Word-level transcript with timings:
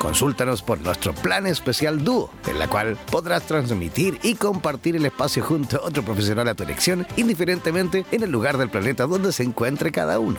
Consúltanos 0.00 0.62
por 0.62 0.80
nuestro 0.80 1.12
plan 1.12 1.46
especial 1.46 2.02
Dúo, 2.02 2.30
en 2.46 2.58
la 2.58 2.68
cual 2.68 2.96
podrás 3.10 3.42
transmitir 3.42 4.18
y 4.22 4.34
compartir 4.34 4.96
el 4.96 5.04
espacio 5.04 5.44
junto 5.44 5.76
a 5.76 5.86
otro 5.86 6.02
profesional 6.02 6.48
a 6.48 6.54
tu 6.54 6.62
elección, 6.62 7.06
indiferentemente 7.18 8.06
en 8.10 8.22
el 8.22 8.30
lugar 8.30 8.56
del 8.56 8.70
planeta 8.70 9.06
donde 9.06 9.30
se 9.30 9.42
encuentre 9.42 9.92
cada 9.92 10.18
uno. 10.18 10.38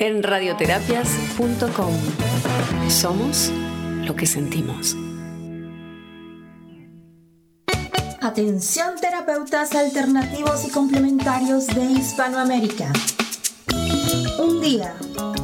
En 0.00 0.22
radioterapias.com 0.22 1.92
somos 2.88 3.50
lo 4.04 4.14
que 4.14 4.26
sentimos. 4.26 4.96
Atención 8.20 8.94
terapeutas 9.00 9.74
alternativos 9.74 10.64
y 10.68 10.70
complementarios 10.70 11.66
de 11.66 11.82
Hispanoamérica. 11.82 12.92
Un 14.38 14.60
día, 14.60 14.94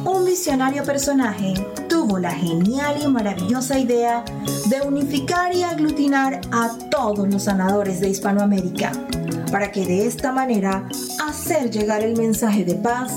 un 0.05 0.23
visionario 0.23 0.85
personaje 0.85 1.53
tuvo 1.89 2.17
la 2.17 2.31
genial 2.31 2.95
y 3.03 3.07
maravillosa 3.09 3.77
idea 3.77 4.23
de 4.69 4.81
unificar 4.83 5.53
y 5.53 5.63
aglutinar 5.63 6.39
a 6.53 6.69
todos 6.89 7.27
los 7.27 7.43
sanadores 7.43 7.99
de 7.99 8.07
Hispanoamérica, 8.07 8.93
para 9.51 9.69
que 9.73 9.85
de 9.85 10.07
esta 10.07 10.31
manera 10.31 10.87
hacer 11.27 11.71
llegar 11.71 12.03
el 12.03 12.15
mensaje 12.15 12.63
de 12.63 12.75
paz, 12.75 13.11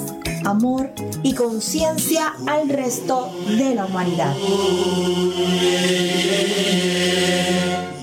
amor 0.44 0.90
y 0.96 1.07
conciencia 1.34 2.34
al 2.46 2.68
resto 2.68 3.30
de 3.46 3.74
la 3.74 3.86
humanidad. 3.86 4.34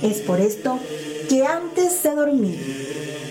Es 0.01 0.19
por 0.21 0.39
esto 0.39 0.79
que 1.29 1.45
antes 1.45 2.01
de 2.03 2.15
dormir 2.15 3.04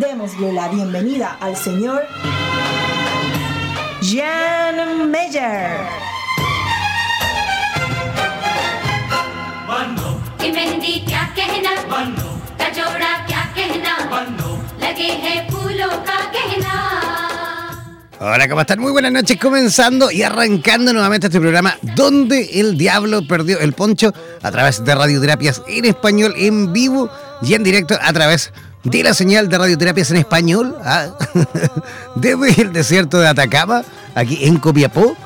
Démosle 0.00 0.52
la 0.52 0.68
bienvenida 0.68 1.38
al 1.40 1.56
señor 1.56 2.06
Jan 4.00 5.10
Meyer. 5.10 6.08
Hola, 18.20 18.48
¿cómo 18.48 18.60
están? 18.60 18.78
Muy 18.80 18.92
buenas 18.92 19.10
noches, 19.10 19.36
comenzando 19.40 20.10
y 20.10 20.22
arrancando 20.22 20.92
nuevamente 20.92 21.28
este 21.28 21.40
programa 21.40 21.76
donde 21.96 22.60
el 22.60 22.76
diablo 22.76 23.26
perdió 23.26 23.58
el 23.58 23.72
poncho 23.72 24.12
a 24.42 24.50
través 24.52 24.84
de 24.84 24.94
radioterapias 24.94 25.62
en 25.66 25.84
español 25.86 26.34
en 26.36 26.72
vivo 26.72 27.10
y 27.42 27.54
en 27.54 27.64
directo 27.64 27.96
a 28.00 28.12
través 28.12 28.52
de 28.52 28.67
la 28.84 29.14
señal 29.14 29.48
de 29.48 29.58
radioterapias 29.58 30.10
en 30.10 30.18
español 30.18 30.76
¿ah? 30.84 31.08
desde 32.14 32.62
el 32.62 32.72
desierto 32.72 33.18
de 33.18 33.28
Atacama, 33.28 33.82
aquí 34.14 34.38
en 34.42 34.58
Copiapó. 34.58 35.16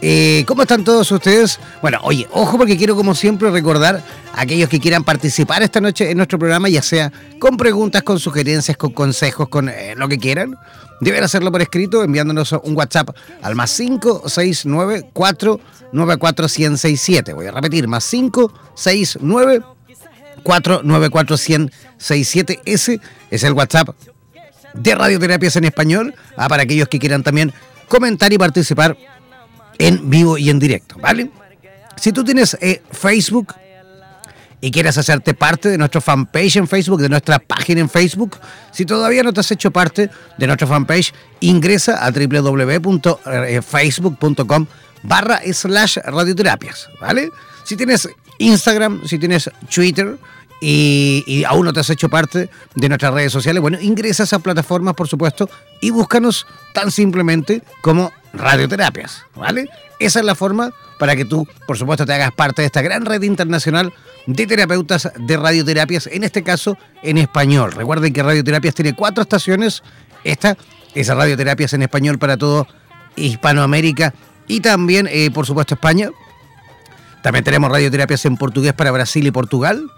Eh, 0.00 0.44
¿Cómo 0.46 0.62
están 0.62 0.84
todos 0.84 1.10
ustedes? 1.10 1.58
Bueno, 1.82 1.98
oye, 2.02 2.28
ojo 2.32 2.56
porque 2.56 2.76
quiero 2.76 2.94
como 2.94 3.16
siempre 3.16 3.50
recordar 3.50 4.00
a 4.32 4.42
aquellos 4.42 4.68
que 4.68 4.78
quieran 4.78 5.02
participar 5.02 5.62
esta 5.62 5.80
noche 5.80 6.10
en 6.10 6.16
nuestro 6.16 6.38
programa, 6.38 6.68
ya 6.68 6.82
sea 6.82 7.12
con 7.40 7.56
preguntas, 7.56 8.04
con 8.04 8.20
sugerencias, 8.20 8.76
con 8.76 8.92
consejos, 8.92 9.48
con 9.48 9.68
eh, 9.68 9.94
lo 9.96 10.06
que 10.06 10.18
quieran 10.18 10.56
Deben 11.00 11.22
hacerlo 11.22 11.52
por 11.52 11.62
escrito 11.62 12.02
enviándonos 12.02 12.52
un 12.52 12.76
WhatsApp 12.76 13.10
al 13.42 13.54
más 13.54 13.74
569 13.76 15.10
494 15.12 16.46
1067. 16.48 17.32
Voy 17.34 17.46
a 17.46 17.52
repetir, 17.52 17.86
más 17.86 18.08
569 18.08 19.62
494 20.48 21.36
1067. 21.36 22.60
Ese 22.64 23.00
es 23.30 23.44
el 23.44 23.52
WhatsApp 23.52 23.90
de 24.72 24.94
Radioterapias 24.94 25.56
en 25.56 25.66
Español 25.66 26.14
ah, 26.38 26.48
para 26.48 26.62
aquellos 26.62 26.88
que 26.88 26.98
quieran 26.98 27.22
también 27.22 27.52
comentar 27.86 28.32
y 28.32 28.38
participar 28.38 28.96
en 29.78 30.08
vivo 30.08 30.38
y 30.38 30.48
en 30.48 30.58
directo, 30.58 30.96
¿vale? 31.00 31.30
Si 31.96 32.12
tú 32.12 32.24
tienes 32.24 32.56
eh, 32.62 32.80
Facebook, 32.90 33.54
y 34.60 34.70
quieres 34.70 34.96
hacerte 34.98 35.34
parte 35.34 35.68
de 35.68 35.76
nuestro 35.78 36.00
fanpage 36.00 36.56
en 36.56 36.66
Facebook, 36.66 37.00
de 37.00 37.10
nuestra 37.10 37.38
página 37.38 37.82
en 37.82 37.90
Facebook, 37.90 38.38
si 38.72 38.86
todavía 38.86 39.22
no 39.22 39.32
te 39.32 39.38
has 39.40 39.50
hecho 39.52 39.70
parte 39.70 40.10
de 40.36 40.46
nuestra 40.46 40.66
fanpage, 40.66 41.14
ingresa 41.40 42.04
a 42.04 42.10
www.facebook.com 42.10 44.66
barra 45.02 45.40
slash 45.52 45.98
radioterapias, 45.98 46.88
¿vale? 47.00 47.30
Si 47.64 47.76
tienes 47.76 48.08
Instagram, 48.38 49.06
si 49.06 49.18
tienes 49.18 49.48
Twitter 49.72 50.18
y, 50.60 51.44
aún 51.46 51.64
no 51.64 51.72
te 51.72 51.80
has 51.80 51.90
hecho 51.90 52.08
parte 52.08 52.50
de 52.74 52.88
nuestras 52.88 53.14
redes 53.14 53.32
sociales, 53.32 53.60
bueno, 53.60 53.78
ingresa 53.80 54.22
a 54.22 54.24
esas 54.24 54.42
plataformas, 54.42 54.94
por 54.94 55.08
supuesto, 55.08 55.48
y 55.80 55.90
búscanos 55.90 56.46
tan 56.72 56.90
simplemente 56.90 57.62
como 57.80 58.12
radioterapias, 58.32 59.24
¿vale? 59.34 59.68
Esa 60.00 60.20
es 60.20 60.24
la 60.24 60.34
forma 60.34 60.72
para 60.98 61.16
que 61.16 61.24
tú, 61.24 61.46
por 61.66 61.78
supuesto, 61.78 62.04
te 62.04 62.12
hagas 62.12 62.32
parte 62.32 62.62
de 62.62 62.66
esta 62.66 62.82
gran 62.82 63.04
red 63.04 63.22
internacional 63.22 63.92
de 64.26 64.46
terapeutas 64.46 65.10
de 65.16 65.36
radioterapias, 65.36 66.08
en 66.08 66.24
este 66.24 66.42
caso 66.42 66.76
en 67.02 67.18
español. 67.18 67.72
Recuerden 67.72 68.12
que 68.12 68.22
Radioterapias 68.22 68.74
tiene 68.74 68.94
cuatro 68.94 69.22
estaciones. 69.22 69.82
Esta 70.24 70.56
es 70.94 71.08
Radioterapias 71.08 71.72
en 71.72 71.82
español 71.82 72.18
para 72.18 72.36
todo 72.36 72.66
Hispanoamérica 73.16 74.12
y 74.46 74.60
también, 74.60 75.08
eh, 75.10 75.30
por 75.30 75.46
supuesto, 75.46 75.74
España. 75.74 76.10
También 77.22 77.44
tenemos 77.44 77.70
radioterapias 77.70 78.24
en 78.26 78.36
portugués 78.36 78.72
para 78.72 78.90
Brasil 78.90 79.26
y 79.26 79.30
Portugal. 79.30 79.90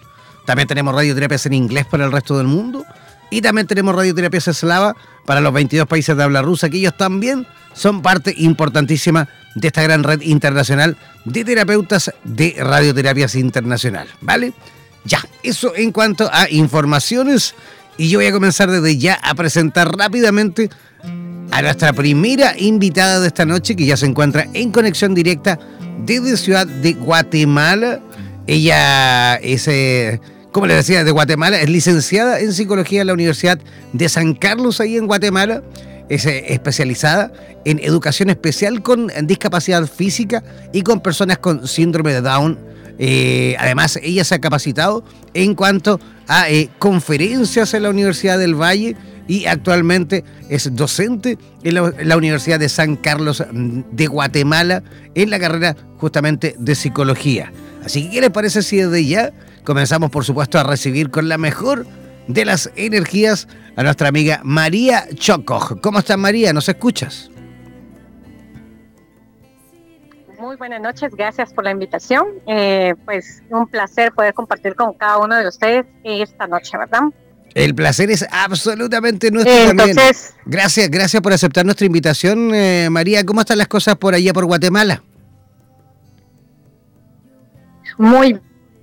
También 0.51 0.67
tenemos 0.67 0.93
radioterapias 0.93 1.47
en 1.47 1.53
inglés 1.53 1.87
para 1.87 2.05
el 2.05 2.11
resto 2.11 2.37
del 2.37 2.49
mundo. 2.49 2.85
Y 3.31 3.41
también 3.41 3.69
tenemos 3.69 3.95
radioterapias 3.95 4.49
eslava 4.49 4.97
para 5.25 5.41
los 5.41 5.53
22 5.53 5.87
países 5.87 6.17
de 6.17 6.25
habla 6.25 6.43
rusa, 6.43 6.69
que 6.69 6.79
ellos 6.79 6.97
también 6.97 7.47
son 7.73 8.03
parte 8.03 8.35
importantísima 8.37 9.29
de 9.55 9.69
esta 9.69 9.81
gran 9.85 10.03
red 10.03 10.23
internacional 10.23 10.97
de 11.25 11.45
terapeutas 11.45 12.13
de 12.25 12.57
radioterapias 12.59 13.37
internacional. 13.37 14.09
¿Vale? 14.23 14.53
Ya, 15.05 15.25
eso 15.45 15.73
en 15.77 15.93
cuanto 15.93 16.29
a 16.33 16.51
informaciones. 16.51 17.55
Y 17.97 18.09
yo 18.09 18.19
voy 18.19 18.27
a 18.27 18.33
comenzar 18.33 18.73
desde 18.73 18.99
ya 18.99 19.21
a 19.23 19.37
presentar 19.37 19.97
rápidamente 19.97 20.69
a 21.53 21.63
nuestra 21.63 21.93
primera 21.93 22.59
invitada 22.59 23.21
de 23.21 23.29
esta 23.29 23.45
noche, 23.45 23.77
que 23.77 23.87
ya 23.87 23.97
se 23.97 24.07
encuentra 24.07 24.49
en 24.53 24.73
conexión 24.73 25.15
directa 25.15 25.61
desde 26.05 26.37
Ciudad 26.37 26.67
de 26.67 26.95
Guatemala. 26.95 28.01
Ella 28.49 29.37
es, 29.37 29.69
eh, 29.69 30.21
como 30.53 30.67
le 30.67 30.75
decía, 30.75 31.05
de 31.05 31.11
Guatemala, 31.11 31.61
es 31.61 31.69
licenciada 31.69 32.41
en 32.41 32.53
psicología 32.53 33.01
en 33.03 33.07
la 33.07 33.13
Universidad 33.13 33.59
de 33.93 34.09
San 34.09 34.35
Carlos, 34.35 34.81
ahí 34.81 34.97
en 34.97 35.07
Guatemala. 35.07 35.63
Es 36.09 36.27
eh, 36.27 36.53
especializada 36.53 37.33
en 37.65 37.79
educación 37.79 38.31
especial 38.31 38.83
con 38.83 39.13
discapacidad 39.23 39.87
física 39.87 40.43
y 40.73 40.83
con 40.83 41.01
personas 41.01 41.39
con 41.39 41.69
síndrome 41.69 42.13
de 42.13 42.21
Down. 42.21 42.59
Eh, 42.99 43.55
además, 43.59 43.99
ella 44.03 44.25
se 44.25 44.35
ha 44.35 44.41
capacitado 44.41 45.05
en 45.35 45.55
cuanto 45.55 46.01
a 46.27 46.47
conferencias 46.79 47.73
en 47.75 47.85
la 47.85 47.91
Universidad 47.91 48.39
del 48.39 48.55
Valle 48.61 48.97
y 49.31 49.47
actualmente 49.47 50.25
es 50.49 50.75
docente 50.75 51.39
en 51.63 51.75
la, 51.75 52.17
Universidad 52.17 52.59
de 52.59 52.69
San 52.69 52.97
Carlos 52.97 53.45
de 53.53 54.07
Guatemala 54.09 54.83
en 55.15 55.31
la 55.31 55.39
carrera 55.39 55.77
justamente 55.99 56.57
de 56.59 56.75
psicología. 56.75 57.53
Así 57.85 58.05
que, 58.05 58.11
¿qué 58.11 58.21
les 58.23 58.31
parece 58.31 58.61
si 58.63 58.79
desde 58.79 59.05
ya 59.05 59.33
comenzamos, 59.65 60.11
por 60.11 60.25
supuesto, 60.25 60.59
a 60.59 60.63
recibir 60.63 61.11
con 61.11 61.29
la 61.29 61.39
mejor 61.39 61.87
de 62.29 62.45
las 62.45 62.71
energías 62.77 63.49
a 63.77 63.83
nuestra 63.83 64.09
amiga 64.09 64.41
María 64.45 65.07
Choco? 65.15 65.79
¿Cómo 65.83 65.99
estás, 65.99 66.19
María? 66.19 66.53
¿Nos 66.53 66.69
escuchas? 66.69 67.31
Muy 70.39 70.57
buenas 70.57 70.81
noches, 70.81 71.15
gracias 71.15 71.53
por 71.53 71.65
la 71.65 71.71
invitación. 71.71 72.27
Eh, 72.47 72.95
pues 73.05 73.43
un 73.51 73.67
placer 73.67 74.13
poder 74.13 74.33
compartir 74.33 74.75
con 74.75 74.95
cada 74.95 75.19
uno 75.19 75.37
de 75.37 75.47
ustedes 75.47 75.87
esta 76.03 76.47
noche, 76.47 76.79
¿verdad? 76.79 77.03
El 77.55 77.75
placer 77.75 78.11
es 78.11 78.27
absolutamente 78.31 79.31
nuestro 79.31 79.53
Entonces, 79.53 80.35
Gracias, 80.47 80.89
gracias 80.91 81.21
por 81.21 81.33
aceptar 81.33 81.65
nuestra 81.65 81.87
invitación, 81.87 82.55
eh, 82.55 82.89
María. 82.91 83.25
¿Cómo 83.25 83.41
están 83.41 83.59
las 83.59 83.69
cosas 83.69 83.97
por 83.97 84.15
allá 84.15 84.33
por 84.33 84.47
Guatemala? 84.47 85.03
Muy 87.99 88.41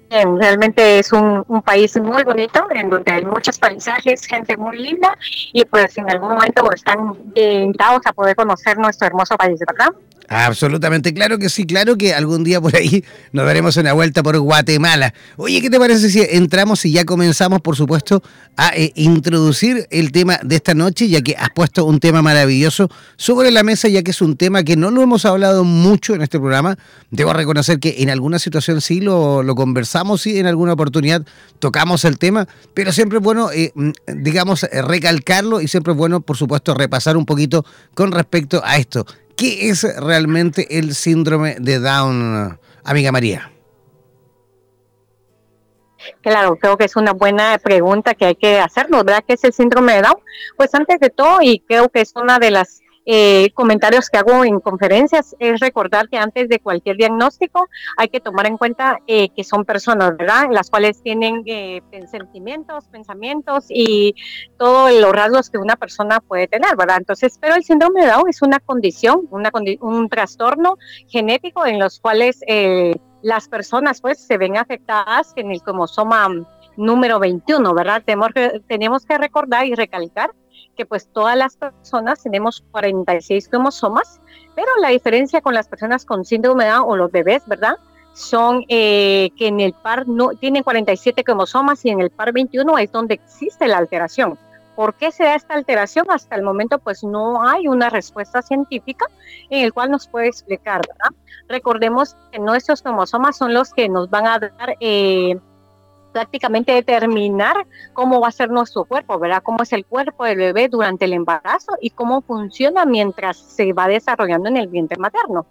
bien, 0.10 0.40
realmente 0.40 1.00
es 1.00 1.12
un, 1.12 1.44
un, 1.48 1.62
país 1.62 2.00
muy 2.00 2.24
bonito, 2.24 2.68
en 2.72 2.90
donde 2.90 3.12
hay 3.12 3.26
muchos 3.26 3.58
paisajes, 3.58 4.26
gente 4.26 4.56
muy 4.58 4.78
linda, 4.78 5.18
y 5.54 5.66
pues 5.66 5.98
en 5.98 6.10
algún 6.10 6.30
momento 6.30 6.72
están 6.72 7.14
invitados 7.36 8.02
a 8.06 8.14
poder 8.14 8.36
conocer 8.36 8.78
nuestro 8.78 9.08
hermoso 9.08 9.36
país, 9.38 9.60
¿verdad? 9.60 9.94
Absolutamente, 10.30 11.14
claro 11.14 11.40
que 11.40 11.48
sí, 11.48 11.66
claro 11.66 11.98
que 11.98 12.14
algún 12.14 12.44
día 12.44 12.60
por 12.60 12.76
ahí 12.76 13.04
nos 13.32 13.46
daremos 13.46 13.78
una 13.78 13.94
vuelta 13.94 14.22
por 14.24 14.38
Guatemala. 14.38 15.14
Oye, 15.38 15.62
¿qué 15.62 15.70
te 15.70 15.80
parece 15.80 16.10
si 16.10 16.22
entramos 16.22 16.84
y 16.84 16.92
ya 16.92 17.06
comenzamos, 17.06 17.62
por 17.62 17.78
supuesto, 17.78 18.22
a 18.58 18.76
eh, 18.76 18.92
introducir 18.96 19.88
el 19.90 20.12
tema 20.12 20.38
de 20.44 20.58
esta 20.58 20.74
noche, 20.74 21.08
ya 21.08 21.22
que 21.22 21.36
has 21.38 21.52
puesto 21.52 21.86
un 21.86 22.02
tema 22.02 22.22
maravilloso 22.22 22.90
sobre 23.16 23.52
la 23.52 23.64
mesa, 23.64 23.88
ya 23.88 24.04
que 24.04 24.12
es 24.12 24.22
un 24.22 24.36
tema 24.36 24.64
que 24.64 24.76
no 24.76 24.92
lo 24.92 25.02
hemos 25.02 25.24
hablado 25.24 25.64
mucho 25.64 26.14
en 26.14 26.22
este 26.22 26.40
programa. 26.40 26.78
Debo 27.10 27.32
reconocer 27.32 27.80
que 27.80 27.96
en 28.00 28.10
alguna 28.10 28.38
situación 28.38 28.82
sí 28.82 29.00
lo, 29.00 29.46
conversamos, 29.56 30.24
sí, 30.24 30.40
en 30.40 30.48
alguna 30.48 30.74
oportunidad 30.74 31.26
tocamos 31.60 32.04
el 32.04 32.18
tema, 32.18 32.50
pero 32.74 32.92
siempre 32.92 33.20
es 33.20 33.24
bueno, 33.24 33.50
eh, 33.52 33.72
mm, 33.74 33.92
digamos, 34.18 34.64
eh, 34.64 34.82
recalcarlo 34.82 35.62
y 35.62 35.70
siempre 35.70 35.94
es 35.94 35.98
bueno, 35.98 36.20
por 36.20 36.36
supuesto, 36.36 36.74
repasar 36.74 37.16
un 37.16 37.26
poquito 37.26 37.66
con 37.94 38.12
respecto 38.12 38.62
a 38.66 38.76
esto. 38.76 39.06
¿Qué 39.38 39.70
es 39.70 39.84
realmente 40.00 40.80
el 40.80 40.96
síndrome 40.96 41.58
de 41.60 41.78
Down, 41.78 42.60
amiga 42.84 43.12
María? 43.12 43.52
Claro, 46.22 46.56
creo 46.56 46.76
que 46.76 46.86
es 46.86 46.96
una 46.96 47.14
buena 47.14 47.60
pregunta 47.60 48.16
que 48.16 48.26
hay 48.26 48.36
que 48.36 48.60
hacernos, 48.60 49.04
¿verdad? 49.04 49.24
¿Qué 49.28 49.34
es 49.34 49.44
el 49.44 49.54
síndrome 49.54 49.94
de 49.94 50.02
Down? 50.02 50.18
Pues 50.56 50.74
antes 50.74 51.00
de 51.00 51.12
todo, 51.12 51.38
y 51.42 51.60
creo 51.60 51.88
que 51.90 52.02
es 52.02 52.14
una 52.16 52.40
de 52.40 52.50
las 52.50 52.82
eh, 53.10 53.52
comentarios 53.54 54.10
que 54.10 54.18
hago 54.18 54.44
en 54.44 54.60
conferencias 54.60 55.34
es 55.40 55.62
recordar 55.62 56.10
que 56.10 56.18
antes 56.18 56.50
de 56.50 56.60
cualquier 56.60 56.98
diagnóstico 56.98 57.70
hay 57.96 58.10
que 58.10 58.20
tomar 58.20 58.48
en 58.48 58.58
cuenta 58.58 59.00
eh, 59.08 59.30
que 59.30 59.46
son 59.46 59.64
personas, 59.64 60.18
¿verdad? 60.18 60.48
Las 60.52 60.70
cuales 60.70 61.02
tienen 61.02 61.42
eh, 61.46 61.82
sentimientos, 62.12 62.90
pensamientos 62.90 63.68
y 63.70 64.14
todos 64.58 64.92
los 64.92 65.14
rasgos 65.14 65.50
que 65.50 65.58
una 65.58 65.78
persona 65.78 66.20
puede 66.20 66.50
tener, 66.50 66.76
¿verdad? 66.76 66.98
Entonces, 66.98 67.38
pero 67.40 67.56
el 67.56 67.64
síndrome 67.64 68.02
de 68.02 68.12
Down 68.12 68.28
es 68.28 68.42
una 68.42 68.60
condición, 68.60 69.26
una 69.32 69.52
un 69.80 70.10
trastorno 70.10 70.76
genético 71.08 71.66
en 71.66 71.80
los 71.80 72.02
cuales 72.02 72.42
las 73.22 73.48
personas 73.48 74.02
pues 74.02 74.20
se 74.20 74.38
ven 74.38 74.58
afectadas 74.58 75.32
en 75.38 75.52
el 75.52 75.62
cromosoma 75.62 76.28
número 76.76 77.20
21, 77.20 77.74
¿verdad? 77.74 78.04
Tenemos 78.06 78.32
tenemos 78.68 79.06
que 79.06 79.18
recordar 79.18 79.66
y 79.66 79.76
recalcar 79.76 80.32
que 80.78 80.86
pues 80.86 81.10
todas 81.12 81.36
las 81.36 81.58
personas 81.58 82.24
tenemos 82.24 82.64
46 82.72 83.50
cromosomas, 83.50 84.22
pero 84.56 84.68
la 84.80 84.90
diferencia 84.90 85.42
con 85.42 85.54
las 85.54 85.68
personas 85.68 86.06
con 86.06 86.24
síndrome 86.24 86.66
de 86.66 86.72
Down 86.72 86.86
o 86.88 86.96
los 86.96 87.12
bebés, 87.12 87.46
¿verdad? 87.48 87.78
Son 88.14 88.64
eh, 88.70 89.32
que 89.38 89.48
en 89.48 89.60
el 89.60 89.74
par 89.74 90.08
no 90.08 90.30
tienen 90.30 90.64
47 90.64 91.24
cromosomas 91.24 91.84
y 91.86 91.90
en 91.90 92.00
el 92.00 92.10
par 92.10 92.32
21 92.32 92.78
es 92.78 92.92
donde 92.92 93.16
existe 93.16 93.68
la 93.68 93.78
alteración. 93.78 94.40
¿Por 94.76 94.94
qué 94.94 95.12
se 95.12 95.24
da 95.24 95.34
esta 95.34 95.56
alteración? 95.56 96.06
Hasta 96.10 96.36
el 96.36 96.44
momento 96.44 96.78
pues 96.78 97.04
no 97.04 97.44
hay 97.44 97.68
una 97.68 97.90
respuesta 97.90 98.44
científica 98.44 99.08
en 99.50 99.66
el 99.66 99.74
cual 99.74 99.90
nos 99.90 100.08
puede 100.08 100.28
explicar, 100.28 100.82
¿verdad? 100.88 101.18
Recordemos 101.50 102.16
que 102.32 102.40
nuestros 102.40 102.84
cromosomas 102.84 103.38
son 103.38 103.54
los 103.54 103.74
que 103.74 103.90
nos 103.90 104.10
van 104.10 104.28
a 104.28 104.40
dar 104.40 104.76
eh, 104.80 105.40
prácticamente 106.18 106.72
determinar 106.72 107.68
cómo 107.94 108.20
va 108.20 108.30
a 108.30 108.32
ser 108.32 108.50
nuestro 108.50 108.86
cuerpo, 108.86 109.20
¿verdad? 109.20 109.44
Cómo 109.44 109.62
es 109.62 109.72
el 109.72 109.86
cuerpo 109.86 110.26
del 110.26 110.38
bebé 110.38 110.68
durante 110.68 111.06
el 111.06 111.14
embarazo 111.14 111.74
y 111.80 111.92
cómo 111.92 112.22
funciona 112.22 112.86
mientras 112.86 113.38
se 113.38 113.72
va 113.72 113.88
desarrollando 113.88 114.50
en 114.50 114.58
el 114.58 114.68
vientre 114.68 114.98
materno. 114.98 115.46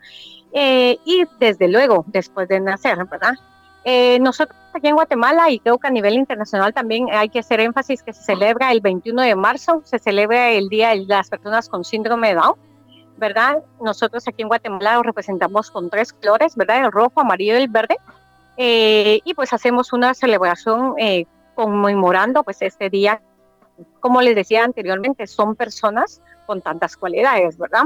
Eh, 0.52 0.98
y 1.04 1.24
desde 1.38 1.68
luego, 1.68 2.04
después 2.08 2.48
de 2.48 2.58
nacer, 2.58 2.96
¿verdad? 3.04 3.34
Eh, 3.84 4.18
nosotros 4.18 4.58
aquí 4.74 4.88
en 4.88 4.96
Guatemala 4.96 5.48
y 5.52 5.60
creo 5.60 5.78
que 5.78 5.86
a 5.86 5.90
nivel 5.90 6.14
internacional 6.14 6.74
también 6.74 7.06
hay 7.12 7.28
que 7.28 7.38
hacer 7.38 7.60
énfasis 7.60 8.02
que 8.02 8.12
se 8.12 8.24
celebra 8.24 8.72
el 8.72 8.80
21 8.80 9.22
de 9.22 9.36
marzo, 9.36 9.82
se 9.84 10.00
celebra 10.00 10.50
el 10.50 10.68
Día 10.68 10.88
de 10.88 11.06
las 11.06 11.30
Personas 11.30 11.68
con 11.68 11.84
Síndrome 11.84 12.30
de 12.30 12.34
Down, 12.34 12.56
¿verdad? 13.18 13.62
Nosotros 13.80 14.26
aquí 14.26 14.42
en 14.42 14.48
Guatemala 14.48 14.96
lo 14.96 15.04
representamos 15.04 15.70
con 15.70 15.90
tres 15.90 16.12
colores, 16.12 16.56
¿verdad? 16.56 16.86
El 16.86 16.90
rojo, 16.90 17.20
amarillo 17.20 17.54
y 17.54 17.62
el 17.62 17.68
verde. 17.68 17.98
Eh, 18.56 19.20
y 19.24 19.34
pues 19.34 19.52
hacemos 19.52 19.92
una 19.92 20.14
celebración 20.14 20.94
eh, 20.98 21.26
conmemorando 21.54 22.42
pues 22.42 22.62
este 22.62 22.90
día. 22.90 23.20
Como 24.00 24.22
les 24.22 24.34
decía 24.34 24.64
anteriormente, 24.64 25.26
son 25.26 25.54
personas 25.56 26.22
con 26.46 26.62
tantas 26.62 26.96
cualidades, 26.96 27.58
¿verdad? 27.58 27.84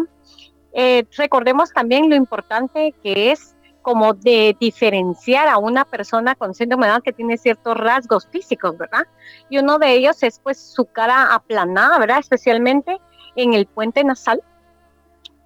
Eh, 0.72 1.04
recordemos 1.16 1.72
también 1.72 2.08
lo 2.08 2.14
importante 2.14 2.94
que 3.02 3.32
es 3.32 3.56
como 3.82 4.12
de 4.12 4.56
diferenciar 4.60 5.48
a 5.48 5.58
una 5.58 5.84
persona 5.84 6.34
con 6.34 6.54
síndrome 6.54 6.86
de 6.86 6.92
Down 6.92 7.02
que 7.02 7.12
tiene 7.12 7.38
ciertos 7.38 7.76
rasgos 7.76 8.26
físicos, 8.26 8.76
¿verdad? 8.76 9.06
Y 9.48 9.58
uno 9.58 9.78
de 9.78 9.92
ellos 9.94 10.22
es 10.22 10.38
pues 10.38 10.58
su 10.58 10.84
cara 10.84 11.34
aplanada, 11.34 11.98
¿verdad? 11.98 12.18
Especialmente 12.18 13.00
en 13.36 13.54
el 13.54 13.66
puente 13.66 14.04
nasal, 14.04 14.42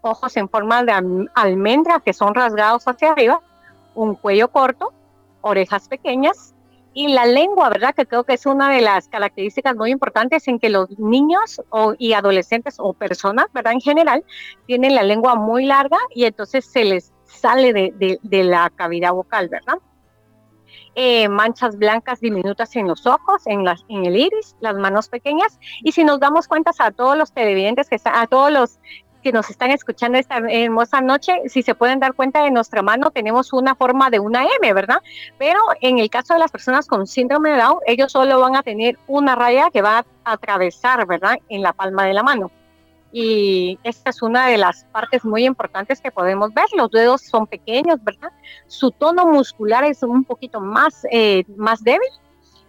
ojos 0.01 0.37
en 0.37 0.49
forma 0.49 0.83
de 0.85 1.29
almendra 1.35 2.01
que 2.01 2.13
son 2.13 2.35
rasgados 2.35 2.87
hacia 2.89 3.13
arriba, 3.13 3.41
un 3.95 4.17
cuello 4.17 4.49
corto, 4.49 4.93
orejas 5.45 5.89
pequeñas 5.89 6.55
y 6.95 7.09
la 7.09 7.27
lengua, 7.27 7.69
¿verdad? 7.69 7.95
Que 7.95 8.07
creo 8.07 8.25
que 8.25 8.35
es 8.35 8.47
una 8.47 8.71
de 8.71 8.81
las 8.81 9.09
características 9.09 9.77
muy 9.77 9.91
importantes 9.91 10.47
en 10.49 10.59
que 10.59 10.69
los 10.69 10.89
niños 10.99 11.61
o, 11.71 11.95
y 11.99 12.13
adolescentes 12.13 12.77
o 12.79 12.93
personas, 12.93 13.47
¿verdad? 13.53 13.73
En 13.73 13.81
general, 13.81 14.25
tienen 14.67 14.95
la 14.95 15.03
lengua 15.03 15.35
muy 15.35 15.67
larga 15.67 15.99
y 16.15 16.25
entonces 16.25 16.65
se 16.65 16.85
les 16.85 17.13
sale 17.25 17.73
de, 17.73 18.19
de, 18.23 18.45
la 18.45 18.71
cavidad 18.71 19.13
vocal, 19.13 19.49
¿verdad? 19.49 19.79
Eh, 20.95 21.29
manchas 21.29 21.77
blancas 21.77 22.21
diminutas 22.21 22.77
en 22.77 22.87
los 22.87 23.05
ojos, 23.07 23.43
en, 23.47 23.65
las, 23.65 23.85
en 23.89 24.07
el 24.07 24.17
iris, 24.17 24.55
las 24.61 24.77
manos 24.77 25.09
pequeñas. 25.09 25.59
Y 25.83 25.91
si 25.91 26.05
nos 26.05 26.21
damos 26.21 26.47
cuenta 26.47 26.71
a 26.79 26.93
todos 26.93 27.19
los 27.19 27.33
televidentes, 27.33 27.89
que 27.89 27.97
están, 27.97 28.15
a 28.15 28.29
todos 28.29 28.53
los 28.53 28.79
que 29.25 29.33
nos 29.33 29.49
están 29.51 29.71
escuchando 29.71 30.19
esta 30.19 30.37
hermosa 30.37 31.01
noche, 31.01 31.33
si 31.47 31.63
se 31.63 31.75
pueden 31.75 31.99
dar 31.99 32.13
cuenta 32.13 32.45
de 32.45 32.51
nuestra 32.51 32.83
mano, 32.83 33.11
tenemos 33.11 33.53
una 33.55 33.75
forma 33.75 34.11
de 34.11 34.21
una 34.21 34.45
M, 34.45 34.73
¿verdad? 34.75 35.03
Pero 35.39 35.59
en 35.81 35.99
el 35.99 36.11
caso 36.11 36.35
de 36.35 36.41
las 36.41 36.53
personas 36.53 36.87
con 36.87 37.07
síndrome 37.07 37.51
de 37.51 37.57
Down, 37.57 37.79
ellos 37.87 38.13
solo 38.13 38.39
van 38.39 38.55
a 38.55 38.63
tener 38.63 38.99
una 39.07 39.35
raya 39.35 39.71
que 39.73 39.81
va 39.81 40.05
a 40.25 40.33
atravesar, 40.33 41.07
¿verdad? 41.07 41.39
En 41.49 41.63
la 41.63 41.73
palma 41.73 42.05
de 42.05 42.13
la 42.13 42.23
mano. 42.23 42.53
Y 43.13 43.79
esta 43.83 44.11
es 44.11 44.21
una 44.23 44.49
de 44.49 44.59
las 44.59 44.85
partes 44.93 45.25
muy 45.25 45.47
importantes 45.47 46.01
que 46.01 46.11
podemos 46.11 46.53
ver. 46.53 46.67
Los 46.77 46.91
dedos 46.91 47.23
son 47.23 47.47
pequeños, 47.47 48.03
¿verdad? 48.05 48.31
Su 48.67 48.91
tono 48.91 49.27
muscular 49.27 49.85
es 49.85 50.03
un 50.03 50.25
poquito 50.25 50.61
más, 50.61 51.07
eh, 51.11 51.45
más 51.57 51.83
débil 51.83 52.11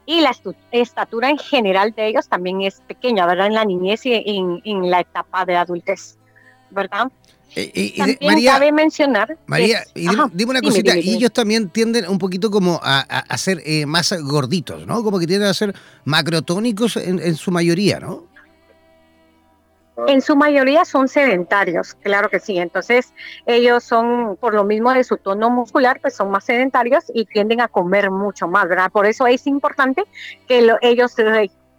y 0.05 0.21
la 0.21 0.31
estatura 0.71 1.29
en 1.29 1.37
general 1.37 1.91
de 1.91 2.07
ellos 2.07 2.29
también 2.29 2.61
es 2.61 2.79
pequeña, 2.81 3.25
¿verdad? 3.25 3.47
En 3.47 3.55
la 3.55 3.65
niñez 3.65 4.05
y 4.05 4.13
en, 4.13 4.61
en 4.63 4.89
la 4.89 4.99
etapa 4.99 5.45
de 5.45 5.55
adultez, 5.55 6.17
¿verdad? 6.75 7.11
Y, 7.55 7.97
también 7.97 8.17
María, 8.21 8.51
cabe 8.51 8.71
mencionar. 8.71 9.37
María, 9.47 9.83
dime 9.93 10.51
una 10.51 10.61
cosita, 10.61 10.93
ellos 10.93 11.31
también 11.31 11.69
tienden 11.69 12.07
un 12.09 12.19
poquito 12.19 12.51
como 12.51 12.79
a, 12.83 12.99
a, 12.99 13.37
ser 13.37 13.61
eh, 13.65 13.85
más 13.85 14.13
gorditos, 14.23 14.85
¿no? 14.85 15.01
Como 15.03 15.19
que 15.19 15.27
tienden 15.27 15.47
a 15.47 15.53
ser 15.53 15.73
macrotónicos 16.03 16.97
en, 16.97 17.19
en 17.19 17.35
su 17.35 17.51
mayoría, 17.51 17.99
¿no? 17.99 18.27
En 20.07 20.21
su 20.21 20.35
mayoría 20.35 20.83
son 20.83 21.07
sedentarios, 21.07 21.93
claro 21.93 22.29
que 22.29 22.39
sí. 22.39 22.57
Entonces, 22.57 23.13
ellos 23.45 23.83
son, 23.83 24.35
por 24.35 24.53
lo 24.53 24.65
mismo 24.65 24.93
de 24.93 25.05
su 25.05 25.15
tono 25.15 25.49
muscular, 25.49 26.01
pues 26.01 26.15
son 26.15 26.31
más 26.31 26.43
sedentarios 26.43 27.05
y 27.13 27.25
tienden 27.25 27.61
a 27.61 27.69
comer 27.69 28.11
mucho 28.11 28.47
más, 28.47 28.67
¿verdad? 28.67 28.91
Por 28.91 29.05
eso 29.05 29.25
es 29.25 29.47
importante 29.47 30.03
que 30.47 30.69
ellos 30.81 31.15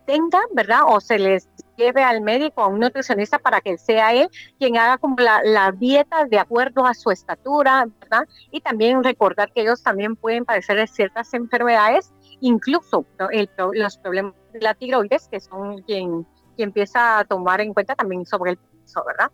tengan, 0.07 0.43
¿verdad? 0.55 0.81
O 0.87 1.00
se 1.00 1.19
les 1.19 1.47
lleve 1.76 2.02
al 2.02 2.21
médico, 2.21 2.62
a 2.62 2.66
un 2.68 2.80
nutricionista, 2.80 3.38
para 3.38 3.61
que 3.61 3.78
sea 3.78 4.12
él 4.12 4.28
quien 4.59 4.76
haga 4.76 4.99
como 4.99 5.16
la, 5.18 5.73
dieta 5.73 6.25
de 6.25 6.38
acuerdo 6.38 6.87
a 6.87 6.95
su 6.95 7.11
estatura, 7.11 7.87
¿verdad? 8.00 8.26
Y 8.50 8.61
también 8.61 9.02
recordar 9.04 9.52
que 9.52 9.62
ellos 9.62 9.83
también 9.83 10.16
pueden 10.16 10.45
padecer 10.45 10.76
de 10.76 10.87
ciertas 10.87 11.33
enfermedades, 11.35 12.12
incluso 12.40 13.04
los 13.73 13.99
problemas 13.99 14.35
de 14.52 14.61
la 14.61 14.75
tiroides, 14.75 15.28
que 15.28 15.40
son 15.40 15.83
quien 15.83 16.26
y 16.56 16.62
empieza 16.62 17.18
a 17.18 17.25
tomar 17.25 17.61
en 17.61 17.75
cuenta 17.75 17.95
también 17.95 18.25
sobre 18.25 18.52
el 18.52 18.56
peso, 18.56 19.04
¿verdad? 19.06 19.30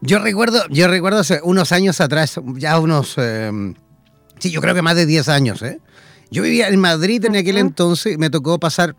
Yo 0.00 0.18
recuerdo, 0.18 0.60
yo 0.70 0.88
recuerdo 0.88 1.20
hace 1.20 1.40
unos 1.42 1.72
años 1.72 2.00
atrás, 2.00 2.40
ya 2.54 2.78
unos, 2.78 3.14
eh, 3.18 3.74
sí, 4.38 4.50
yo 4.50 4.60
creo 4.60 4.74
que 4.74 4.82
más 4.82 4.96
de 4.96 5.06
10 5.06 5.28
años, 5.28 5.62
¿eh? 5.62 5.80
Yo 6.30 6.42
vivía 6.42 6.68
en 6.68 6.78
Madrid 6.78 7.24
en 7.24 7.36
aquel 7.36 7.58
entonces, 7.58 8.18
me 8.18 8.30
tocó 8.30 8.58
pasar 8.58 8.94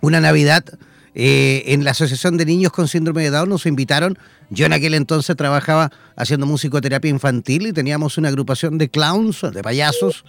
una 0.00 0.20
Navidad 0.20 0.64
eh, 1.14 1.64
en 1.66 1.84
la 1.84 1.90
Asociación 1.90 2.36
de 2.36 2.46
Niños 2.46 2.72
con 2.72 2.88
Síndrome 2.88 3.22
de 3.22 3.30
Down, 3.30 3.48
nos 3.48 3.66
invitaron, 3.66 4.18
yo 4.50 4.66
en 4.66 4.72
aquel 4.72 4.94
entonces 4.94 5.36
trabajaba 5.36 5.90
haciendo 6.16 6.46
musicoterapia 6.46 7.10
infantil 7.10 7.66
y 7.66 7.72
teníamos 7.72 8.18
una 8.18 8.28
agrupación 8.28 8.78
de 8.78 8.88
clowns, 8.88 9.42
de 9.52 9.62
payasos, 9.62 10.24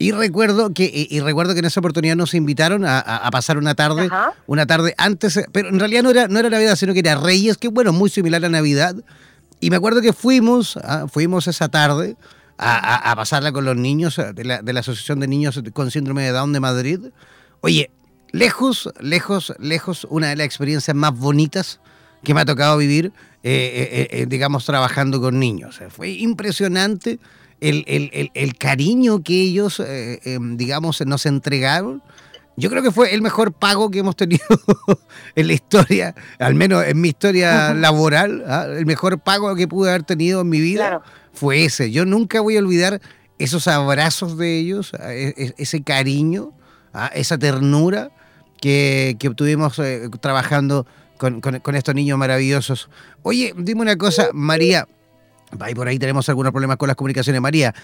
y 0.00 0.12
recuerdo 0.12 0.72
que, 0.72 1.08
y, 1.10 1.20
recuerdo 1.20 1.52
que 1.52 1.58
en 1.58 1.66
esa 1.66 1.80
oportunidad 1.80 2.16
nos 2.16 2.32
invitaron 2.32 2.86
a, 2.86 3.28
pasar 3.30 3.58
una 3.58 3.74
tarde, 3.74 4.08
una 4.46 4.64
tarde 4.64 4.94
antes, 4.96 5.38
pero 5.52 5.68
en 5.68 5.78
realidad 5.78 6.02
no 6.02 6.10
era, 6.10 6.26
no 6.26 6.38
era 6.38 6.48
Navidad, 6.48 6.74
sino 6.76 6.94
que 6.94 7.00
era 7.00 7.16
Reyes, 7.16 7.58
que 7.58 7.68
bueno, 7.68 7.92
muy 7.92 8.08
similar 8.08 8.42
a 8.42 8.48
Navidad. 8.48 8.96
Y 9.60 9.68
me 9.68 9.76
acuerdo 9.76 10.00
que 10.00 10.14
fuimos, 10.14 10.78
ah, 10.82 11.04
fuimos 11.06 11.48
esa 11.48 11.68
tarde 11.68 12.16
a, 12.56 13.12
pasarla 13.14 13.52
con 13.52 13.66
los 13.66 13.76
niños 13.76 14.18
de 14.34 14.42
la, 14.42 14.62
de 14.62 14.72
la 14.72 14.80
Asociación 14.80 15.20
de 15.20 15.28
Niños 15.28 15.62
con 15.74 15.90
Síndrome 15.90 16.22
de 16.22 16.30
Down 16.30 16.54
de 16.54 16.60
Madrid. 16.60 17.00
Oye, 17.60 17.90
lejos, 18.32 18.90
lejos, 19.00 19.54
lejos, 19.58 20.06
una 20.10 20.28
de 20.28 20.36
las 20.36 20.46
experiencias 20.46 20.96
más 20.96 21.16
bonitas 21.16 21.80
que 22.22 22.34
me 22.34 22.40
ha 22.40 22.44
tocado 22.44 22.76
vivir, 22.76 23.12
eh, 23.42 24.08
eh, 24.08 24.08
eh, 24.10 24.26
digamos, 24.28 24.64
trabajando 24.66 25.20
con 25.20 25.38
niños. 25.38 25.80
Fue 25.88 26.10
impresionante 26.10 27.18
el, 27.60 28.54
cariño 28.58 29.22
que 29.22 29.40
ellos, 29.40 29.82
eh, 29.84 30.38
digamos, 30.40 31.04
nos 31.06 31.26
entregaron, 31.26 32.02
yo 32.56 32.68
creo 32.68 32.82
que 32.82 32.90
fue 32.90 33.14
el 33.14 33.22
mejor 33.22 33.52
pago 33.52 33.90
que 33.90 34.00
hemos 34.00 34.16
tenido 34.16 34.44
en 35.34 35.46
la 35.46 35.52
historia, 35.54 36.14
al 36.38 36.54
menos 36.54 36.84
en 36.84 37.00
mi 37.00 37.08
historia 37.08 37.72
laboral, 37.72 38.44
¿ah? 38.46 38.66
el 38.68 38.84
mejor 38.84 39.18
pago 39.18 39.54
que 39.54 39.66
pude 39.66 39.88
haber 39.88 40.02
tenido 40.02 40.42
en 40.42 40.48
mi 40.50 40.60
vida 40.60 41.02
fue 41.32 41.64
ese. 41.64 41.90
Yo 41.90 42.04
nunca 42.04 42.40
voy 42.40 42.56
a 42.56 42.60
olvidar 42.60 43.00
esos 43.38 43.66
abrazos 43.66 44.36
de 44.36 44.58
ellos, 44.58 44.92
e, 44.92 45.32
e, 45.36 45.54
ese 45.56 45.82
cariño, 45.82 46.52
¿ah? 46.92 47.10
esa 47.14 47.38
ternura 47.38 48.10
que, 48.60 49.16
que 49.18 49.28
obtuvimos 49.28 49.78
eh, 49.78 50.08
trabajando 50.20 50.86
con, 51.18 51.40
con 51.40 51.74
estos 51.74 51.94
niños 51.94 52.18
maravillosos. 52.18 52.88
Oye, 53.22 53.52
dime 53.56 53.82
una 53.82 53.96
cosa, 53.96 54.30
María. 54.32 54.86
Y 55.68 55.74
por 55.74 55.88
ahí 55.88 55.98
tenemos 55.98 56.28
algunos 56.28 56.52
problemas 56.52 56.76
con 56.76 56.86
las 56.86 56.96
comunicaciones. 56.96 57.40
María, 57.42 57.74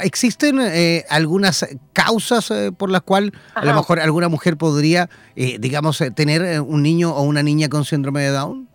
¿existen 0.00 0.58
eh, 0.60 1.04
algunas 1.10 1.66
causas 1.92 2.50
eh, 2.50 2.72
por 2.72 2.90
las 2.90 3.02
cuales 3.02 3.32
a 3.54 3.64
lo 3.64 3.74
mejor 3.74 4.00
alguna 4.00 4.28
mujer 4.28 4.56
podría, 4.56 5.10
eh, 5.36 5.58
digamos, 5.60 6.02
tener 6.14 6.60
un 6.62 6.82
niño 6.82 7.14
o 7.14 7.22
una 7.22 7.42
niña 7.42 7.68
con 7.68 7.84
síndrome 7.84 8.22
de 8.22 8.30
Down? 8.30 8.68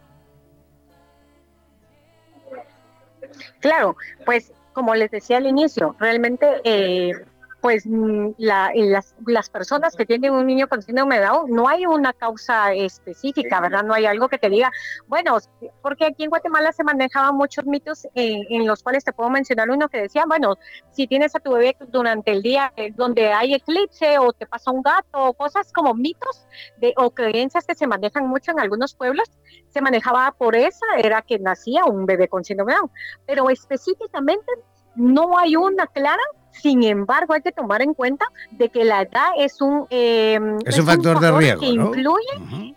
Claro, 3.59 3.95
pues 4.23 4.51
como 4.73 4.93
les 4.93 5.09
decía 5.09 5.37
al 5.37 5.47
inicio, 5.47 5.95
realmente 5.99 6.45
pues 7.67 7.85
mm, 7.85 8.29
la, 8.37 8.71
las, 8.75 9.13
las, 9.25 9.49
personas 9.49 9.93
que 9.93 10.05
tienen 10.05 10.31
un 10.31 10.47
niño 10.47 10.69
con 10.69 10.81
síndrome 10.81 11.19
de 11.19 11.25
Down, 11.25 11.51
no 11.51 11.67
hay 11.67 11.85
una 11.85 12.13
causa 12.13 12.71
específica, 12.71 13.59
¿verdad? 13.59 13.83
No 13.83 13.93
hay 13.93 14.05
algo 14.05 14.29
que 14.29 14.37
te 14.37 14.49
diga, 14.49 14.71
bueno, 15.07 15.37
porque 15.81 16.05
aquí 16.05 16.23
en 16.23 16.29
Guatemala 16.29 16.71
se 16.71 16.85
manejaban 16.85 17.35
muchos 17.35 17.65
mitos 17.65 18.07
en, 18.15 18.65
los 18.65 18.81
cuales 18.83 19.03
te 19.03 19.11
puedo 19.11 19.29
mencionar 19.29 19.69
uno 19.69 19.89
que 19.89 20.03
decía, 20.03 20.23
bueno, 20.25 20.55
si 20.91 21.07
tienes 21.07 21.35
a 21.35 21.41
tu 21.41 21.51
bebé 21.51 21.75
durante 21.89 22.31
el 22.31 22.41
día 22.41 22.71
eh, 22.77 22.93
donde 22.95 23.33
hay 23.33 23.55
eclipse 23.55 24.17
o 24.17 24.31
te 24.31 24.45
pasa 24.45 24.71
un 24.71 24.81
gato 24.81 25.25
o 25.25 25.33
cosas 25.33 25.73
como 25.73 25.93
mitos 25.93 26.47
de, 26.77 26.93
o 26.95 27.11
creencias 27.11 27.65
que 27.65 27.75
se 27.75 27.85
manejan 27.85 28.29
mucho 28.29 28.51
en 28.51 28.61
algunos 28.61 28.95
pueblos, 28.95 29.29
se 29.67 29.81
manejaba 29.81 30.31
por 30.31 30.55
esa, 30.55 30.85
era 30.99 31.21
que 31.21 31.37
nacía 31.37 31.83
un 31.83 32.05
bebé 32.05 32.29
con 32.29 32.45
síndrome 32.45 32.71
de 32.71 32.77
Down, 32.77 32.91
pero 33.25 33.49
específicamente 33.49 34.53
no 34.95 35.37
hay 35.37 35.57
una 35.57 35.85
clara 35.87 36.23
sin 36.51 36.83
embargo, 36.83 37.33
hay 37.33 37.41
que 37.41 37.51
tomar 37.51 37.81
en 37.81 37.93
cuenta 37.93 38.25
de 38.51 38.69
que 38.69 38.83
la 38.83 39.03
edad 39.03 39.29
es 39.37 39.61
un, 39.61 39.87
em, 39.89 40.57
es, 40.65 40.79
un, 40.79 40.85
factor, 40.85 41.19
de 41.19 41.31
riesgo 41.31 41.59
que 41.61 41.67
incluye. 41.67 42.75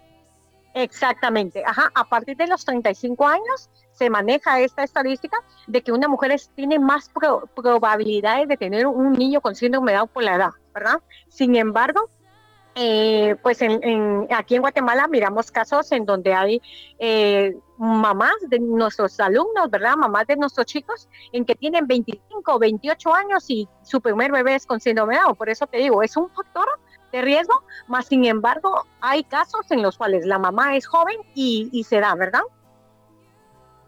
Exactamente. 0.75 1.65
Ajá. 1.67 1.91
A 1.95 2.05
partir 2.05 2.37
de 2.37 2.47
los 2.47 2.65
35 2.65 3.27
años 3.27 3.71
se 3.93 4.09
maneja 4.09 4.61
esta 4.61 4.83
estadística 4.83 5.37
de 5.67 5.83
que 5.83 5.93
una 5.93 6.09
mujer 6.09 6.35
tiene 6.55 6.79
más 6.79 7.11
probabilidades 7.55 8.49
de 8.49 8.57
tener 8.57 8.87
un 8.87 9.13
niño 9.13 9.41
con 9.41 9.55
síndrome 9.55 9.93
de 9.93 9.99
Down 9.99 10.09
por 10.09 10.23
la 10.23 10.37
edad, 10.37 10.51
¿verdad? 10.73 11.01
Sin 11.29 11.57
embargo, 11.57 12.09
eh, 12.83 13.37
pues 13.43 13.61
en, 13.61 14.27
aquí 14.31 14.55
en 14.55 14.63
Guatemala 14.63 15.07
miramos 15.07 15.51
casos 15.51 15.93
en 15.93 16.07
donde 16.07 16.33
hay 16.33 16.63
eh, 16.99 17.55
mamás 17.77 18.33
de 18.49 18.59
nuestros 18.59 19.21
alumnos, 19.21 19.69
¿verdad? 19.69 19.97
Mamás 19.99 20.27
de 20.27 20.37
nuestros 20.37 20.65
chicos 20.65 21.07
en 21.33 21.45
que 21.45 21.55
tienen 21.55 21.87
25 21.87 22.55
o 22.55 22.59
28 22.59 23.15
años 23.15 23.45
y 23.49 23.69
su 23.83 24.01
primer 24.01 24.33
bebé 24.33 24.55
es 24.55 24.65
con 24.65 24.81
síndrome 24.81 25.17
de 25.17 25.21
Down. 25.21 25.37
Por 25.37 25.51
eso 25.51 25.67
te 25.67 25.77
digo, 25.77 26.03
es 26.03 26.17
un 26.17 26.31
factor 26.31 26.67
de 27.13 27.21
riesgo, 27.21 27.65
más 27.87 28.07
sin 28.07 28.25
embargo 28.25 28.87
hay 29.03 29.25
casos 29.25 29.71
en 29.71 29.83
los 29.83 29.99
cuales 29.99 30.25
la 30.25 30.39
mamá 30.39 30.75
es 30.75 30.87
joven 30.87 31.19
y, 31.35 31.69
y 31.73 31.85
se 31.85 32.01
da, 32.01 32.15
¿verdad? 32.15 32.41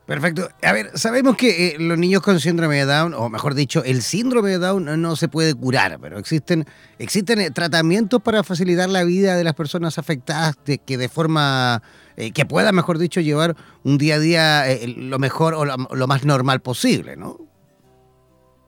Perfecto. 0.07 0.49
A 0.63 0.73
ver, 0.73 0.99
sabemos 0.99 1.37
que 1.37 1.69
eh, 1.69 1.77
los 1.79 1.97
niños 1.97 2.23
con 2.23 2.41
síndrome 2.41 2.77
de 2.77 2.87
Down, 2.87 3.15
o 3.15 3.29
mejor 3.29 3.55
dicho, 3.55 3.85
el 3.85 4.03
síndrome 4.03 4.51
de 4.51 4.59
Down 4.59 5.01
no, 5.01 5.17
se 5.17 5.29
puede 5.29 5.55
curar, 5.55 5.99
pero 6.01 6.19
existen, 6.19 6.67
existen 6.99 7.41
eh, 7.41 7.51
tratamientos 7.53 8.21
para 8.21 8.43
facilitar 8.43 8.89
la 8.89 9.05
vida 9.05 9.37
de 9.37 9.45
las 9.45 9.55
personas 9.55 9.99
afectadas 9.99 10.57
de, 10.65 10.79
que 10.79 10.99
de 10.99 11.09
forma 11.09 11.83
eh, 12.17 12.33
que 12.33 12.45
puedan, 12.45 12.75
mejor 12.75 12.99
dicho, 12.99 13.21
llevar 13.21 13.55
un 13.85 13.97
día 13.97 14.17
a 14.17 14.19
día 14.19 14.65
lo 14.97 15.21
mejor 15.21 15.55
o 15.55 15.65
lo, 15.65 16.07
más 16.09 16.25
normal 16.25 16.61
posible, 16.61 17.17
¿no? 17.17 17.39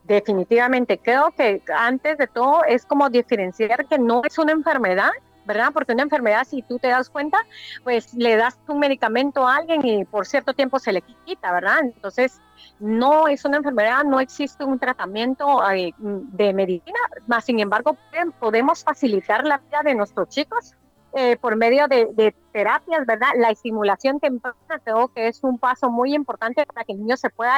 Definitivamente, 0.05 0.99
creo 1.03 1.33
que 1.35 1.61
antes 1.75 2.17
de 2.17 2.27
todo 2.27 2.63
es 2.63 2.85
como 2.85 3.09
diferenciar 3.09 3.87
que 3.87 3.97
no 3.97 4.21
es 4.23 4.37
una 4.37 4.53
enfermedad, 4.53 5.11
¿verdad? 5.45 5.69
Porque 5.73 5.93
una 5.93 6.03
enfermedad, 6.03 6.45
si 6.45 6.61
tú 6.61 6.79
te 6.79 6.87
das 6.87 7.09
cuenta, 7.09 7.39
pues 7.83 8.13
le 8.13 8.35
das 8.35 8.57
un 8.67 8.79
medicamento 8.79 9.47
a 9.47 9.57
alguien 9.57 9.85
y 9.85 10.05
por 10.05 10.25
cierto 10.25 10.53
tiempo 10.53 10.79
se 10.79 10.91
le 10.91 11.01
quita, 11.01 11.51
¿verdad? 11.51 11.79
Entonces, 11.81 12.41
no 12.79 13.27
es 13.27 13.45
una 13.45 13.57
enfermedad, 13.57 14.03
no 14.03 14.19
existe 14.19 14.63
un 14.63 14.79
tratamiento 14.79 15.59
eh, 15.71 15.93
de 15.97 16.53
medicina, 16.53 16.99
más 17.27 17.45
sin 17.45 17.59
embargo, 17.59 17.97
podemos 18.39 18.83
facilitar 18.83 19.45
la 19.45 19.59
vida 19.59 19.81
de 19.83 19.95
nuestros 19.95 20.29
chicos 20.29 20.73
eh, 21.13 21.37
por 21.37 21.55
medio 21.55 21.87
de, 21.87 22.35
terapias, 22.51 23.05
¿verdad? 23.05 23.29
La 23.37 23.49
estimulación 23.49 24.19
temprana 24.19 24.57
creo 24.83 25.07
que 25.09 25.27
es 25.27 25.43
un 25.43 25.57
paso 25.57 25.89
muy 25.89 26.13
importante 26.13 26.65
para 26.65 26.83
que 26.83 26.91
el 26.91 26.99
niño 26.99 27.15
se 27.15 27.29
pueda 27.29 27.57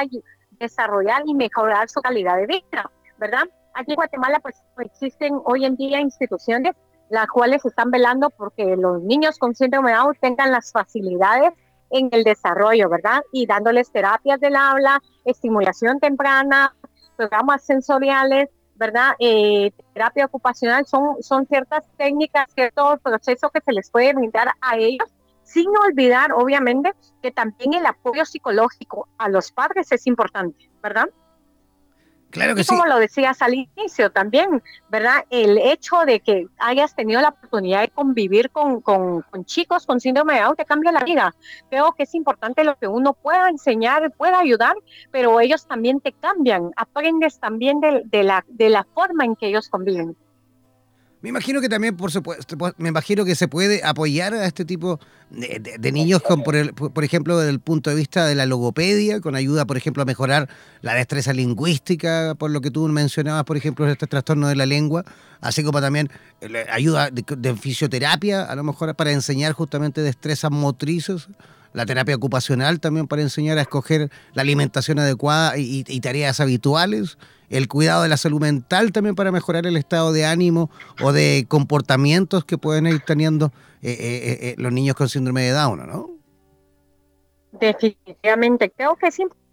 desarrollar 0.52 1.22
y 1.26 1.34
mejorar 1.34 1.88
su 1.88 2.00
calidad 2.00 2.36
de 2.36 2.46
vida, 2.46 2.90
¿verdad? 3.16 3.48
Aquí 3.74 3.92
en 3.92 3.96
Guatemala 3.96 4.40
pues 4.40 4.62
existen 4.78 5.40
hoy 5.44 5.64
en 5.64 5.76
día 5.76 6.00
instituciones 6.00 6.74
las 7.10 7.26
cuales 7.28 7.64
están 7.64 7.90
velando 7.90 8.30
porque 8.30 8.76
los 8.76 9.02
niños 9.02 9.38
con 9.38 9.54
síndrome 9.54 9.90
de 9.90 9.96
Down 9.96 10.16
tengan 10.20 10.50
las 10.50 10.72
facilidades 10.72 11.52
en 11.90 12.08
el 12.12 12.24
desarrollo, 12.24 12.88
¿verdad? 12.88 13.22
Y 13.32 13.46
dándoles 13.46 13.90
terapias 13.90 14.40
del 14.40 14.56
habla, 14.56 15.00
estimulación 15.24 16.00
temprana, 16.00 16.74
programas 17.16 17.64
sensoriales, 17.64 18.48
¿verdad? 18.74 19.14
Eh, 19.18 19.72
terapia 19.92 20.26
ocupacional 20.26 20.86
son, 20.86 21.22
son 21.22 21.46
ciertas 21.46 21.84
técnicas, 21.96 22.46
cierto 22.54 22.98
proceso 23.02 23.50
que 23.50 23.60
se 23.60 23.72
les 23.72 23.90
puede 23.90 24.12
brindar 24.12 24.52
a 24.60 24.76
ellos, 24.76 25.08
sin 25.42 25.66
olvidar, 25.78 26.32
obviamente, 26.32 26.92
que 27.22 27.30
también 27.30 27.74
el 27.74 27.86
apoyo 27.86 28.24
psicológico 28.24 29.08
a 29.16 29.28
los 29.28 29.50
padres 29.50 29.90
es 29.90 30.06
importante, 30.06 30.70
¿verdad? 30.82 31.08
Claro 32.30 32.54
que 32.54 32.60
y 32.60 32.64
como 32.64 32.84
lo 32.84 32.98
decías 32.98 33.40
al 33.40 33.54
inicio 33.54 34.10
también, 34.10 34.62
¿verdad? 34.90 35.24
El 35.30 35.56
hecho 35.56 35.96
de 36.04 36.20
que 36.20 36.46
hayas 36.58 36.94
tenido 36.94 37.20
la 37.22 37.30
oportunidad 37.30 37.80
de 37.80 37.88
convivir 37.88 38.50
con, 38.50 38.82
con, 38.82 39.24
chicos 39.44 39.86
con 39.86 39.98
síndrome 39.98 40.34
de 40.34 40.40
Down 40.40 40.56
te 40.56 40.66
cambia 40.66 40.92
la 40.92 41.04
vida. 41.04 41.34
Creo 41.70 41.92
que 41.92 42.02
es 42.02 42.14
importante 42.14 42.64
lo 42.64 42.76
que 42.78 42.86
uno 42.86 43.14
pueda 43.14 43.48
enseñar, 43.48 44.12
pueda 44.12 44.40
ayudar, 44.40 44.76
pero 45.10 45.40
ellos 45.40 45.66
también 45.66 46.00
te 46.00 46.12
cambian. 46.12 46.70
Aprendes 46.76 47.40
también 47.40 47.80
de, 47.80 48.02
de, 48.04 48.22
la, 48.22 48.44
de 48.48 48.68
la 48.68 48.84
forma 48.84 49.24
en 49.24 49.34
que 49.34 49.46
ellos 49.46 49.68
conviven. 49.70 50.16
Me 51.20 51.30
imagino 51.30 51.60
que 51.60 51.68
también, 51.68 51.96
por 51.96 52.12
supuesto, 52.12 52.56
me 52.76 52.90
imagino 52.90 53.24
que 53.24 53.34
se 53.34 53.48
puede 53.48 53.82
apoyar 53.82 54.34
a 54.34 54.46
este 54.46 54.64
tipo 54.64 55.00
de, 55.30 55.92
niños, 55.92 56.22
con, 56.22 56.44
por, 56.44 56.74
por, 56.92 57.02
ejemplo, 57.02 57.36
desde 57.36 57.50
el 57.50 57.58
punto 57.58 57.90
de 57.90 57.96
vista 57.96 58.24
de 58.24 58.36
la 58.36 58.46
logopedia, 58.46 59.20
con 59.20 59.34
ayuda, 59.34 59.66
por 59.66 59.76
ejemplo, 59.76 60.02
a 60.04 60.06
mejorar 60.06 60.48
la 60.80 60.94
destreza 60.94 61.32
lingüística, 61.32 62.36
por 62.38 62.52
lo 62.52 62.60
que 62.60 62.70
tú 62.70 62.86
mencionabas, 62.86 63.42
por 63.44 63.56
ejemplo, 63.56 63.88
este 63.88 64.06
trastorno 64.06 64.46
de 64.46 64.54
la 64.54 64.64
lengua, 64.64 65.04
así 65.40 65.64
como 65.64 65.80
también 65.80 66.08
ayuda 66.70 67.10
de, 67.10 67.24
de 67.36 67.56
fisioterapia, 67.56 68.44
a 68.44 68.54
lo 68.54 68.62
mejor 68.62 68.94
para 68.94 69.10
enseñar 69.10 69.54
justamente 69.54 70.02
destrezas 70.02 70.52
motrices 70.52 71.28
la 71.72 71.86
terapia 71.86 72.14
ocupacional 72.16 72.80
también 72.80 73.06
para 73.06 73.22
enseñar 73.22 73.58
a 73.58 73.62
escoger 73.62 74.10
la 74.34 74.42
alimentación 74.42 74.98
adecuada 74.98 75.54
y, 75.56 76.00
tareas 76.00 76.40
habituales, 76.40 77.18
el 77.50 77.68
cuidado 77.68 78.02
de 78.02 78.08
la 78.08 78.16
salud 78.16 78.40
mental 78.40 78.92
también 78.92 79.14
para 79.14 79.32
mejorar 79.32 79.66
el 79.66 79.76
estado 79.76 80.12
de 80.12 80.24
ánimo 80.26 80.70
o 81.02 81.12
de 81.12 81.46
comportamientos 81.48 82.44
que 82.44 82.58
pueden 82.58 82.86
ir 82.86 83.00
teniendo 83.00 83.52
eh, 83.82 83.90
eh, 83.90 84.38
eh, 84.40 84.54
los 84.58 84.72
niños 84.72 84.96
con 84.96 85.08
síndrome 85.08 85.42
de 85.42 85.50
Down, 85.52 85.86
¿no? 85.86 86.10
Definitivamente, 87.52 88.70
creo 88.70 88.96
que 88.96 89.06
importante 89.06 89.47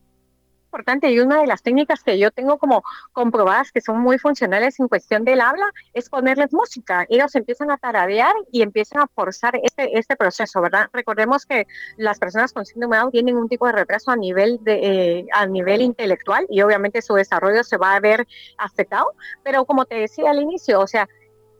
y 1.04 1.20
una 1.20 1.40
de 1.42 1.48
las 1.48 1.62
técnicas 1.62 2.04
que 2.04 2.20
yo 2.20 2.32
tengo 2.32 2.58
como 2.58 2.84
comprobadas 3.14 3.72
que 3.72 3.82
son 3.82 4.00
muy 4.00 4.18
funcionales 4.18 4.80
en 4.80 4.88
cuestión 4.88 5.24
del 5.24 5.42
habla 5.42 5.66
es 5.94 6.10
ponerles 6.10 6.54
música. 6.54 7.06
Ellos 7.10 7.34
empiezan 7.36 7.72
a 7.72 7.78
taradear 7.78 8.34
y 8.52 8.62
empiezan 8.62 9.02
a 9.02 9.08
forzar 9.08 9.60
este, 9.64 9.98
este 9.98 10.16
proceso, 10.16 10.62
¿verdad? 10.62 10.90
Recordemos 10.92 11.46
que 11.46 11.66
las 11.98 12.20
personas 12.20 12.52
con 12.52 12.66
síndrome 12.66 12.98
Down 12.98 13.12
tienen 13.12 13.38
un 13.38 13.48
tipo 13.48 13.66
de 13.68 13.74
retraso 13.74 14.12
a 14.12 14.16
nivel, 14.16 14.60
de, 14.64 15.20
eh, 15.20 15.26
a 15.34 15.46
nivel 15.46 15.82
intelectual 15.82 16.46
y 16.50 16.62
obviamente 16.62 17.02
su 17.02 17.14
desarrollo 17.14 17.64
se 17.64 17.78
va 17.78 17.96
a 17.96 18.00
ver 18.00 18.28
afectado, 18.58 19.14
pero 19.44 19.66
como 19.66 19.86
te 19.86 19.96
decía 19.96 20.32
al 20.32 20.42
inicio, 20.42 20.82
o 20.82 20.88
sea, 20.88 21.08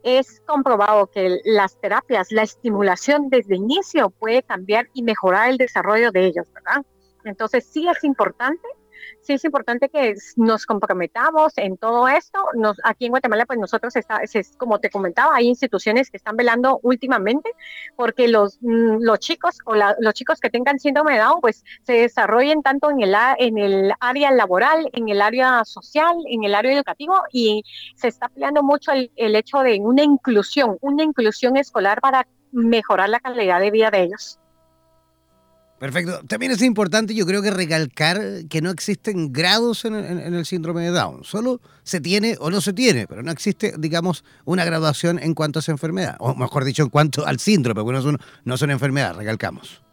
es 0.04 0.42
comprobado 0.46 1.08
que 1.08 1.40
las 1.46 1.80
terapias, 1.80 2.32
la 2.32 2.44
estimulación 2.44 3.30
desde 3.30 3.56
inicio 3.56 4.12
puede 4.12 4.44
cambiar 4.44 4.88
y 4.94 5.02
mejorar 5.02 5.50
el 5.50 5.58
desarrollo 5.58 6.12
de 6.12 6.26
ellos, 6.26 6.48
¿verdad? 6.54 6.86
Entonces 7.24 7.66
sí 7.66 7.88
es 7.88 8.04
importante 8.04 8.68
sí 9.22 9.34
es 9.34 9.44
importante 9.46 9.90
que 9.90 10.16
nos 10.36 10.66
comprometamos 10.66 11.54
en 11.58 11.78
todo 11.78 12.08
esto. 12.08 12.40
Nos, 12.56 12.78
aquí 12.84 13.06
en 13.06 13.12
Guatemala, 13.12 13.46
pues 13.46 13.60
nosotros, 13.60 13.96
está, 13.96 14.18
es, 14.18 14.56
como 14.58 14.80
te 14.80 14.90
comentaba, 14.90 15.36
hay 15.36 15.48
instituciones 15.48 16.10
que 16.10 16.18
están 16.18 16.36
velando 16.36 16.80
últimamente 16.84 17.52
porque 17.96 18.28
los, 18.28 18.58
mm, 18.62 18.98
los 19.00 19.20
chicos 19.20 19.58
o 19.66 19.76
los 19.76 20.14
chicos 20.14 20.40
que 20.40 20.50
tengan 20.50 20.80
síndrome 20.80 21.14
de 21.14 21.20
Down, 21.20 21.42
pues 21.42 21.64
se 21.84 21.94
desarrollen 21.94 22.62
tanto 22.62 22.92
en 22.92 23.02
el, 23.02 23.16
en 23.40 23.58
el 23.58 23.94
área 24.00 24.32
laboral, 24.32 24.90
en 24.94 25.10
el 25.10 25.22
área 25.22 25.64
social, 25.66 26.16
en 26.30 26.44
el 26.44 26.56
área 26.56 26.74
educativo 26.74 27.16
y 27.32 27.64
se 27.96 28.08
está 28.08 28.30
peleando 28.30 28.64
mucho 28.64 28.92
el, 28.92 29.12
el 29.16 29.36
hecho 29.36 29.60
de 29.60 29.80
una 29.80 30.04
inclusión, 30.04 30.78
una 30.82 31.04
inclusión 31.04 31.58
escolar 31.58 32.02
para 32.02 32.28
mejorar 32.52 33.10
la 33.10 33.20
calidad 33.20 33.60
de 33.60 33.72
vida 33.72 33.92
de 33.92 34.04
ellos. 34.04 34.40
Perfecto. 35.80 36.22
También 36.26 36.54
es 36.54 36.62
importante, 36.62 37.14
yo 37.14 37.26
creo 37.26 37.42
que 37.42 37.52
recalcar 37.52 38.18
que 38.50 38.62
no 38.62 38.70
existen 38.70 39.34
grados 39.34 39.84
en, 39.84 39.94
el 39.94 40.46
síndrome 40.46 40.84
de 40.84 40.92
Down. 40.92 41.26
Solo 41.26 41.60
se 41.84 42.00
tiene 42.00 42.38
o 42.40 42.50
no 42.50 42.62
se 42.62 42.72
tiene, 42.72 43.08
pero 43.08 43.24
no 43.24 43.32
existe, 43.32 43.74
digamos, 43.78 44.24
una 44.46 44.64
graduación 44.64 45.20
en 45.20 45.34
cuanto 45.34 45.60
a 45.60 45.62
esa 45.62 45.74
enfermedad. 45.74 46.16
O 46.20 46.34
mejor 46.34 46.64
dicho, 46.64 46.84
en 46.84 46.90
cuanto 46.90 47.26
al 47.26 47.40
síndrome, 47.40 47.84
porque 47.84 48.00
no 48.00 48.10
es, 48.10 48.20
no 48.46 48.56
es 48.56 48.62
una 48.62 48.74
enfermedad, 48.74 49.16
recalcamos. 49.16 49.84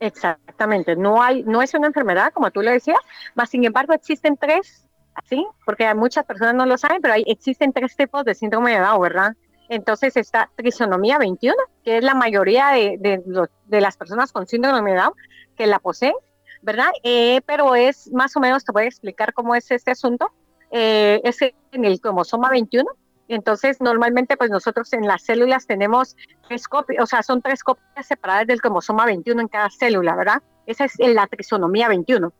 Exactamente. 0.00 0.96
No, 0.96 1.22
hay, 1.22 1.44
no 1.44 1.62
es 1.62 1.72
una 1.72 1.86
enfermedad, 1.86 2.32
como 2.34 2.50
tú 2.50 2.60
lo 2.60 2.70
decías, 2.70 2.98
más 3.34 3.48
sin 3.48 3.64
embargo 3.64 3.94
existen 3.94 4.36
tres, 4.36 4.86
¿sí? 5.30 5.46
Porque 5.64 5.94
muchas 5.94 6.26
personas 6.26 6.54
no 6.54 6.66
lo 6.66 6.76
saben, 6.76 7.00
pero 7.00 7.14
hay, 7.14 7.24
existen 7.26 7.72
tres 7.72 7.96
tipos 7.96 8.24
de 8.24 8.34
síndrome 8.34 8.72
de 8.72 8.80
Down, 8.80 9.00
¿verdad? 9.00 9.36
Entonces 9.68 10.16
está 10.16 10.50
trisonomía 10.56 11.18
21, 11.18 11.54
que 11.84 11.98
es 11.98 12.04
la 12.04 12.14
mayoría 12.14 12.68
de, 12.68 12.98
de, 12.98 13.80
las 13.80 13.96
personas 13.96 14.32
con 14.32 14.46
síndrome 14.46 14.92
de 14.92 14.98
Down 14.98 15.14
que 15.56 15.66
la 15.66 15.78
poseen, 15.78 16.14
¿verdad? 16.62 16.88
Eh, 17.02 17.40
pero 17.46 17.74
es 17.74 18.12
más 18.12 18.36
o 18.36 18.40
menos, 18.40 18.64
te 18.64 18.72
voy 18.72 18.84
a 18.84 18.86
explicar 18.86 19.32
cómo 19.32 19.54
es 19.54 19.70
este 19.70 19.90
asunto. 19.90 20.30
Eh, 20.70 21.20
es 21.24 21.38
en 21.42 21.84
el 21.84 22.00
cromosoma 22.00 22.50
21. 22.50 22.88
Entonces, 23.28 23.80
normalmente, 23.80 24.36
pues 24.36 24.50
nosotros 24.50 24.92
en 24.92 25.06
las 25.06 25.22
células 25.22 25.66
tenemos 25.66 26.16
tres 26.48 26.68
copias, 26.68 27.02
o 27.02 27.06
sea, 27.06 27.22
son 27.22 27.40
tres 27.40 27.62
copias 27.62 28.06
separadas 28.06 28.46
del 28.46 28.60
cromosoma 28.60 29.06
21 29.06 29.40
en 29.40 29.48
cada 29.48 29.70
célula, 29.70 30.14
¿verdad? 30.16 30.42
Esa 30.66 30.84
es 30.84 30.98
la 30.98 31.26
trisonomía 31.26 31.88
21. 31.88 32.32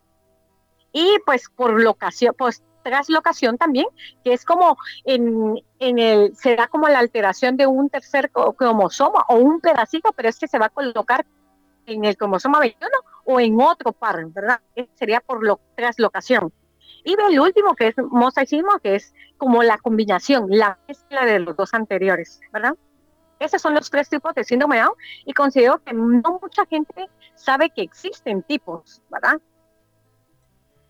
Y 0.93 1.19
pues 1.25 1.49
por 1.49 1.81
locación, 1.81 2.35
pues 2.37 2.63
traslocación 2.83 3.59
también, 3.59 3.87
que 4.25 4.33
es 4.33 4.45
como 4.45 4.77
en, 5.05 5.63
en 5.79 5.99
el, 5.99 6.37
se 6.37 6.57
da 6.57 6.69
como 6.69 6.89
la 6.89 6.99
alteración 6.99 7.57
de 7.57 7.67
un 7.67 7.89
tercer 7.89 8.31
cromosoma 8.31 9.25
o 9.29 9.37
un 9.37 9.61
pedacito, 9.61 10.13
pero 10.15 10.29
es 10.29 10.39
que 10.39 10.49
se 10.49 10.59
va 10.59 10.67
a 10.67 10.71
colocar 10.71 11.25
en 11.87 12.05
el 12.05 12.17
cromosoma 12.17 12.61
21 12.61 12.91
o 13.25 13.41
en 13.41 13.61
otro 13.61 13.93
par, 13.93 14.25
¿verdad? 14.27 14.61
Sería 14.95 15.21
por 15.21 15.45
lo, 15.45 15.61
traslocación. 15.77 16.53
Y 17.05 17.15
el 17.15 17.41
último, 17.41 17.75
que 17.75 17.89
es 17.89 17.95
mosaicismo, 17.99 18.79
que 18.79 18.95
es 18.97 19.15
como 19.37 19.63
la 19.63 19.79
combinación, 19.79 20.47
la 20.49 20.79
mezcla 20.87 21.25
de 21.27 21.41
los 21.41 21.57
dos 21.57 21.75
anteriores, 21.75 22.41
¿verdad? 22.53 22.75
Esos 23.41 23.61
son 23.61 23.75
los 23.75 23.91
tres 23.91 24.09
tipos 24.09 24.35
de 24.35 24.45
síndrome 24.45 24.79
Down 24.79 24.95
y 25.25 25.33
considero 25.33 25.83
que 25.83 25.93
no 25.93 26.39
mucha 26.41 26.65
gente 26.67 27.11
sabe 27.35 27.71
que 27.71 27.83
existen 27.83 28.43
tipos, 28.45 29.03
¿verdad? 29.11 29.41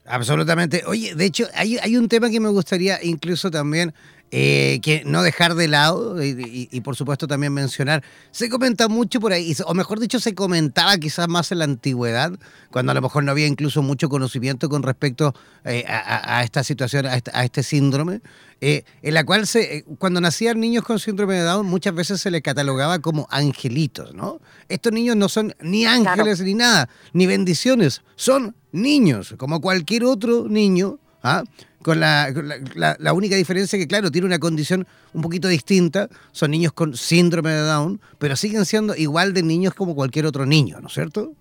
Absolutamente. 0.04 0.82
Oye, 0.86 1.14
de 1.14 1.24
hecho, 1.24 1.46
hay, 1.54 1.78
hay 1.78 1.96
un 1.96 2.08
tema 2.08 2.30
que 2.30 2.40
me 2.40 2.48
gustaría 2.48 3.02
incluso 3.02 3.50
también 3.50 3.94
eh, 4.34 4.80
que 4.80 5.02
no 5.04 5.22
dejar 5.22 5.54
de 5.54 5.68
lado 5.68 6.16
y, 6.24 6.80
por 6.80 6.96
supuesto 6.96 7.28
también 7.28 7.52
mencionar, 7.52 8.02
se 8.30 8.48
comenta 8.48 8.88
mucho 8.88 9.20
por 9.20 9.34
ahí, 9.34 9.54
o 9.66 9.74
mejor 9.74 10.00
dicho, 10.00 10.18
se 10.20 10.34
comentaba 10.34 10.96
quizás 10.96 11.28
más 11.28 11.52
en 11.52 11.58
la 11.58 11.64
antigüedad, 11.64 12.32
cuando 12.70 12.92
a 12.92 12.94
lo 12.94 13.02
mejor 13.02 13.24
no 13.24 13.30
había 13.30 13.46
incluso 13.46 13.82
mucho 13.82 14.08
conocimiento 14.08 14.70
con 14.70 14.82
respecto 14.82 15.34
eh, 15.64 15.84
a, 15.86 16.42
esta 16.42 16.64
situación, 16.64 17.04
a 17.04 17.44
este, 17.44 17.62
síndrome, 17.62 18.22
eh, 18.62 18.84
en 19.02 19.12
la 19.12 19.24
cual 19.24 19.46
se, 19.46 19.84
cuando 19.98 20.18
nacían 20.18 20.58
niños 20.58 20.84
con 20.84 20.98
síndrome 20.98 21.34
de 21.34 21.42
Down 21.42 21.66
muchas 21.66 21.94
veces 21.94 22.18
se 22.22 22.30
les 22.30 22.40
catalogaba 22.40 23.00
como 23.00 23.28
angelitos, 23.30 24.14
¿no? 24.14 24.40
Estos 24.70 24.94
niños 24.94 25.14
no 25.14 25.28
son 25.28 25.54
ni 25.60 25.84
ángeles 25.84 26.40
ni 26.40 26.54
nada, 26.54 26.88
ni 27.12 27.26
bendiciones, 27.26 28.00
son 28.16 28.56
niños, 28.72 29.34
como 29.36 29.60
cualquier 29.60 30.04
otro 30.04 30.48
niño. 30.48 30.98
¿Ah? 31.22 31.42
con 31.82 31.98
la, 31.98 32.32
la, 32.76 33.12
única 33.12 33.34
diferencia 33.34 33.78
que, 33.78 33.88
claro, 33.88 34.10
tiene 34.10 34.26
una 34.26 34.38
condición 34.38 34.86
un 35.12 35.22
poquito 35.22 35.48
distinta, 35.48 36.08
son 36.30 36.52
niños 36.52 36.72
con 36.72 36.96
síndrome 36.96 37.50
de 37.50 37.60
Down, 37.60 38.00
pero 38.18 38.36
siguen 38.36 38.64
siendo 38.64 38.94
igual 38.94 39.34
de 39.34 39.42
niños 39.42 39.74
como 39.74 39.94
cualquier 39.94 40.26
otro 40.26 40.46
niño, 40.46 40.80
¿no 40.80 40.86
es 40.86 40.94
cierto? 40.94 41.32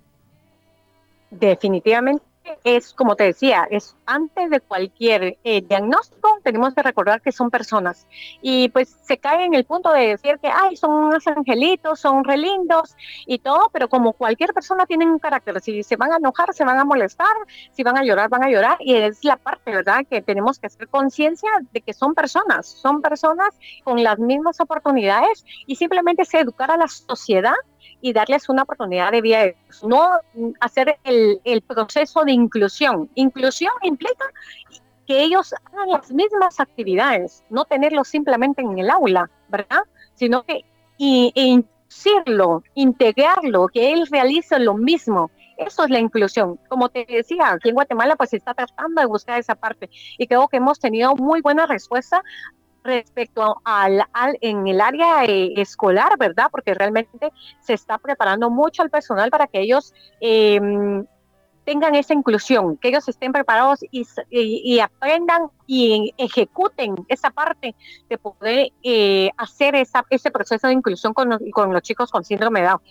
Definitivamente 1.29 2.30
es, 2.63 2.93
como 2.93 3.15
te 3.15 3.25
decía, 3.25 3.67
es 3.69 3.95
antes 4.06 4.49
de 4.49 4.60
cualquier 4.60 5.38
eh, 5.43 5.62
diagnóstico, 5.62 6.39
tenemos 6.43 6.73
que 6.73 6.84
recordar 6.84 7.21
que 7.21 7.32
son 7.32 7.49
personas. 7.49 8.08
Y 8.41 8.69
pues 8.69 8.95
se 9.04 9.17
cae 9.17 9.45
en 9.45 9.54
el 9.54 9.65
punto 9.65 9.91
de 9.91 10.08
decir 10.08 10.39
que, 10.39 10.47
ay, 10.47 10.75
son 10.75 10.91
unos 10.91 11.25
angelitos, 11.27 11.99
son 11.99 12.23
relindos 12.23 12.95
y 13.25 13.39
todo, 13.39 13.69
pero 13.71 13.89
como 13.89 14.13
cualquier 14.13 14.54
persona 14.54 14.86
tienen 14.86 15.10
un 15.10 15.19
carácter. 15.19 15.62
Si 15.62 15.84
se 15.84 15.95
van 15.95 16.13
a 16.13 16.17
enojar, 16.17 16.54
se 16.54 16.65
van 16.65 16.80
a 16.80 16.86
molestar, 16.86 17.36
si 17.71 17.84
van 17.84 17.97
a 17.97 18.04
llorar, 18.04 18.30
van 18.30 18.43
a 18.43 18.49
llorar. 18.49 18.77
Y 18.80 18.95
es 18.95 19.23
la 19.23 19.38
parte, 19.38 19.71
¿verdad?, 19.71 20.06
que 20.10 20.21
tenemos 20.21 20.60
que 20.60 20.67
hacer 20.67 20.88
conciencia 20.88 21.49
de 21.71 21.82
que 21.82 21.93
son 21.93 22.13
personas, 22.13 22.67
son 22.67 23.01
personas 23.01 23.49
con 23.84 24.04
las 24.04 24.19
mismas 24.19 24.60
oportunidades 24.60 25.45
y 25.65 25.75
simplemente 25.75 26.23
es 26.23 26.34
educar 26.34 26.71
a 26.71 26.77
la 26.77 26.88
sociedad 26.88 27.56
y 28.01 28.13
darles 28.13 28.49
una 28.49 28.63
oportunidad 28.63 29.11
de 29.11 29.21
vida, 29.21 29.39
no 29.83 30.09
hacer 30.59 30.97
el, 31.03 31.39
el 31.43 31.61
proceso 31.61 32.23
de 32.23 32.31
inclusión. 32.31 33.09
Inclusión 33.15 33.73
implica 33.83 34.25
que 35.07 35.23
ellos 35.23 35.53
hagan 35.65 35.89
las 35.89 36.11
mismas 36.11 36.59
actividades, 36.59 37.43
no 37.49 37.65
tenerlos 37.65 38.07
simplemente 38.07 38.61
en 38.61 38.77
el 38.79 38.89
aula, 38.89 39.29
¿verdad? 39.49 39.83
Sino 40.15 40.43
que 40.43 40.63
y, 40.97 41.31
introducirlo, 41.35 42.63
integrarlo, 42.75 43.67
que 43.67 43.91
él 43.91 44.07
realice 44.07 44.59
lo 44.59 44.75
mismo. 44.75 45.31
Eso 45.57 45.83
es 45.83 45.89
la 45.89 45.99
inclusión. 45.99 46.59
Como 46.69 46.89
te 46.89 47.05
decía, 47.05 47.51
aquí 47.51 47.69
en 47.69 47.75
Guatemala 47.75 48.15
pues 48.15 48.29
se 48.31 48.37
está 48.37 48.53
tratando 48.53 49.01
de 49.01 49.07
buscar 49.07 49.39
esa 49.39 49.55
parte 49.55 49.89
y 50.17 50.27
creo 50.27 50.47
que 50.47 50.57
hemos 50.57 50.79
tenido 50.79 51.15
muy 51.15 51.41
buena 51.41 51.65
respuesta 51.65 52.23
respecto 52.83 53.61
al, 53.63 54.03
al, 54.13 54.37
en 54.41 54.67
el 54.67 54.81
área 54.81 55.25
eh, 55.25 55.53
escolar, 55.57 56.17
¿verdad? 56.17 56.47
Porque 56.51 56.73
realmente 56.73 57.31
se 57.59 57.73
está 57.73 57.97
preparando 57.97 58.49
mucho 58.49 58.81
al 58.81 58.89
personal 58.89 59.29
para 59.29 59.47
que 59.47 59.59
ellos 59.61 59.93
eh, 60.19 60.59
tengan 61.63 61.95
esa 61.95 62.13
inclusión, 62.13 62.77
que 62.77 62.89
ellos 62.89 63.07
estén 63.07 63.31
preparados 63.31 63.79
y, 63.91 64.79
aprendan 64.79 65.49
y 65.67 66.13
ejecuten 66.17 66.95
esa 67.07 67.29
parte 67.29 67.75
de 68.09 68.17
poder 68.17 68.71
eh, 68.83 69.29
hacer 69.37 69.75
esa, 69.75 70.03
ese 70.09 70.31
proceso 70.31 70.67
de 70.67 70.73
inclusión 70.73 71.13
con, 71.13 71.37
con 71.51 71.71
los 71.71 71.81
chicos 71.81 72.11
con 72.11 72.23
síndrome 72.23 72.61
de 72.61 72.67
Down 72.67 72.81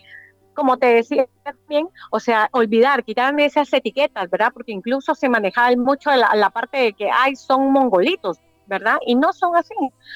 como 0.55 0.76
te 0.76 0.87
decía 0.87 1.26
también, 1.42 1.88
o 2.11 2.20
sea, 2.20 2.48
olvidar, 2.53 3.03
quitar 3.05 3.38
esas 3.40 3.72
etiquetas, 3.72 4.29
¿verdad? 4.29 4.50
Porque 4.53 4.72
incluso 4.72 5.14
se 5.14 5.29
manejaba 5.29 5.74
mucho 5.76 6.11
la, 6.11 6.35
la 6.35 6.50
parte 6.50 6.76
de 6.76 6.92
que, 6.92 7.09
ay, 7.11 7.35
son 7.37 7.72
mongolitos, 7.72 8.38
¿verdad? 8.71 8.97
Y 9.07 9.17
no 9.17 9.35
son 9.35 9.55
así, 9.57 9.75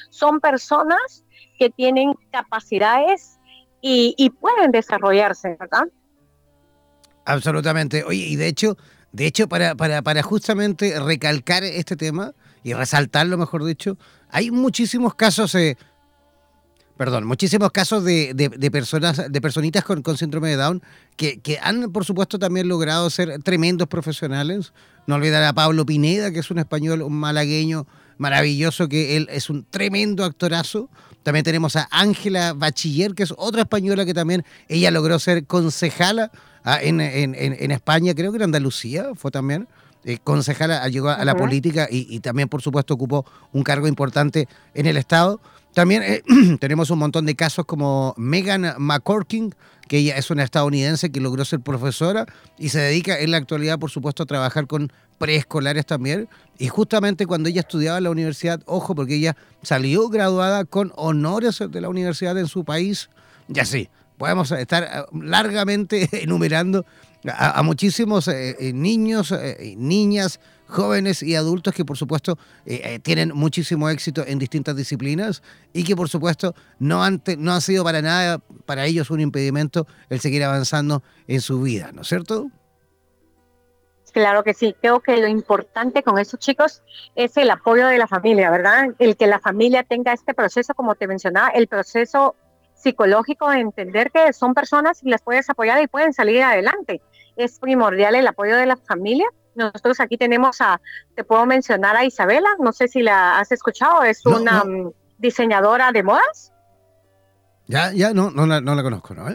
son 0.09 0.39
personas 0.39 1.23
que 1.59 1.69
tienen 1.69 2.13
capacidades 2.31 3.37
y, 3.81 4.15
y 4.17 4.31
pueden 4.31 4.71
desarrollarse, 4.71 5.55
¿verdad? 5.59 5.83
Absolutamente. 7.25 8.03
Oye, 8.03 8.25
y 8.25 8.35
de 8.35 8.47
hecho, 8.47 8.77
de 9.11 9.27
hecho, 9.27 9.47
para, 9.47 9.75
para, 9.75 10.01
para 10.01 10.23
justamente 10.23 10.99
recalcar 10.99 11.63
este 11.63 11.95
tema 11.95 12.33
y 12.63 12.73
resaltarlo, 12.73 13.37
mejor 13.37 13.63
dicho, 13.63 13.97
hay 14.29 14.51
muchísimos 14.51 15.15
casos, 15.15 15.55
eh, 15.55 15.77
perdón, 16.97 17.25
muchísimos 17.25 17.71
casos 17.71 18.03
de, 18.03 18.33
de, 18.33 18.71
personas, 18.71 19.31
de 19.31 19.41
personitas 19.41 19.83
con, 19.83 20.01
con 20.01 20.17
síndrome 20.17 20.49
de 20.49 20.55
Down 20.55 20.83
que, 21.15 21.39
que, 21.39 21.59
han, 21.61 21.91
por 21.91 22.05
supuesto, 22.05 22.39
también 22.39 22.67
logrado 22.67 23.09
ser 23.09 23.41
tremendos 23.43 23.87
profesionales. 23.87 24.73
No 25.07 25.15
olvidar 25.15 25.43
a 25.43 25.53
Pablo 25.53 25.85
Pineda, 25.85 26.31
que 26.31 26.39
es 26.39 26.51
un 26.51 26.59
español, 26.59 27.01
un 27.01 27.13
malagueño 27.13 27.85
maravilloso, 28.17 28.87
que 28.87 29.17
él 29.17 29.27
es 29.31 29.49
un 29.49 29.65
tremendo 29.69 30.23
actorazo. 30.23 30.89
También 31.23 31.43
tenemos 31.43 31.75
a 31.75 31.87
Ángela 31.91 32.53
Bachiller, 32.53 33.13
que 33.15 33.23
es 33.23 33.33
otra 33.37 33.61
española 33.61 34.05
que 34.05 34.13
también 34.13 34.43
ella 34.67 34.91
logró 34.91 35.17
ser 35.19 35.45
concejala 35.45 36.31
ah, 36.63 36.79
en, 36.81 37.01
en, 37.01 37.35
en, 37.35 37.71
España, 37.71 38.13
creo 38.13 38.31
que 38.31 38.37
en 38.37 38.43
Andalucía 38.43 39.07
fue 39.15 39.31
también. 39.31 39.67
Eh, 40.03 40.19
concejala, 40.23 40.87
llegó 40.87 41.09
a, 41.09 41.15
a 41.15 41.25
la 41.25 41.33
uh 41.33 41.35
-huh. 41.35 41.39
política 41.39 41.87
y, 41.89 42.05
y, 42.15 42.19
también, 42.19 42.47
por 42.47 42.61
supuesto, 42.61 42.93
ocupó 42.93 43.25
un 43.53 43.63
cargo 43.63 43.87
importante 43.87 44.47
en 44.75 44.85
el 44.85 44.97
Estado. 44.97 45.41
También 45.75 46.03
eh, 46.03 46.23
tenemos 46.59 46.89
un 46.89 46.99
montón 46.99 47.25
de 47.25 47.35
casos 47.35 47.65
como 47.65 48.13
Megan 48.17 48.75
McCorking, 48.77 49.53
que 49.87 49.97
ella 49.97 50.17
es 50.17 50.31
una 50.31 50.43
estadounidense 50.43 51.11
que 51.11 51.19
logró 51.19 51.43
ser 51.43 51.59
profesora 51.59 52.25
y 52.57 52.69
se 52.69 52.79
dedica 52.79 53.19
en 53.19 53.31
la 53.31 53.37
actualidad, 53.37 53.77
por 53.77 53.91
supuesto, 53.91 54.23
a 54.23 54.25
trabajar 54.25 54.67
con 54.67 54.91
preescolares 55.17 55.85
también. 55.85 56.27
Y 56.57 56.67
justamente 56.67 57.25
cuando 57.25 57.49
ella 57.49 57.61
estudiaba 57.61 57.97
en 57.97 58.05
la 58.05 58.11
universidad, 58.11 58.61
ojo, 58.65 58.95
porque 58.95 59.15
ella 59.15 59.35
salió 59.61 60.09
graduada 60.09 60.65
con 60.65 60.93
honores 60.95 61.63
de 61.69 61.81
la 61.81 61.89
universidad 61.89 62.37
en 62.37 62.47
su 62.47 62.63
país, 62.63 63.09
y 63.53 63.59
así, 63.59 63.89
podemos 64.17 64.51
estar 64.51 65.07
largamente 65.13 66.09
enumerando 66.23 66.85
a, 67.27 67.61
muchísimos 67.63 68.27
eh, 68.27 68.71
niños, 68.73 69.31
eh, 69.31 69.75
niñas, 69.77 70.39
jóvenes 70.67 71.21
y 71.23 71.35
adultos 71.35 71.73
que 71.73 71.85
por 71.85 71.97
supuesto 71.97 72.37
eh, 72.65 72.81
eh, 72.83 72.99
tienen 72.99 73.31
muchísimo 73.33 73.89
éxito 73.89 74.23
en 74.25 74.39
distintas 74.39 74.75
disciplinas 74.75 75.43
y 75.73 75.83
que 75.83 75.95
por 75.95 76.09
supuesto 76.09 76.55
no 76.79 77.03
han, 77.03 77.21
no 77.37 77.53
han 77.53 77.61
sido 77.61 77.83
para 77.83 78.01
nada 78.01 78.39
para 78.65 78.85
ellos 78.85 79.09
un 79.09 79.19
impedimento 79.19 79.87
el 80.09 80.19
seguir 80.19 80.43
avanzando 80.43 81.03
en 81.27 81.41
su 81.41 81.61
vida, 81.61 81.91
¿no 81.93 82.01
es 82.01 82.07
cierto? 82.07 82.49
Claro 84.15 84.45
que 84.45 84.53
sí, 84.53 84.73
creo 84.79 85.01
que 85.01 85.17
lo 85.17 85.27
importante 85.27 86.01
con 86.01 86.17
esos 86.17 86.39
chicos 86.39 86.81
es 87.15 87.35
el 87.35 87.51
apoyo 87.51 87.87
de 87.87 87.97
la 87.97 88.07
familia, 88.07 88.49
¿verdad? 88.49 88.95
El 88.97 89.17
que 89.17 89.27
la 89.27 89.39
familia 89.39 89.83
tenga 89.83 90.13
este 90.13 90.33
proceso, 90.33 90.73
como 90.73 90.95
te 90.95 91.05
mencionaba, 91.05 91.49
el 91.49 91.67
proceso 91.67 92.33
psicológico 92.75 93.49
de 93.49 93.59
entender 93.59 94.11
que 94.11 94.31
son 94.31 94.53
personas 94.53 95.03
y 95.03 95.09
las 95.09 95.21
puedes 95.21 95.49
apoyar 95.49 95.81
y 95.81 95.87
pueden 95.87 96.13
salir 96.13 96.41
adelante. 96.43 97.01
Es 97.35 97.59
primordial 97.59 98.15
el 98.15 98.25
apoyo 98.25 98.55
de 98.55 98.65
la 98.65 98.77
familia 98.77 99.27
nosotros 99.53 99.99
aquí 99.99 100.17
tenemos 100.17 100.61
a, 100.61 100.79
te 101.13 101.25
puedo 101.25 101.45
mencionar 101.45 101.97
a 101.97 102.05
Isabela, 102.05 102.49
no 102.59 102.71
sé 102.71 102.87
si 102.87 103.01
la 103.01 103.39
has 103.39 103.51
escuchado, 103.51 104.03
es 104.03 104.21
no, 104.25 104.37
una 104.37 104.63
no. 104.63 104.93
diseñadora 105.17 105.91
de 105.91 106.03
modas. 106.03 106.53
Ya, 107.67 107.91
ya, 107.91 108.13
no, 108.13 108.31
no 108.31 108.45
la, 108.45 108.61
no 108.61 108.75
la 108.75 108.83
conozco, 108.83 109.13
¿no? 109.13 109.27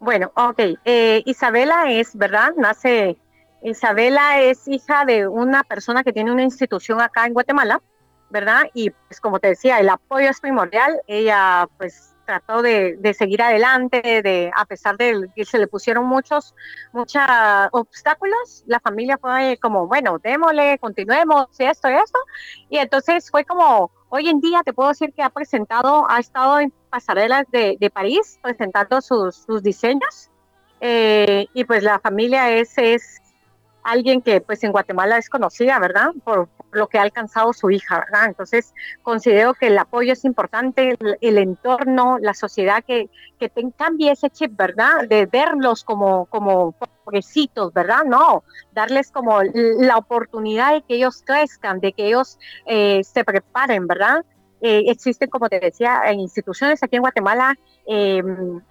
Bueno, 0.00 0.32
ok. 0.36 0.60
Eh, 0.84 1.22
Isabela 1.24 1.90
es, 1.90 2.16
¿verdad? 2.16 2.52
Nace, 2.56 3.16
Isabela 3.64 4.40
es 4.42 4.68
hija 4.68 5.04
de 5.06 5.26
una 5.26 5.64
persona 5.64 6.04
que 6.04 6.12
tiene 6.12 6.30
una 6.30 6.42
institución 6.42 7.00
acá 7.00 7.26
en 7.26 7.32
Guatemala, 7.32 7.80
¿verdad? 8.28 8.64
Y 8.74 8.90
pues 8.90 9.20
como 9.20 9.40
te 9.40 9.48
decía, 9.48 9.80
el 9.80 9.88
apoyo 9.88 10.28
es 10.28 10.40
primordial. 10.40 11.00
Ella 11.06 11.66
pues 11.78 12.14
trató 12.26 12.60
de, 12.62 12.96
de, 12.98 13.14
seguir 13.14 13.40
adelante, 13.42 14.22
de, 14.22 14.50
a 14.54 14.64
pesar 14.66 14.96
de 14.96 15.28
que 15.34 15.44
se 15.44 15.58
le 15.58 15.66
pusieron 15.66 16.06
muchos, 16.06 16.54
muchos 16.92 17.22
obstáculos, 17.72 18.64
la 18.66 18.80
familia 18.80 19.18
fue 19.18 19.58
como, 19.60 19.86
bueno, 19.86 20.18
démosle, 20.18 20.78
continuemos, 20.78 21.48
esto 21.58 21.88
y 21.90 21.94
esto. 21.94 22.18
Y 22.68 22.78
entonces 22.78 23.30
fue 23.30 23.44
como, 23.44 23.90
hoy 24.08 24.28
en 24.28 24.40
día 24.40 24.62
te 24.62 24.72
puedo 24.72 24.90
decir 24.90 25.12
que 25.12 25.22
ha 25.22 25.30
presentado, 25.30 26.06
ha 26.10 26.18
estado 26.18 26.60
en 26.60 26.72
pasarelas 26.90 27.44
de, 27.50 27.76
de 27.80 27.90
París 27.90 28.38
presentando 28.42 29.00
sus, 29.00 29.36
sus 29.36 29.62
diseños. 29.62 30.30
Eh, 30.80 31.46
y 31.54 31.64
pues 31.64 31.82
la 31.82 31.98
familia 31.98 32.50
es, 32.50 32.76
es 32.76 33.20
alguien 33.84 34.22
que 34.22 34.40
pues 34.40 34.64
en 34.64 34.72
Guatemala 34.72 35.18
es 35.18 35.28
conocida, 35.28 35.78
¿verdad? 35.78 36.10
Por, 36.24 36.48
lo 36.72 36.88
que 36.88 36.98
ha 36.98 37.02
alcanzado 37.02 37.52
su 37.52 37.70
hija, 37.70 38.00
¿verdad? 38.00 38.26
Entonces 38.26 38.74
considero 39.02 39.54
que 39.54 39.68
el 39.68 39.78
apoyo 39.78 40.12
es 40.12 40.24
importante, 40.24 40.96
el, 40.98 41.18
el 41.20 41.38
entorno, 41.38 42.18
la 42.18 42.34
sociedad 42.34 42.82
que, 42.84 43.08
que 43.38 43.48
te 43.48 43.62
cambie 43.76 44.10
ese 44.10 44.28
chip, 44.30 44.56
¿verdad? 44.56 45.06
De 45.08 45.26
verlos 45.26 45.84
como, 45.84 46.26
como 46.26 46.72
pobrecitos, 47.04 47.72
¿verdad? 47.72 48.04
No, 48.04 48.42
darles 48.72 49.10
como 49.10 49.40
la 49.42 49.96
oportunidad 49.96 50.72
de 50.72 50.82
que 50.82 50.96
ellos 50.96 51.22
crezcan, 51.24 51.80
de 51.80 51.92
que 51.92 52.08
ellos 52.08 52.38
eh, 52.66 53.02
se 53.04 53.24
preparen, 53.24 53.86
¿verdad? 53.86 54.24
Eh, 54.66 54.84
existen, 54.86 55.28
como 55.28 55.50
te 55.50 55.60
decía, 55.60 56.10
instituciones 56.14 56.82
aquí 56.82 56.96
en 56.96 57.02
Guatemala 57.02 57.54
eh, 57.86 58.22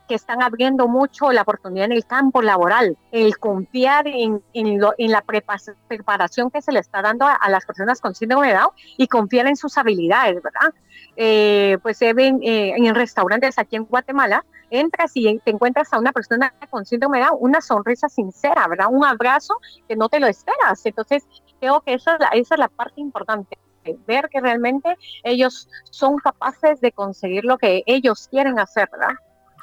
que 0.07 0.15
están 0.15 0.41
abriendo 0.41 0.87
mucho 0.87 1.31
la 1.31 1.43
oportunidad 1.43 1.85
en 1.85 1.91
el 1.91 2.03
campo 2.07 2.41
laboral, 2.41 2.97
el 3.11 3.37
confiar 3.37 4.07
en, 4.07 4.41
en, 4.55 4.79
lo, 4.79 4.95
en 4.97 5.11
la 5.11 5.21
preparación 5.21 6.49
que 6.49 6.63
se 6.63 6.71
le 6.71 6.79
está 6.79 7.03
dando 7.03 7.27
a, 7.27 7.35
a, 7.35 7.47
las 7.47 7.67
personas 7.67 8.01
con 8.01 8.15
síndrome 8.15 8.47
de 8.47 8.53
Down 8.55 8.71
y 8.97 9.07
confiar 9.07 9.45
en 9.45 9.55
sus 9.55 9.77
habilidades, 9.77 10.41
¿verdad? 10.41 10.73
Eh, 11.15 11.77
pues 11.83 11.99
se 11.99 12.11
ven 12.13 12.39
eh, 12.41 12.73
en 12.75 12.95
restaurantes 12.95 13.59
aquí 13.59 13.75
en 13.75 13.85
Guatemala, 13.85 14.43
entras 14.71 15.11
y 15.13 15.37
te 15.45 15.51
encuentras 15.51 15.93
a 15.93 15.99
una 15.99 16.11
persona 16.11 16.55
con 16.71 16.87
síndrome 16.87 17.19
de 17.19 17.25
Down, 17.25 17.37
una 17.39 17.61
sonrisa 17.61 18.09
sincera, 18.09 18.67
¿verdad? 18.67 18.87
Un 18.89 19.05
abrazo 19.05 19.59
que 19.87 19.95
no 19.95 20.09
te 20.09 20.19
lo 20.19 20.25
esperas. 20.25 20.83
Entonces, 20.87 21.23
creo 21.59 21.81
que 21.81 21.93
esa 21.93 22.15
es 22.15 22.19
la, 22.19 22.27
esa 22.29 22.55
es 22.55 22.59
la 22.59 22.67
parte 22.67 22.99
importante 22.99 23.59
ver 24.07 24.29
que 24.29 24.39
realmente 24.41 24.95
ellos 25.23 25.67
son 25.91 26.17
capaces 26.17 26.81
de 26.81 26.91
conseguir 26.91 27.45
lo 27.45 27.57
que 27.57 27.83
ellos 27.85 28.27
quieren 28.29 28.59
hacer, 28.59 28.89
¿verdad? 28.91 29.15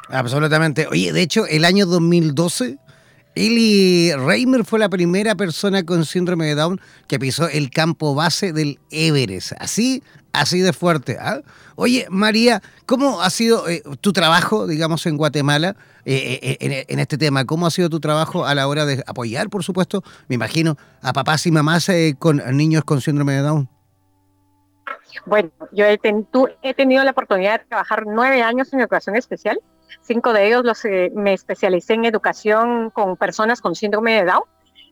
Absolutamente. 0.08 0.86
Oye, 0.88 1.12
de 1.12 1.22
hecho, 1.22 1.46
el 1.46 1.64
año 1.64 1.86
2012, 1.86 2.78
Eli 3.34 4.12
Reimer 4.12 4.64
fue 4.64 4.78
la 4.78 4.88
primera 4.88 5.34
persona 5.34 5.84
con 5.84 6.04
síndrome 6.04 6.46
de 6.46 6.56
Down 6.56 6.80
que 7.06 7.18
pisó 7.18 7.48
el 7.48 7.70
campo 7.70 8.14
base 8.14 8.52
del 8.52 8.80
Everest. 8.90 9.52
Así, 9.58 10.02
así 10.32 10.60
de 10.60 10.72
fuerte. 10.72 11.16
¿ah? 11.20 11.40
Oye, 11.76 12.06
María, 12.10 12.60
¿cómo 12.86 13.22
ha 13.22 13.30
sido 13.30 13.68
eh, 13.68 13.82
tu 14.00 14.12
trabajo, 14.12 14.66
digamos, 14.66 15.06
en 15.06 15.16
Guatemala 15.16 15.76
eh, 16.04 16.40
eh, 16.42 16.56
en, 16.60 16.84
en, 16.88 16.98
este 16.98 17.16
tema? 17.18 17.44
¿Cómo 17.44 17.66
ha 17.66 17.70
sido 17.70 17.88
tu 17.88 18.00
trabajo 18.00 18.46
a 18.46 18.54
la 18.54 18.66
hora 18.66 18.86
de 18.86 19.04
apoyar, 19.06 19.48
por 19.48 19.62
supuesto, 19.62 20.02
me 20.28 20.34
imagino, 20.34 20.76
a 21.02 21.12
papás 21.12 21.46
y 21.46 21.52
mamás 21.52 21.88
con 22.18 22.42
niños 22.56 22.82
con 22.84 23.00
síndrome 23.00 23.34
de 23.34 23.42
Down? 23.42 23.79
Bueno, 25.26 25.50
yo 25.72 25.84
he, 25.86 25.98
tenido 25.98 27.04
la 27.04 27.10
oportunidad 27.10 27.60
de 27.60 27.66
trabajar 27.66 28.04
nueve 28.06 28.42
años 28.42 28.72
en 28.72 28.80
educación 28.80 29.16
especial. 29.16 29.60
Cinco 30.02 30.32
de 30.32 30.46
ellos 30.46 30.64
los 30.64 30.84
eh, 30.84 31.10
me 31.14 31.32
especialicé 31.32 31.94
en 31.94 32.04
educación 32.04 32.90
con 32.90 33.16
personas 33.16 33.60
con 33.60 33.74
síndrome 33.74 34.12
de 34.12 34.24
Down. 34.24 34.42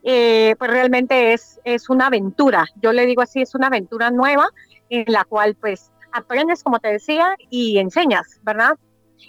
Eh, 0.03 0.55
pues 0.57 0.71
realmente 0.71 1.33
es, 1.33 1.59
es 1.63 1.89
una 1.89 2.07
aventura. 2.07 2.65
Yo 2.81 2.93
le 2.93 3.05
digo 3.05 3.21
así, 3.21 3.41
es 3.41 3.55
una 3.55 3.67
aventura 3.67 4.11
nueva 4.11 4.49
en 4.89 5.05
la 5.07 5.23
cual 5.25 5.55
pues 5.55 5.91
aprendes, 6.11 6.63
como 6.63 6.79
te 6.79 6.89
decía, 6.89 7.35
y 7.49 7.77
enseñas, 7.77 8.39
¿verdad? 8.43 8.77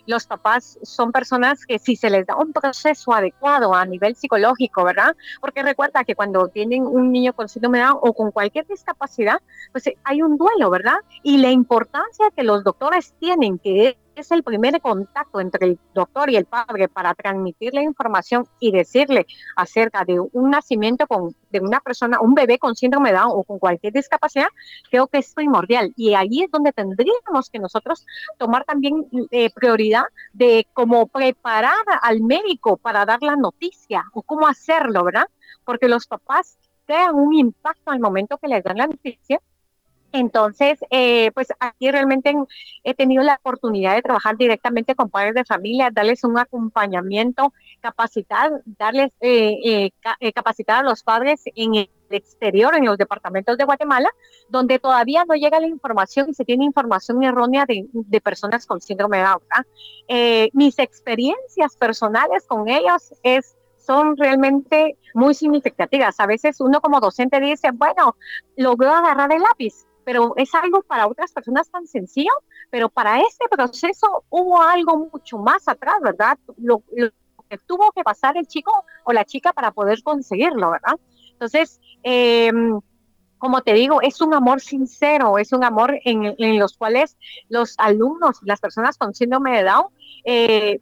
Los 0.06 0.26
papás 0.26 0.78
son 0.82 1.12
personas 1.12 1.66
que 1.66 1.78
si 1.78 1.96
se 1.96 2.10
les 2.10 2.26
da 2.26 2.36
un 2.36 2.52
proceso 2.52 3.12
adecuado 3.12 3.74
a 3.74 3.84
nivel 3.84 4.16
psicológico, 4.16 4.84
¿verdad? 4.84 5.16
Porque 5.40 5.62
recuerda 5.62 6.04
que 6.04 6.14
cuando 6.14 6.48
tienen 6.48 6.86
un 6.86 7.12
niño 7.12 7.32
con 7.32 7.48
síndrome 7.48 7.78
de 7.78 7.84
o 7.90 8.12
con 8.12 8.30
cualquier 8.30 8.66
discapacidad, 8.66 9.40
pues 9.72 9.84
hay 10.04 10.22
un 10.22 10.36
duelo, 10.36 10.70
¿verdad? 10.70 10.96
Y 11.22 11.38
la 11.38 11.50
importancia 11.50 12.30
que 12.36 12.42
los 12.42 12.64
doctores 12.64 13.14
tienen, 13.18 13.58
que 13.58 13.96
es 14.20 14.30
el 14.30 14.42
primer 14.42 14.80
contacto 14.80 15.40
entre 15.40 15.66
el 15.66 15.78
doctor 15.94 16.30
y 16.30 16.36
el 16.36 16.44
padre 16.44 16.88
para 16.88 17.14
transmitir 17.14 17.74
la 17.74 17.82
información 17.82 18.46
y 18.58 18.70
decirle 18.70 19.26
acerca 19.56 20.04
de 20.04 20.20
un 20.20 20.50
nacimiento 20.50 21.06
con, 21.06 21.34
de 21.50 21.60
una 21.60 21.80
persona, 21.80 22.20
un 22.20 22.34
bebé 22.34 22.58
con 22.58 22.76
síndrome 22.76 23.10
de 23.10 23.18
Down 23.18 23.32
o 23.32 23.44
con 23.44 23.58
cualquier 23.58 23.92
discapacidad, 23.92 24.48
creo 24.90 25.06
que 25.08 25.18
es 25.18 25.34
primordial. 25.34 25.92
Y 25.96 26.14
ahí 26.14 26.42
es 26.42 26.50
donde 26.50 26.72
tendríamos 26.72 27.50
que 27.50 27.58
nosotros 27.58 28.06
tomar 28.38 28.64
también 28.64 29.06
eh, 29.30 29.50
prioridad 29.54 30.04
de 30.32 30.66
cómo 30.72 31.06
preparar 31.06 31.84
al 32.02 32.20
médico 32.20 32.76
para 32.76 33.04
dar 33.04 33.22
la 33.22 33.36
noticia 33.36 34.04
o 34.12 34.22
cómo 34.22 34.46
hacerlo, 34.46 35.04
¿verdad? 35.04 35.26
Porque 35.64 35.88
los 35.88 36.06
papás 36.06 36.58
crean 36.86 37.14
un 37.14 37.34
impacto 37.34 37.90
al 37.90 38.00
momento 38.00 38.38
que 38.38 38.48
les 38.48 38.64
dan 38.64 38.76
la 38.76 38.86
noticia 38.86 39.40
entonces, 40.12 40.78
eh, 40.90 41.30
pues 41.32 41.48
aquí 41.60 41.90
realmente 41.90 42.34
he 42.84 42.94
tenido 42.94 43.22
la 43.22 43.34
oportunidad 43.34 43.94
de 43.94 44.02
trabajar 44.02 44.36
directamente 44.36 44.94
con 44.94 45.08
padres 45.08 45.34
de 45.34 45.44
familia, 45.44 45.90
darles 45.92 46.24
un 46.24 46.38
acompañamiento, 46.38 47.52
capacitar, 47.80 48.62
darles 48.78 49.12
eh, 49.20 49.90
eh, 50.20 50.32
capacitar 50.32 50.84
a 50.84 50.88
los 50.88 51.02
padres 51.02 51.42
en 51.54 51.74
el 51.74 51.90
exterior, 52.10 52.74
en 52.76 52.86
los 52.86 52.98
departamentos 52.98 53.56
de 53.56 53.64
Guatemala, 53.64 54.10
donde 54.48 54.78
todavía 54.78 55.24
no 55.28 55.34
llega 55.34 55.60
la 55.60 55.68
información 55.68 56.28
y 56.30 56.34
se 56.34 56.44
tiene 56.44 56.64
información 56.64 57.22
errónea 57.22 57.64
de, 57.66 58.20
personas 58.20 58.66
con 58.66 58.80
síndrome 58.80 59.18
de 59.18 59.24
Down. 59.24 60.50
mis 60.52 60.78
experiencias 60.78 61.76
personales 61.76 62.46
con 62.46 62.68
ellos 62.68 63.14
es 63.22 63.56
son 63.80 64.16
realmente 64.16 64.96
muy 65.14 65.34
significativas. 65.34 66.20
A 66.20 66.26
veces 66.26 66.60
uno 66.60 66.80
como 66.80 67.00
docente 67.00 67.40
dice, 67.40 67.70
bueno, 67.72 68.16
logró 68.56 68.90
agarrar 68.90 69.32
el 69.32 69.42
lápiz, 69.42 69.86
pero 70.10 70.34
es 70.34 70.52
algo 70.56 70.82
para 70.82 71.06
otras 71.06 71.30
personas 71.30 71.70
tan 71.70 71.86
sencillo, 71.86 72.32
pero 72.68 72.88
para 72.88 73.20
este 73.20 73.48
proceso 73.48 74.24
hubo 74.28 74.60
algo 74.60 75.08
mucho 75.12 75.38
más 75.38 75.68
atrás, 75.68 75.98
¿verdad? 76.02 76.36
Lo, 76.56 76.82
que 77.48 77.58
tuvo 77.58 77.92
que 77.92 78.02
pasar 78.02 78.36
el 78.36 78.48
chico 78.48 78.72
o 79.04 79.12
la 79.12 79.24
chica 79.24 79.52
para 79.52 79.70
poder 79.70 80.02
conseguirlo, 80.02 80.72
¿verdad? 80.72 80.98
Entonces, 81.30 81.80
em, 82.02 82.80
como 83.38 83.60
te 83.60 83.72
digo, 83.72 84.02
es 84.02 84.20
un 84.20 84.34
amor 84.34 84.60
sincero, 84.60 85.38
es 85.38 85.52
un 85.52 85.62
amor 85.62 85.96
en, 86.04 86.58
los 86.58 86.76
cuales 86.76 87.16
los 87.48 87.76
alumnos, 87.78 88.40
las 88.42 88.58
personas 88.58 88.98
con 88.98 89.14
síndrome 89.14 89.58
de 89.58 89.62
Down, 89.62 89.86
eh, 90.24 90.80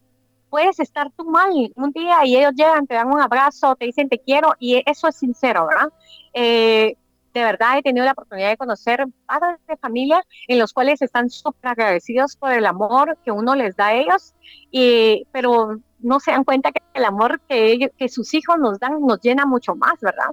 puedes 0.49 0.81
estar 0.81 1.11
tú 1.11 1.27
mal 1.27 1.53
un 1.77 1.93
día 1.93 2.25
y 2.25 2.35
ellos 2.35 2.55
llegan, 2.55 2.87
te 2.87 2.95
dan 2.95 3.09
un 3.09 3.21
abrazo, 3.21 3.77
te 3.77 3.85
dicen 3.85 4.09
te 4.09 4.21
quiero 4.21 4.55
y 4.59 4.83
eso 4.87 5.07
es 5.07 5.17
sincero, 5.17 5.67
¿verdad? 5.67 5.93
Eh, 6.33 6.97
de 7.39 7.45
verdad 7.45 7.79
he 7.79 7.83
tenido 7.83 8.05
la 8.05 8.13
oportunidad 8.13 8.51
de 8.51 8.57
conocer 8.57 9.05
padres 9.27 9.59
de 9.67 9.77
familia 9.77 10.23
en 10.49 10.59
los 10.59 10.73
cuales 10.73 11.01
están 11.03 11.31
súper 11.31 11.71
agradecidos 11.71 12.37
por 12.37 12.53
el 12.53 12.67
amor 12.67 13.17
que 13.25 13.31
uno 13.31 13.55
les 13.55 13.77
da 13.77 13.89
a 13.89 13.95
ellos, 13.95 14.35
y, 14.71 15.27
pero 15.33 15.81
no 16.01 16.21
se 16.21 16.33
dan 16.33 16.45
cuenta 16.45 16.73
que 16.73 16.83
el 16.95 17.05
amor 17.05 17.41
que, 17.49 17.73
ellos, 17.73 17.91
que 17.97 18.09
sus 18.09 18.35
hijos 18.35 18.59
nos 18.59 18.79
dan 18.79 19.01
nos 19.01 19.21
llena 19.21 19.47
mucho 19.47 19.75
más, 19.75 19.95
¿verdad? 20.01 20.31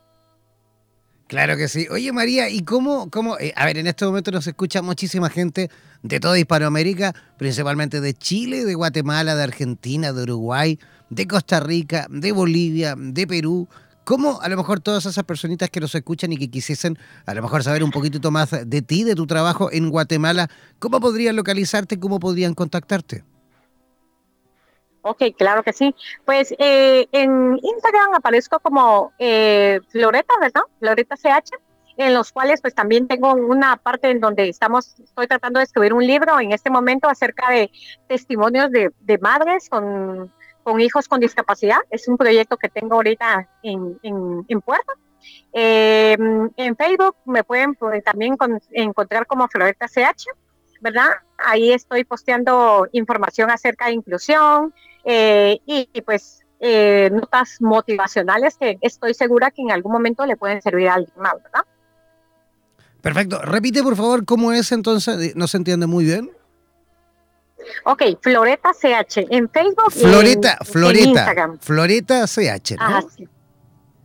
Claro 1.27 1.57
que 1.57 1.67
sí. 1.67 1.87
Oye 1.89 2.11
María, 2.11 2.49
¿y 2.49 2.61
cómo, 2.61 3.09
cómo 3.09 3.39
eh, 3.39 3.51
a 3.55 3.65
ver, 3.65 3.77
en 3.77 3.87
este 3.87 4.05
momento 4.05 4.31
nos 4.31 4.45
escucha 4.45 4.81
muchísima 4.83 5.29
gente 5.29 5.71
de 6.03 6.19
toda 6.19 6.37
Hispanoamérica, 6.37 7.13
principalmente 7.37 7.99
de 7.99 8.13
Chile, 8.13 8.63
de 8.63 8.75
Guatemala, 8.75 9.35
de 9.35 9.43
Argentina, 9.43 10.13
de 10.13 10.21
Uruguay, 10.21 10.79
de 11.09 11.27
Costa 11.27 11.59
Rica, 11.59 12.05
de 12.09 12.31
Bolivia, 12.31 12.95
de 12.95 13.25
Perú, 13.25 13.67
¿Cómo 14.05 14.39
a 14.39 14.49
lo 14.49 14.55
mejor 14.55 14.79
todas 14.81 15.07
esas 15.07 15.23
personitas 15.23 15.71
que 15.71 15.79
nos 15.79 15.95
escuchan 15.95 16.31
y 16.31 16.37
que 16.37 16.47
quisiesen 16.47 16.95
a 17.25 17.33
lo 17.33 17.41
mejor 17.41 17.63
saber 17.63 17.83
un 17.83 17.89
poquitito 17.89 18.29
más 18.29 18.51
de 18.51 18.81
ti, 18.83 19.03
de 19.03 19.15
tu 19.15 19.25
trabajo 19.25 19.69
en 19.71 19.89
Guatemala, 19.89 20.47
cómo 20.77 20.99
podrían 20.99 21.35
localizarte, 21.35 21.99
cómo 21.99 22.19
podrían 22.19 22.53
contactarte? 22.53 23.23
Ok, 25.01 25.23
claro 25.35 25.63
que 25.63 25.73
sí. 25.73 25.95
Pues 26.23 26.53
eh, 26.59 27.07
en 27.11 27.59
Instagram 27.63 28.13
aparezco 28.13 28.59
como 28.59 29.11
eh, 29.17 29.79
Floreta, 29.89 30.35
¿verdad? 30.39 30.61
Floreta 30.79 31.15
CH, 31.15 31.51
en 31.97 32.13
los 32.13 32.31
cuales 32.31 32.61
pues 32.61 32.75
también 32.75 33.07
tengo 33.07 33.33
una 33.33 33.75
parte 33.77 34.11
en 34.11 34.19
donde 34.19 34.47
estamos, 34.49 34.99
estoy 34.99 35.25
tratando 35.25 35.59
de 35.59 35.63
escribir 35.63 35.93
un 35.93 36.05
libro 36.05 36.39
en 36.39 36.51
este 36.51 36.69
momento 36.69 37.09
acerca 37.09 37.49
de 37.49 37.71
testimonios 38.07 38.69
de, 38.69 38.91
de 38.99 39.17
madres 39.17 39.67
con 39.67 40.31
con 40.65 40.81
hijos 40.81 41.07
con 41.07 41.19
discapacidad. 41.19 41.77
Es 41.91 42.07
un 42.07 42.17
proyecto 42.17 42.57
que 42.57 42.69
tengo 42.69 42.95
ahorita 42.95 43.47
en, 43.61 43.99
en, 44.01 44.61
puerta. 44.61 44.93
Eh, 45.53 46.17
en 46.57 46.75
Facebook 46.75 47.15
me 47.25 47.43
pueden 47.43 47.75
pues, 47.75 48.03
también 48.03 48.35
encontrar 48.71 49.27
como 49.27 49.47
Floreta 49.47 49.87
CH, 49.87 50.25
¿verdad? 50.81 51.09
Ahí 51.37 51.71
estoy 51.71 52.03
posteando 52.03 52.87
información 52.93 53.51
acerca 53.51 53.85
de 53.85 53.91
inclusión 53.91 54.73
eh, 55.03 55.59
y, 55.67 55.87
pues 56.01 56.41
eh, 56.59 57.11
notas 57.11 57.61
motivacionales 57.61 58.57
que 58.57 58.79
estoy 58.81 59.13
segura 59.13 59.51
que 59.51 59.61
en 59.61 59.71
algún 59.71 59.91
momento 59.91 60.25
le 60.25 60.35
pueden 60.35 60.63
servir 60.63 60.87
a 60.87 60.95
alguien 60.95 61.13
¿verdad? 61.15 61.65
Perfecto. 63.01 63.39
Repite 63.43 63.83
por 63.83 63.95
favor 63.95 64.25
cómo 64.25 64.51
es 64.51 64.71
entonces, 64.71 65.35
no 65.35 65.45
se 65.45 65.57
entiende 65.57 65.85
muy 65.85 66.05
bien. 66.05 66.31
Ok, 67.83 68.03
Floreta 68.21 68.71
CH 68.73 69.27
en 69.29 69.49
Facebook. 69.49 69.91
Floreta, 69.91 70.57
y 70.61 70.65
Floreta. 70.65 71.53
Floreta 71.59 72.25
CH. 72.25 72.75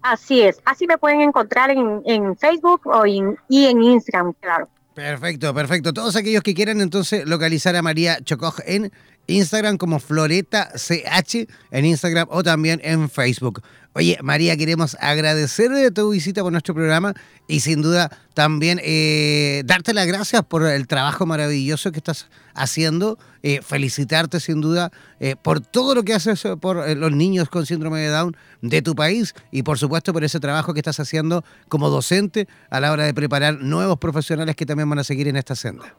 Así, 0.02 0.42
es. 0.42 0.60
Así 0.64 0.86
me 0.86 0.96
pueden 0.96 1.20
encontrar 1.20 1.70
en, 1.70 2.36
Facebook 2.36 2.82
o 2.86 3.06
y 3.06 3.20
en 3.66 3.82
Instagram, 3.82 4.32
claro. 4.40 4.68
Perfecto, 4.94 5.54
perfecto. 5.54 5.92
Todos 5.92 6.16
aquellos 6.16 6.42
que 6.42 6.54
quieran 6.54 6.80
entonces 6.80 7.26
localizar 7.26 7.76
a 7.76 7.82
María 7.82 8.18
Chocoj 8.22 8.58
en 8.66 8.92
Instagram 9.28 9.78
como 9.78 10.00
Floreta 10.00 10.72
CH 10.74 11.46
en 11.70 11.84
Instagram 11.84 12.28
o 12.30 12.42
también 12.42 12.80
en 12.82 13.08
Facebook. 13.08 13.62
Oye, 13.92 14.18
María, 14.22 14.56
queremos 14.56 14.96
agradecer 15.00 15.68
de 15.70 15.90
tu 15.90 16.10
visita 16.10 16.42
por 16.42 16.52
nuestro 16.52 16.74
programa 16.74 17.12
y 17.48 17.58
sin 17.58 17.82
duda 17.82 18.16
también 18.34 18.80
eh, 18.84 19.62
darte 19.64 19.92
las 19.92 20.06
gracias 20.06 20.44
por 20.44 20.64
el 20.64 20.86
trabajo 20.86 21.26
maravilloso 21.26 21.90
que 21.90 21.98
estás 21.98 22.28
haciendo. 22.54 23.18
Eh, 23.42 23.62
felicitarte 23.62 24.38
sin 24.38 24.60
duda 24.60 24.92
eh, 25.18 25.34
por 25.34 25.60
todo 25.60 25.94
lo 25.94 26.02
que 26.02 26.12
haces 26.12 26.42
por 26.60 26.86
los 26.94 27.10
niños 27.10 27.48
con 27.48 27.64
síndrome 27.64 28.00
de 28.00 28.08
Down 28.08 28.36
de 28.60 28.82
tu 28.82 28.94
país 28.94 29.34
y 29.50 29.62
por 29.62 29.78
supuesto 29.78 30.12
por 30.12 30.24
ese 30.24 30.40
trabajo 30.40 30.74
que 30.74 30.80
estás 30.80 31.00
haciendo 31.00 31.42
como 31.68 31.88
docente 31.88 32.48
a 32.68 32.80
la 32.80 32.92
hora 32.92 33.04
de 33.04 33.14
preparar 33.14 33.62
nuevos 33.62 33.98
profesionales 33.98 34.56
que 34.56 34.66
también 34.66 34.90
van 34.90 34.98
a 34.98 35.04
seguir 35.04 35.26
en 35.26 35.36
esta 35.36 35.56
senda. 35.56 35.96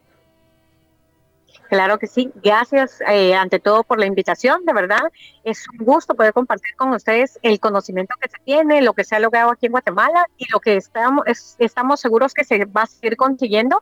Claro 1.72 2.00
que 2.00 2.08
sí. 2.08 2.30
Gracias 2.44 3.00
eh, 3.08 3.34
ante 3.34 3.58
todo 3.58 3.86
por 3.86 3.98
la 3.98 4.06
invitación. 4.06 4.66
De 4.66 4.74
verdad, 4.74 5.04
es 5.46 5.66
un 5.70 5.86
gusto 5.86 6.16
poder 6.16 6.34
compartir 6.34 6.76
con 6.76 6.92
ustedes 6.92 7.40
el 7.44 7.62
conocimiento 7.62 8.14
que 8.20 8.28
se 8.28 8.36
tiene, 8.44 8.82
lo 8.82 8.92
que 8.92 9.06
se 9.06 9.16
ha 9.16 9.22
logrado 9.22 9.52
aquí 9.52 9.68
en 9.68 9.72
Guatemala 9.72 10.26
y 10.36 10.52
lo 10.52 10.60
que 10.60 10.76
estamos, 10.76 11.24
seguros 12.02 12.34
que 12.34 12.44
se 12.44 12.66
va 12.66 12.82
a 12.82 12.88
seguir 12.88 13.16
consiguiendo 13.16 13.82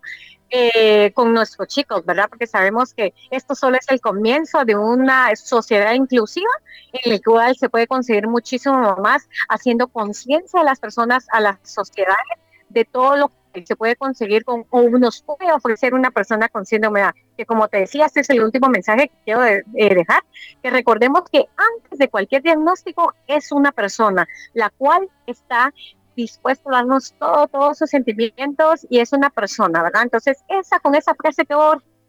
eh, 0.51 1.11
con 1.13 1.33
nuestros 1.33 1.67
chicos, 1.67 2.05
¿verdad? 2.05 2.29
Porque 2.29 2.45
sabemos 2.45 2.93
que 2.93 3.15
esto 3.31 3.55
solo 3.55 3.77
es 3.77 3.89
el 3.89 4.01
comienzo 4.01 4.65
de 4.65 4.75
una 4.75 5.35
sociedad 5.35 5.93
inclusiva 5.93 6.51
en 6.93 7.11
la 7.11 7.19
cual 7.19 7.55
se 7.57 7.69
puede 7.69 7.87
conseguir 7.87 8.27
muchísimo 8.27 8.97
más 8.97 9.27
haciendo 9.47 9.87
conciencia 9.87 10.61
a 10.61 10.63
las 10.63 10.79
personas, 10.79 11.25
a 11.31 11.39
las 11.39 11.57
sociedades 11.63 12.37
de 12.69 12.85
todo 12.85 13.17
lo 13.17 13.29
que 13.29 13.38
se 13.65 13.75
puede 13.75 13.95
conseguir 13.95 14.43
con, 14.43 14.65
o 14.69 14.89
nos 14.89 15.21
puede 15.21 15.51
ofrecer 15.51 15.93
una 15.93 16.11
persona 16.11 16.49
con 16.49 16.65
síndrome 16.65 16.99
de 16.99 17.05
Down. 17.05 17.15
Que 17.37 17.45
como 17.45 17.67
te 17.67 17.77
decía, 17.77 18.05
este 18.05 18.21
es 18.21 18.29
el 18.29 18.43
último 18.43 18.69
mensaje 18.69 19.07
que 19.09 19.15
quiero 19.25 19.41
dejar, 19.41 20.23
que 20.61 20.69
recordemos 20.69 21.23
que 21.31 21.45
antes 21.55 21.99
de 21.99 22.09
cualquier 22.09 22.43
diagnóstico 22.43 23.13
es 23.27 23.51
una 23.51 23.71
persona, 23.71 24.27
la 24.53 24.69
cual 24.69 25.09
está 25.25 25.73
dispuesta 26.15 26.69
a 26.69 26.77
darnos 26.77 27.13
todo, 27.17 27.47
todos 27.47 27.77
sus 27.77 27.89
sentimientos 27.89 28.85
y 28.89 28.99
es 28.99 29.13
una 29.13 29.29
persona, 29.29 29.81
¿verdad? 29.81 30.03
Entonces, 30.03 30.37
esa 30.49 30.79
con 30.79 30.95
esa 30.95 31.15
frase 31.15 31.45
que 31.45 31.55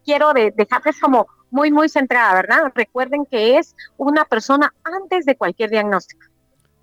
quiero 0.05 0.33
de, 0.33 0.53
dejarles 0.57 0.99
como 1.01 1.27
muy, 1.51 1.71
muy 1.71 1.89
centrada, 1.89 2.35
¿verdad? 2.35 2.73
Recuerden 2.75 3.25
que 3.27 3.59
es 3.59 3.75
una 3.97 4.25
persona 4.25 4.75
antes 4.83 5.27
de 5.27 5.37
cualquier 5.37 5.71
diagnóstico. 5.71 6.27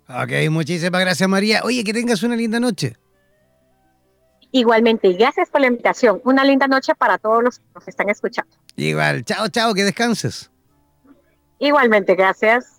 Ok, 0.08 0.50
muchísimas 0.50 1.00
gracias 1.00 1.28
María. 1.28 1.60
Oye, 1.64 1.84
que 1.84 1.92
tengas 1.92 2.22
una 2.22 2.34
linda 2.34 2.58
noche. 2.58 2.96
Igualmente, 4.58 5.12
gracias 5.12 5.48
por 5.50 5.60
la 5.60 5.68
invitación. 5.68 6.20
Una 6.24 6.42
linda 6.42 6.66
noche 6.66 6.92
para 6.96 7.16
todos 7.16 7.44
los 7.44 7.58
que 7.60 7.64
nos 7.76 7.86
están 7.86 8.10
escuchando. 8.10 8.50
Igual, 8.74 9.24
chao, 9.24 9.48
chao, 9.48 9.72
que 9.72 9.84
descanses. 9.84 10.50
Igualmente, 11.60 12.16
gracias. 12.16 12.77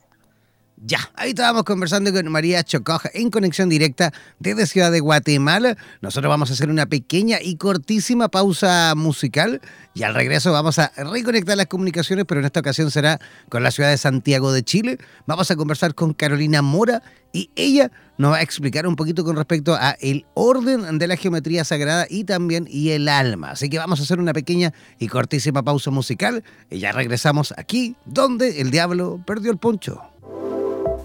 Ya, 0.81 1.11
ahí 1.15 1.31
estábamos 1.31 1.63
conversando 1.65 2.13
con 2.13 2.31
María 2.31 2.63
Chocoja 2.63 3.09
en 3.13 3.29
conexión 3.31 3.67
directa 3.67 4.13
desde 4.39 4.65
Ciudad 4.65 4.93
de 4.93 5.01
Guatemala. 5.01 5.75
Nosotros 5.99 6.29
vamos 6.29 6.51
a 6.51 6.53
hacer 6.53 6.69
una 6.69 6.85
pequeña 6.85 7.39
y 7.41 7.57
cortísima 7.57 8.29
pausa 8.29 8.93
musical 8.95 9.59
y 9.93 10.03
al 10.03 10.15
regreso 10.15 10.53
vamos 10.53 10.79
a 10.79 10.93
reconectar 10.95 11.57
las 11.57 11.65
comunicaciones, 11.65 12.23
pero 12.25 12.39
en 12.39 12.45
esta 12.45 12.61
ocasión 12.61 12.91
será 12.91 13.19
con 13.49 13.61
la 13.61 13.71
ciudad 13.71 13.89
de 13.89 13.97
Santiago 13.97 14.53
de 14.53 14.63
Chile. 14.63 14.99
Vamos 15.25 15.51
a 15.51 15.57
conversar 15.57 15.95
con 15.95 16.13
Carolina 16.13 16.61
Mora 16.61 17.03
y 17.33 17.49
ella 17.57 17.91
nos 18.17 18.31
va 18.31 18.37
a 18.37 18.41
explicar 18.41 18.87
un 18.87 18.95
poquito 18.95 19.25
con 19.25 19.35
respecto 19.35 19.75
a 19.75 19.97
el 19.99 20.25
orden 20.33 20.97
de 20.97 21.07
la 21.07 21.17
geometría 21.17 21.65
sagrada 21.65 22.07
y 22.09 22.23
también 22.23 22.67
y 22.69 22.91
el 22.91 23.09
alma. 23.09 23.51
Así 23.51 23.69
que 23.69 23.79
vamos 23.79 23.99
a 23.99 24.03
hacer 24.03 24.17
una 24.17 24.31
pequeña 24.31 24.73
y 24.97 25.09
cortísima 25.09 25.61
pausa 25.61 25.91
musical 25.91 26.41
y 26.69 26.79
ya 26.79 26.93
regresamos 26.93 27.53
aquí 27.57 27.97
donde 28.05 28.61
el 28.61 28.71
diablo 28.71 29.21
perdió 29.25 29.51
el 29.51 29.57
poncho. 29.57 30.08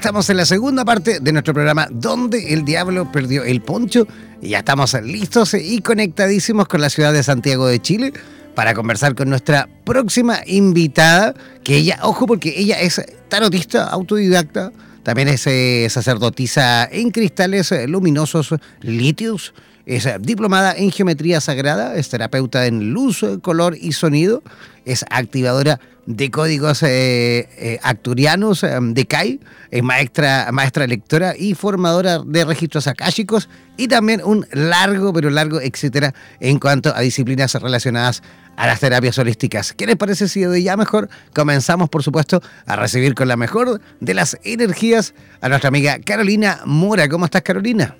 Estamos 0.00 0.30
en 0.30 0.38
la 0.38 0.46
segunda 0.46 0.82
parte 0.82 1.20
de 1.20 1.30
nuestro 1.30 1.52
programa 1.52 1.86
Donde 1.90 2.54
el 2.54 2.64
Diablo 2.64 3.12
Perdió 3.12 3.44
el 3.44 3.60
Poncho. 3.60 4.08
Ya 4.40 4.60
estamos 4.60 4.94
listos 4.94 5.52
y 5.52 5.82
conectadísimos 5.82 6.68
con 6.68 6.80
la 6.80 6.88
ciudad 6.88 7.12
de 7.12 7.22
Santiago 7.22 7.66
de 7.66 7.82
Chile 7.82 8.14
para 8.54 8.72
conversar 8.72 9.14
con 9.14 9.28
nuestra 9.28 9.68
próxima 9.84 10.38
invitada, 10.46 11.34
que 11.62 11.76
ella, 11.76 11.98
ojo, 12.00 12.26
porque 12.26 12.54
ella 12.58 12.80
es 12.80 13.02
tarotista 13.28 13.90
autodidacta, 13.90 14.72
también 15.02 15.28
es 15.28 15.46
eh, 15.46 15.86
sacerdotisa 15.90 16.88
en 16.90 17.10
cristales 17.10 17.70
luminosos 17.86 18.54
litios, 18.80 19.52
es 19.90 20.08
diplomada 20.20 20.72
en 20.76 20.92
geometría 20.92 21.40
sagrada, 21.40 21.96
es 21.96 22.08
terapeuta 22.08 22.66
en 22.66 22.92
luz, 22.92 23.24
color 23.42 23.76
y 23.76 23.90
sonido, 23.90 24.40
es 24.84 25.04
activadora 25.10 25.80
de 26.06 26.30
códigos 26.30 26.84
eh, 26.84 27.48
eh, 27.58 27.80
acturianos 27.82 28.62
eh, 28.62 28.78
de 28.80 29.06
CAI, 29.06 29.40
es 29.72 29.82
maestra, 29.82 30.48
maestra 30.52 30.86
lectora 30.86 31.34
y 31.36 31.54
formadora 31.54 32.20
de 32.20 32.44
registros 32.44 32.86
akáshicos 32.86 33.48
y 33.76 33.88
también 33.88 34.20
un 34.24 34.46
largo, 34.52 35.12
pero 35.12 35.28
largo, 35.28 35.60
etcétera, 35.60 36.14
en 36.38 36.60
cuanto 36.60 36.94
a 36.94 37.00
disciplinas 37.00 37.52
relacionadas 37.54 38.22
a 38.56 38.68
las 38.68 38.78
terapias 38.78 39.18
holísticas. 39.18 39.72
¿Qué 39.72 39.86
les 39.86 39.96
parece 39.96 40.28
si 40.28 40.42
de 40.42 40.62
ya 40.62 40.76
mejor 40.76 41.08
comenzamos, 41.34 41.88
por 41.88 42.04
supuesto, 42.04 42.40
a 42.64 42.76
recibir 42.76 43.16
con 43.16 43.26
la 43.26 43.36
mejor 43.36 43.80
de 43.98 44.14
las 44.14 44.38
energías 44.44 45.14
a 45.40 45.48
nuestra 45.48 45.66
amiga 45.66 45.98
Carolina 45.98 46.60
Mora? 46.64 47.08
¿Cómo 47.08 47.24
estás, 47.24 47.42
Carolina? 47.42 47.96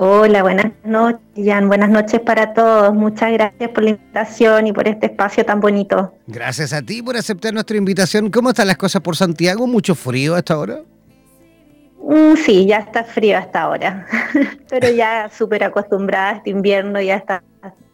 Hola, 0.00 0.42
buenas 0.42 0.70
noches, 0.84 1.20
Jan. 1.36 1.66
Buenas 1.66 1.90
noches 1.90 2.20
para 2.20 2.54
todos. 2.54 2.94
Muchas 2.94 3.32
gracias 3.32 3.70
por 3.70 3.82
la 3.82 3.90
invitación 3.90 4.68
y 4.68 4.72
por 4.72 4.86
este 4.86 5.06
espacio 5.06 5.44
tan 5.44 5.58
bonito. 5.58 6.14
Gracias 6.28 6.72
a 6.72 6.82
ti 6.82 7.02
por 7.02 7.16
aceptar 7.16 7.52
nuestra 7.52 7.76
invitación. 7.76 8.30
¿Cómo 8.30 8.50
están 8.50 8.68
las 8.68 8.76
cosas 8.76 9.02
por 9.02 9.16
Santiago? 9.16 9.66
¿Mucho 9.66 9.96
frío 9.96 10.36
hasta 10.36 10.54
ahora? 10.54 10.82
Mm, 12.00 12.36
sí, 12.36 12.64
ya 12.66 12.78
está 12.78 13.02
frío 13.02 13.36
hasta 13.36 13.62
ahora, 13.62 14.06
pero 14.70 14.88
ya 14.88 15.28
súper 15.36 15.64
acostumbrada 15.64 16.30
a 16.30 16.36
este 16.36 16.50
invierno, 16.50 17.00
ya 17.00 17.16
está 17.16 17.42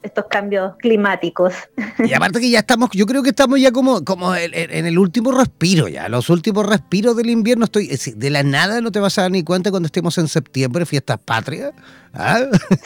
estos 0.05 0.27
cambios 0.29 0.77
climáticos. 0.77 1.55
Y 1.99 2.13
aparte 2.13 2.39
que 2.39 2.51
ya 2.51 2.61
estamos, 2.61 2.91
yo 2.93 3.07
creo 3.07 3.23
que 3.23 3.31
estamos 3.31 3.59
ya 3.59 3.73
como, 3.73 4.05
como 4.05 4.35
en, 4.37 4.53
el 4.55 4.99
último 4.99 5.33
respiro 5.33 5.89
ya, 5.89 6.09
los 6.09 6.29
últimos 6.29 6.67
respiros 6.67 7.17
del 7.17 7.31
invierno. 7.31 7.65
Estoy 7.65 7.89
de 7.89 8.31
la 8.31 8.43
nada 8.43 8.81
no 8.83 8.93
te 8.93 9.01
vas 9.01 9.19
a 9.19 9.23
dar 9.23 9.31
ni 9.31 9.43
cuenta 9.43 9.71
cuando 9.71 9.87
estemos 9.87 10.17
en 10.19 10.29
septiembre, 10.29 10.85
fiestas 10.85 11.19
patrias. 11.25 11.73
¿ah? 12.13 12.41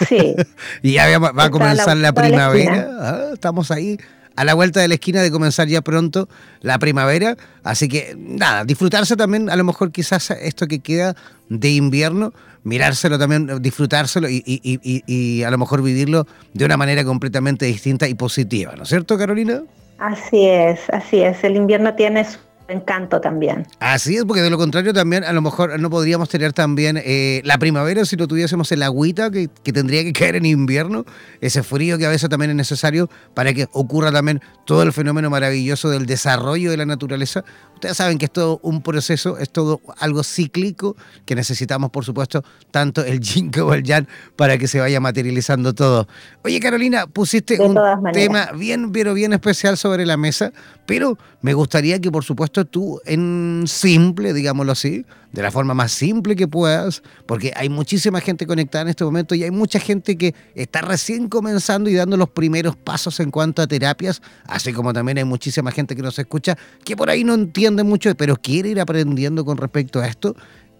Sí. 0.08 0.36
y 0.82 0.92
ya 0.92 1.18
va, 1.18 1.44
a 1.44 1.50
comenzar 1.50 1.96
la, 1.96 2.12
primavera. 2.12 2.88
¿ah? 3.00 3.30
Estamos 3.34 3.70
ahí 3.72 3.98
a 4.38 4.44
la 4.44 4.54
vuelta 4.54 4.80
de 4.80 4.86
la 4.86 4.94
esquina 4.94 5.20
de 5.20 5.32
comenzar 5.32 5.66
ya 5.66 5.82
pronto 5.82 6.28
la 6.60 6.78
primavera. 6.78 7.36
Así 7.64 7.88
que 7.88 8.14
nada, 8.16 8.64
disfrutarse 8.64 9.16
también, 9.16 9.50
a 9.50 9.56
lo 9.56 9.64
mejor 9.64 9.90
quizás 9.90 10.30
esto 10.30 10.68
que 10.68 10.78
queda 10.78 11.16
de 11.48 11.70
invierno, 11.70 12.32
mirárselo 12.62 13.18
también, 13.18 13.60
disfrutárselo 13.60 14.28
y, 14.30 14.42
y, 14.44 15.42
a 15.42 15.50
lo 15.50 15.58
mejor 15.58 15.82
vivirlo 15.82 16.24
de 16.54 16.64
una 16.64 16.76
manera 16.76 17.02
completamente 17.02 17.66
distinta 17.66 18.06
y 18.06 18.14
positiva, 18.14 18.74
¿no 18.76 18.84
es 18.84 18.88
cierto, 18.90 19.18
Carolina? 19.18 19.62
Así 19.98 20.46
es, 20.46 20.78
así 20.90 21.20
es. 21.20 21.42
El 21.42 21.56
invierno 21.56 21.94
tiene 21.94 22.24
su 22.24 22.38
encanto 22.68 23.20
también. 23.20 23.66
Así 23.80 24.16
es, 24.16 24.24
porque 24.24 24.42
de 24.42 24.50
lo 24.50 24.58
contrario 24.58 24.92
también 24.92 25.24
a 25.24 25.32
lo 25.32 25.40
mejor 25.40 25.78
no 25.80 25.90
podríamos 25.90 26.28
tener 26.28 26.52
también 26.52 27.00
eh, 27.02 27.40
la 27.44 27.58
primavera 27.58 28.04
si 28.04 28.16
no 28.16 28.28
tuviésemos 28.28 28.70
el 28.72 28.82
agüita 28.82 29.30
que, 29.30 29.48
que, 29.62 29.72
tendría 29.72 30.04
que 30.04 30.12
caer 30.18 30.36
en 30.36 30.46
invierno, 30.46 31.04
ese 31.40 31.62
frío 31.62 31.98
que 31.98 32.06
a 32.06 32.10
veces 32.10 32.28
también 32.28 32.50
es 32.50 32.56
necesario 32.56 33.08
para 33.34 33.52
que 33.54 33.68
ocurra 33.72 34.12
también 34.12 34.40
todo 34.66 34.82
el 34.82 34.92
fenómeno 34.92 35.30
maravilloso 35.30 35.88
del 35.88 36.06
desarrollo 36.06 36.70
de 36.70 36.76
la 36.76 36.86
naturaleza. 36.86 37.44
Ustedes 37.74 37.96
saben 37.96 38.18
que 38.18 38.26
es 38.26 38.32
todo 38.32 38.58
un 38.62 38.82
proceso, 38.82 39.38
es 39.38 39.50
todo 39.50 39.80
algo 39.98 40.22
cíclico 40.24 40.96
que 41.24 41.34
necesitamos, 41.34 41.90
por 41.90 42.04
supuesto, 42.04 42.44
tanto 42.70 43.04
el 43.04 43.20
yin 43.20 43.50
como 43.52 43.72
el 43.72 43.82
yang 43.82 44.06
para 44.36 44.58
que 44.58 44.68
se 44.68 44.80
vaya 44.80 45.00
materializando 45.00 45.74
todo. 45.74 46.08
Oye, 46.42 46.60
Carolina, 46.60 47.06
pusiste 47.06 47.60
un 47.60 47.78
tema 48.12 48.50
bien, 48.54 48.92
pero 48.92 49.14
bien 49.14 49.32
especial 49.32 49.76
sobre 49.76 50.04
la 50.06 50.16
mesa, 50.16 50.52
pero 50.86 51.16
me 51.40 51.54
gustaría 51.54 52.00
que, 52.00 52.10
por 52.10 52.24
supuesto, 52.24 52.57
tú 52.64 53.00
en 53.04 53.64
simple, 53.66 54.32
digámoslo 54.32 54.72
así, 54.72 55.04
de 55.32 55.42
la 55.42 55.50
forma 55.50 55.74
más 55.74 55.92
simple 55.92 56.36
que 56.36 56.48
puedas, 56.48 57.02
porque 57.26 57.52
hay 57.54 57.68
muchísima 57.68 58.20
gente 58.20 58.46
conectada 58.46 58.82
en 58.82 58.88
este 58.88 59.04
momento 59.04 59.34
y 59.34 59.44
hay 59.44 59.50
mucha 59.50 59.78
gente 59.78 60.16
que 60.16 60.34
está 60.54 60.80
recién 60.80 61.28
comenzando 61.28 61.90
y 61.90 61.94
dando 61.94 62.16
los 62.16 62.30
primeros 62.30 62.76
pasos 62.76 63.20
en 63.20 63.30
cuanto 63.30 63.62
a 63.62 63.66
terapias, 63.66 64.22
así 64.46 64.72
como 64.72 64.92
también 64.92 65.18
hay 65.18 65.24
muchísima 65.24 65.70
gente 65.70 65.94
que 65.94 66.02
nos 66.02 66.18
escucha 66.18 66.56
que 66.84 66.96
por 66.96 67.10
ahí 67.10 67.24
no 67.24 67.34
entiende 67.34 67.82
mucho, 67.82 68.14
pero 68.14 68.36
quiere 68.36 68.70
ir 68.70 68.80
aprendiendo 68.80 69.44
con 69.44 69.58
respecto 69.58 70.00
a 70.00 70.06
esto. 70.06 70.34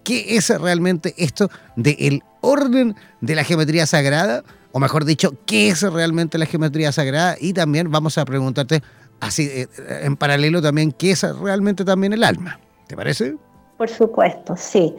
¿Qué 0.05 0.37
es 0.37 0.49
realmente 0.49 1.15
esto 1.19 1.51
del 1.77 2.23
orden 2.41 2.95
de 3.21 3.35
la 3.35 3.45
geometría 3.45 3.87
sagrada? 3.87 4.43
O 4.73 4.81
mejor 4.81 5.05
dicho, 5.05 5.35
¿qué 5.45 5.69
es 5.69 5.83
realmente 5.83 6.39
la 6.39 6.47
geometría 6.47 6.93
sagrada? 6.93 7.37
Y 7.41 7.53
también 7.53 7.91
vamos 7.91 8.17
a 8.17 8.25
preguntarte 8.25 8.83
así 9.21 9.49
eh, 9.49 9.69
en 10.03 10.17
paralelo 10.17 10.63
también 10.63 10.93
qué 10.93 11.13
es 11.13 11.23
realmente 11.39 11.85
también 11.85 12.13
el 12.13 12.25
alma. 12.25 12.59
¿Te 12.87 12.97
parece? 12.97 13.37
Por 13.77 13.89
supuesto, 13.89 14.57
sí. 14.57 14.95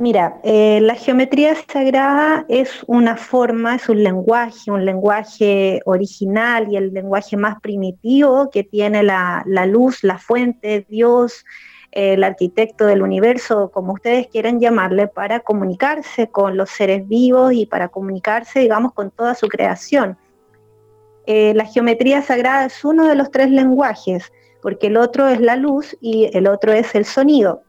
Mira, 0.00 0.38
eh, 0.44 0.78
la 0.80 0.94
geometría 0.94 1.56
sagrada 1.72 2.46
es 2.48 2.84
una 2.86 3.16
forma, 3.16 3.74
es 3.74 3.88
un 3.88 4.04
lenguaje, 4.04 4.70
un 4.70 4.84
lenguaje 4.84 5.82
original 5.86 6.68
y 6.70 6.76
el 6.76 6.94
lenguaje 6.94 7.36
más 7.36 7.60
primitivo 7.60 8.48
que 8.50 8.62
tiene 8.62 9.02
la, 9.02 9.42
luz, 9.66 10.04
la 10.04 10.18
fuente, 10.18 10.86
Dios, 10.88 11.44
el 11.90 12.22
arquitecto 12.22 12.86
del 12.86 13.02
universo, 13.02 13.72
como 13.72 13.94
ustedes 13.94 14.28
quieran 14.28 14.60
llamarle, 14.60 15.08
para 15.08 15.40
comunicarse 15.40 16.28
con 16.28 16.56
los 16.56 16.70
seres 16.70 17.08
vivos 17.08 17.52
y 17.52 17.66
para 17.66 17.88
comunicarse, 17.88 18.60
digamos, 18.60 18.92
con 18.92 19.10
toda 19.10 19.34
su 19.34 19.48
creación. 19.48 20.16
Eh, 21.30 21.52
la 21.52 21.66
geometría 21.66 22.22
sagrada 22.22 22.64
es 22.64 22.82
uno 22.86 23.06
de 23.06 23.14
los 23.14 23.30
tres 23.30 23.50
lenguajes, 23.50 24.32
porque 24.62 24.86
el 24.86 24.96
otro 24.96 25.28
es 25.28 25.42
la 25.42 25.56
luz 25.56 25.94
y 26.00 26.30
el 26.32 26.48
otro 26.48 26.72
es 26.72 26.94
el 26.94 27.04
sonido. 27.04 27.64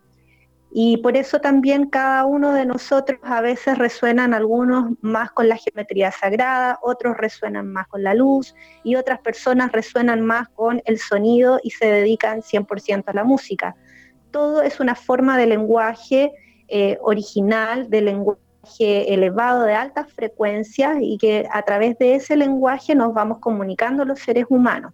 Y 0.72 0.95
por 0.97 1.18
eso 1.18 1.41
también 1.41 1.89
cada 1.89 2.24
uno 2.24 2.53
de 2.53 2.66
nosotros 2.66 3.20
a 3.22 3.41
veces 3.41 3.78
resuenan 3.78 4.34
algunos 4.34 4.93
más 5.01 5.32
con 5.32 5.49
la 5.49 5.57
geometría 5.57 6.10
sagrada, 6.10 6.80
otros 6.82 7.18
resuenan 7.18 7.70
más 7.70 7.86
con 7.89 8.01
la 8.01 8.14
luz 8.14 8.55
y 8.86 8.95
otras 8.95 9.20
personas 9.20 9.74
resuenan 9.74 10.22
más 10.22 10.47
con 10.47 10.82
el 10.86 10.97
sonido 10.97 11.60
y 11.62 11.72
se 11.72 11.88
dedican 11.88 12.41
100% 12.41 13.03
a 13.07 13.14
la 13.14 13.26
música. 13.26 13.76
Todo 14.32 14.62
es 14.62 14.80
una 14.80 14.95
forma 14.95 15.38
de 15.38 15.47
lenguaje 15.47 16.32
eh, 16.70 16.97
original, 17.01 17.89
de 17.89 18.01
lenguaje 18.03 18.49
elevado 18.80 19.63
de 19.63 19.74
altas 19.74 20.11
frecuencias 20.13 20.97
y 21.01 21.17
que 21.17 21.47
a 21.51 21.61
través 21.63 21.97
de 21.97 22.15
ese 22.15 22.36
lenguaje 22.36 22.95
nos 22.95 23.13
vamos 23.13 23.39
comunicando 23.39 24.05
los 24.05 24.20
seres 24.20 24.45
humanos. 24.49 24.93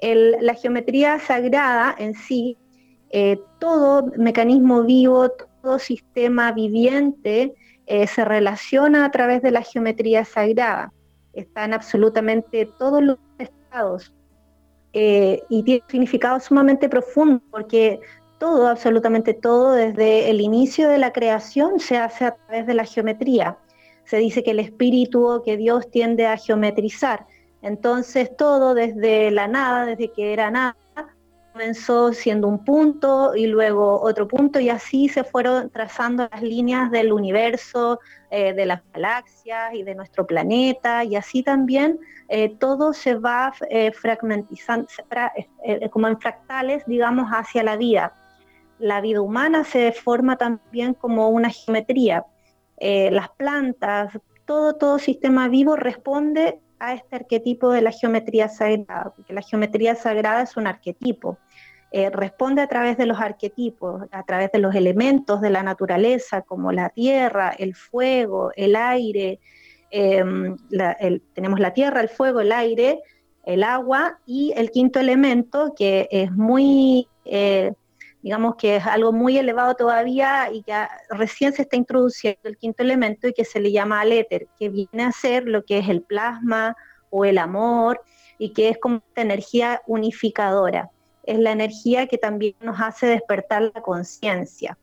la 0.00 0.54
geometría 0.54 1.18
sagrada 1.18 1.94
en 1.98 2.14
sí 2.14 2.56
eh, 3.10 3.40
todo 3.58 4.10
mecanismo 4.16 4.82
vivo, 4.82 5.30
todo 5.62 5.78
sistema 5.78 6.52
viviente 6.52 7.54
eh, 7.86 8.06
se 8.06 8.24
relaciona 8.24 9.04
a 9.04 9.10
través 9.10 9.42
de 9.42 9.52
la 9.52 9.62
geometría 9.62 10.24
sagrada. 10.24 10.92
Están 11.32 11.72
absolutamente 11.72 12.68
todos 12.78 13.02
los 13.02 13.18
estados 13.38 14.12
eh, 14.92 15.42
y 15.48 15.62
tiene 15.62 15.84
significado 15.88 16.40
sumamente 16.40 16.88
profundo 16.88 17.40
porque 17.50 18.00
todo, 18.38 18.68
absolutamente 18.68 19.34
todo, 19.34 19.72
desde 19.72 20.30
el 20.30 20.40
inicio 20.40 20.88
de 20.88 20.98
la 20.98 21.12
creación 21.12 21.80
se 21.80 21.96
hace 21.98 22.26
a 22.26 22.34
través 22.34 22.66
de 22.66 22.74
la 22.74 22.84
geometría. 22.84 23.58
Se 24.04 24.18
dice 24.18 24.42
que 24.42 24.52
el 24.52 24.60
espíritu 24.60 25.42
que 25.44 25.56
Dios 25.56 25.90
tiende 25.90 26.26
a 26.26 26.36
geometrizar. 26.36 27.26
Entonces 27.62 28.36
todo 28.36 28.74
desde 28.74 29.30
la 29.30 29.48
nada, 29.48 29.86
desde 29.86 30.12
que 30.12 30.32
era 30.32 30.50
nada, 30.50 30.76
comenzó 31.56 32.12
siendo 32.12 32.48
un 32.48 32.62
punto 32.62 33.34
y 33.34 33.46
luego 33.46 34.02
otro 34.02 34.28
punto 34.28 34.60
y 34.60 34.68
así 34.68 35.08
se 35.08 35.24
fueron 35.24 35.70
trazando 35.70 36.28
las 36.30 36.42
líneas 36.42 36.90
del 36.90 37.14
universo, 37.14 37.98
eh, 38.30 38.52
de 38.52 38.66
las 38.66 38.82
galaxias 38.92 39.72
y 39.72 39.82
de 39.82 39.94
nuestro 39.94 40.26
planeta 40.26 41.02
y 41.02 41.16
así 41.16 41.42
también 41.42 41.98
eh, 42.28 42.54
todo 42.58 42.92
se 42.92 43.14
va 43.14 43.54
eh, 43.70 43.90
fragmentizando 43.90 44.86
como 45.90 46.08
en 46.08 46.20
fractales, 46.20 46.84
digamos, 46.86 47.30
hacia 47.30 47.62
la 47.62 47.76
vida. 47.76 48.12
La 48.78 49.00
vida 49.00 49.20
humana 49.20 49.64
se 49.64 49.92
forma 49.92 50.36
también 50.36 50.94
como 50.94 51.28
una 51.28 51.50
geometría. 51.50 52.24
las 52.78 53.30
plantas, 53.30 54.12
todo, 54.44 54.74
todo 54.74 54.98
sistema 54.98 55.48
vivo 55.48 55.76
responde 55.76 56.60
a 56.78 56.94
este 56.94 57.16
arquetipo 57.16 57.70
de 57.70 57.82
la 57.82 57.90
geometría 57.90 58.48
sagrada, 58.48 59.12
porque 59.14 59.32
la 59.32 59.42
geometría 59.42 59.94
sagrada 59.94 60.42
es 60.42 60.56
un 60.56 60.66
arquetipo. 60.66 61.38
Eh, 61.92 62.10
responde 62.10 62.62
a 62.62 62.66
través 62.66 62.96
de 62.96 63.06
los 63.06 63.18
arquetipos, 63.20 64.02
a 64.10 64.22
través 64.24 64.50
de 64.52 64.58
los 64.58 64.74
elementos 64.74 65.40
de 65.40 65.50
la 65.50 65.62
naturaleza, 65.62 66.42
como 66.42 66.72
la 66.72 66.90
tierra, 66.90 67.54
el 67.56 67.74
fuego, 67.74 68.50
el 68.56 68.76
aire. 68.76 69.40
Em, 69.90 70.56
tenemos 71.32 71.60
la 71.60 71.72
tierra, 71.72 72.00
el 72.00 72.08
fuego, 72.08 72.40
el 72.40 72.52
aire, 72.52 73.00
el 73.44 73.62
agua 73.62 74.18
y 74.26 74.52
el 74.56 74.70
quinto 74.72 74.98
elemento, 74.98 75.74
que 75.76 76.08
es 76.10 76.32
muy, 76.32 77.08
eh, 77.24 77.72
digamos 78.26 78.56
que 78.56 78.74
es 78.74 78.84
algo 78.84 79.12
muy 79.12 79.38
elevado 79.38 79.76
todavía 79.76 80.50
y 80.52 80.64
que 80.64 80.74
recién 81.10 81.52
se 81.52 81.62
está 81.62 81.76
introduciendo 81.76 82.40
el 82.42 82.58
quinto 82.58 82.82
elemento 82.82 83.28
y 83.28 83.32
que 83.32 83.44
se 83.44 83.60
le 83.60 83.70
llama 83.70 84.00
al 84.00 84.10
éter, 84.10 84.48
que 84.58 84.68
viene 84.68 85.04
a 85.04 85.12
ser 85.12 85.44
lo 85.46 85.64
que 85.64 85.78
es 85.78 85.88
el 85.88 86.02
plasma 86.02 86.74
o 87.08 87.24
el 87.24 87.38
amor 87.38 88.00
y 88.36 88.52
que 88.52 88.70
es 88.70 88.78
como 88.78 88.96
esta 88.96 89.22
energía 89.22 89.80
unificadora 89.86 90.90
es 91.22 91.38
la 91.38 91.52
energía 91.52 92.08
que 92.08 92.18
también 92.18 92.56
nos 92.60 92.80
hace 92.80 93.06
despertar 93.06 93.70
la 93.72 93.80
conciencia. 93.80 94.76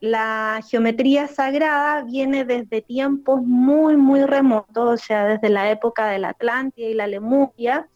La 0.00 0.60
geometría 0.68 1.28
sagrada 1.28 2.02
viene 2.02 2.44
desde 2.44 2.82
tiempos 2.82 3.42
muy, 3.42 3.96
muy 3.96 4.24
remotos, 4.24 4.94
o 4.94 4.96
sea, 4.96 5.24
desde 5.26 5.50
la 5.50 5.70
época 5.70 6.08
de 6.08 6.18
la 6.18 6.30
Atlántida 6.30 6.88
y 6.88 6.94
la 6.94 7.06
Lemuria, 7.06 7.88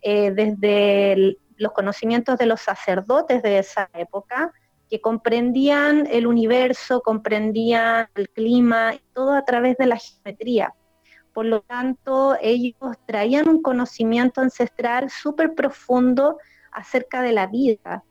eh, 0.00 0.30
desde 0.30 1.36
los 1.56 1.72
conocimientos 1.72 2.38
de 2.38 2.46
los 2.46 2.60
sacerdotes 2.60 3.42
de 3.42 3.58
esa 3.58 3.88
época, 3.94 4.52
que 4.88 5.00
comprendían 5.00 6.06
el 6.10 6.26
universo, 6.26 7.00
comprendían 7.00 8.08
el 8.14 8.28
clima, 8.28 8.94
todo 9.12 9.32
a 9.32 9.44
través 9.44 9.76
de 9.76 9.86
la 9.86 9.96
geometría. 9.96 10.74
Por 11.32 11.46
lo 11.46 11.62
tanto, 11.62 12.36
ellos 12.40 12.74
traían 13.06 13.48
un 13.48 13.62
conocimiento 13.62 14.40
ancestral 14.40 15.10
súper 15.10 15.54
profundo 15.54 16.38
acerca 16.70 17.22
de 17.22 17.32
la 17.32 17.46
vida 17.46 18.04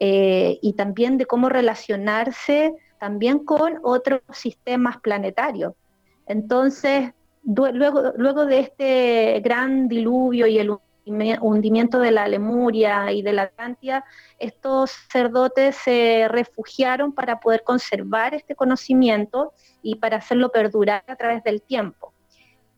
eh, 0.00 0.58
y 0.62 0.72
también 0.74 1.18
de 1.18 1.26
cómo 1.26 1.48
relacionarse 1.48 2.74
también 2.98 3.44
con 3.44 3.78
otros 3.82 4.22
sistemas 4.32 4.98
planetarios. 4.98 5.74
Entonces, 6.26 7.12
luego, 7.44 8.12
luego 8.16 8.46
de 8.46 8.60
este 8.60 9.40
gran 9.40 9.88
diluvio 9.88 10.46
y 10.46 10.58
el 10.58 10.70
hundimiento 11.06 11.98
de 11.98 12.10
la 12.10 12.28
Lemuria 12.28 13.12
y 13.12 13.22
de 13.22 13.32
la 13.32 13.42
Atlántida, 13.42 14.04
estos 14.38 14.90
sacerdotes 14.90 15.76
se 15.76 16.26
refugiaron 16.28 17.12
para 17.12 17.40
poder 17.40 17.62
conservar 17.62 18.34
este 18.34 18.54
conocimiento 18.54 19.52
y 19.82 19.96
para 19.96 20.18
hacerlo 20.18 20.50
perdurar 20.50 21.04
a 21.06 21.16
través 21.16 21.42
del 21.44 21.62
tiempo. 21.62 22.12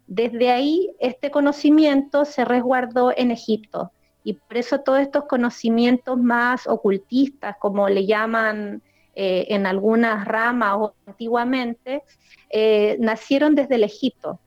Desde 0.07 0.51
ahí, 0.51 0.91
este 1.01 1.31
conocimiento 1.31 2.24
se 2.24 2.45
resguardó 2.45 3.12
en 3.16 3.31
Egipto 3.31 3.93
y 4.27 4.35
por 4.35 4.57
eso 4.57 4.81
todos 4.81 4.99
estos 4.99 5.27
conocimientos 5.27 6.18
más 6.18 6.66
ocultistas, 6.66 7.57
como 7.61 7.89
le 7.89 8.07
llaman 8.07 8.83
eh, 9.14 9.47
en 9.51 9.66
algunas 9.66 10.24
ramas 10.24 10.74
o 10.79 10.95
antiguamente, 11.07 12.03
eh, 12.51 12.97
nacieron 12.99 13.55
desde 13.55 13.77
el 13.77 13.85
Egipto. 13.85 14.41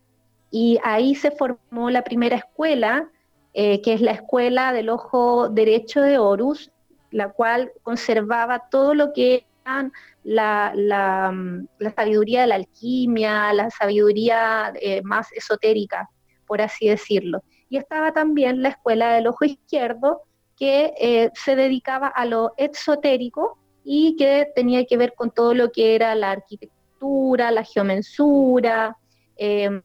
Y 0.51 0.79
ahí 0.83 1.15
se 1.15 1.31
formó 1.31 1.89
la 1.89 2.03
primera 2.03 2.35
escuela, 2.35 3.09
eh, 3.53 3.81
que 3.81 3.93
es 3.93 4.01
la 4.01 4.11
escuela 4.11 4.73
del 4.73 4.89
ojo 4.89 5.49
derecho 5.49 6.01
de 6.01 6.17
Horus, 6.17 6.71
la 7.11 7.29
cual 7.29 7.71
conservaba 7.83 8.69
todo 8.69 8.93
lo 8.93 9.13
que 9.13 9.45
eran 9.65 9.91
la, 10.23 10.71
la, 10.75 11.33
la 11.79 11.91
sabiduría 11.93 12.41
de 12.41 12.47
la 12.47 12.55
alquimia, 12.55 13.51
la 13.53 13.69
sabiduría 13.69 14.73
más 15.03 15.31
esotérica, 15.31 16.09
por 16.45 16.61
así 16.61 16.87
decirlo. 16.87 17.43
Y 17.69 17.77
estaba 17.77 18.11
también 18.11 18.61
la 18.61 18.69
escuela 18.69 19.13
del 19.13 19.27
ojo 19.27 19.45
izquierdo, 19.45 20.23
que 20.59 20.93
eh, 20.99 21.31
se 21.33 21.55
dedicaba 21.55 22.07
a 22.07 22.25
lo 22.25 22.53
exotérico 22.57 23.57
y 23.83 24.17
que 24.17 24.47
tenía 24.53 24.85
que 24.85 24.97
ver 24.97 25.13
con 25.15 25.31
todo 25.31 25.53
lo 25.53 25.71
que 25.71 25.95
era 25.95 26.13
la 26.15 26.31
arquitectura, 26.31 27.49
la 27.49 27.63
geomensura, 27.63 28.97
em, 29.37 29.81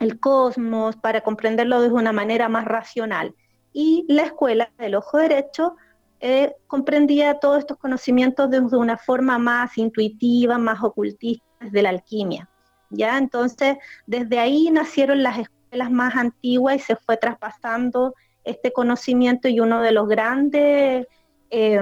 el 0.00 0.20
cosmos, 0.20 0.96
para 0.96 1.22
comprenderlo 1.22 1.80
de 1.80 1.88
una 1.88 2.12
manera 2.12 2.48
más 2.48 2.64
racional. 2.64 3.34
Y 3.72 4.04
la 4.08 4.22
escuela 4.22 4.70
del 4.78 4.94
ojo 4.94 5.18
derecho 5.18 5.76
eh, 6.20 6.54
comprendía 6.66 7.38
todos 7.38 7.58
estos 7.58 7.78
conocimientos 7.78 8.50
de, 8.50 8.60
una 8.60 8.96
forma 8.96 9.38
más 9.38 9.76
intuitiva, 9.78 10.58
más 10.58 10.82
ocultista, 10.82 11.44
de 11.60 11.82
la 11.82 11.90
alquimia. 11.90 12.48
¿ya? 12.90 13.18
Entonces, 13.18 13.76
desde 14.06 14.38
ahí 14.38 14.70
nacieron 14.70 15.22
las 15.22 15.38
escuelas 15.38 15.56
las 15.76 15.90
más 15.90 16.16
antiguas 16.16 16.76
y 16.76 16.78
se 16.80 16.96
fue 16.96 17.16
traspasando 17.16 18.14
este 18.44 18.72
conocimiento 18.72 19.48
y 19.48 19.60
uno 19.60 19.80
de 19.82 19.92
los 19.92 20.08
grandes 20.08 21.06
eh, 21.50 21.80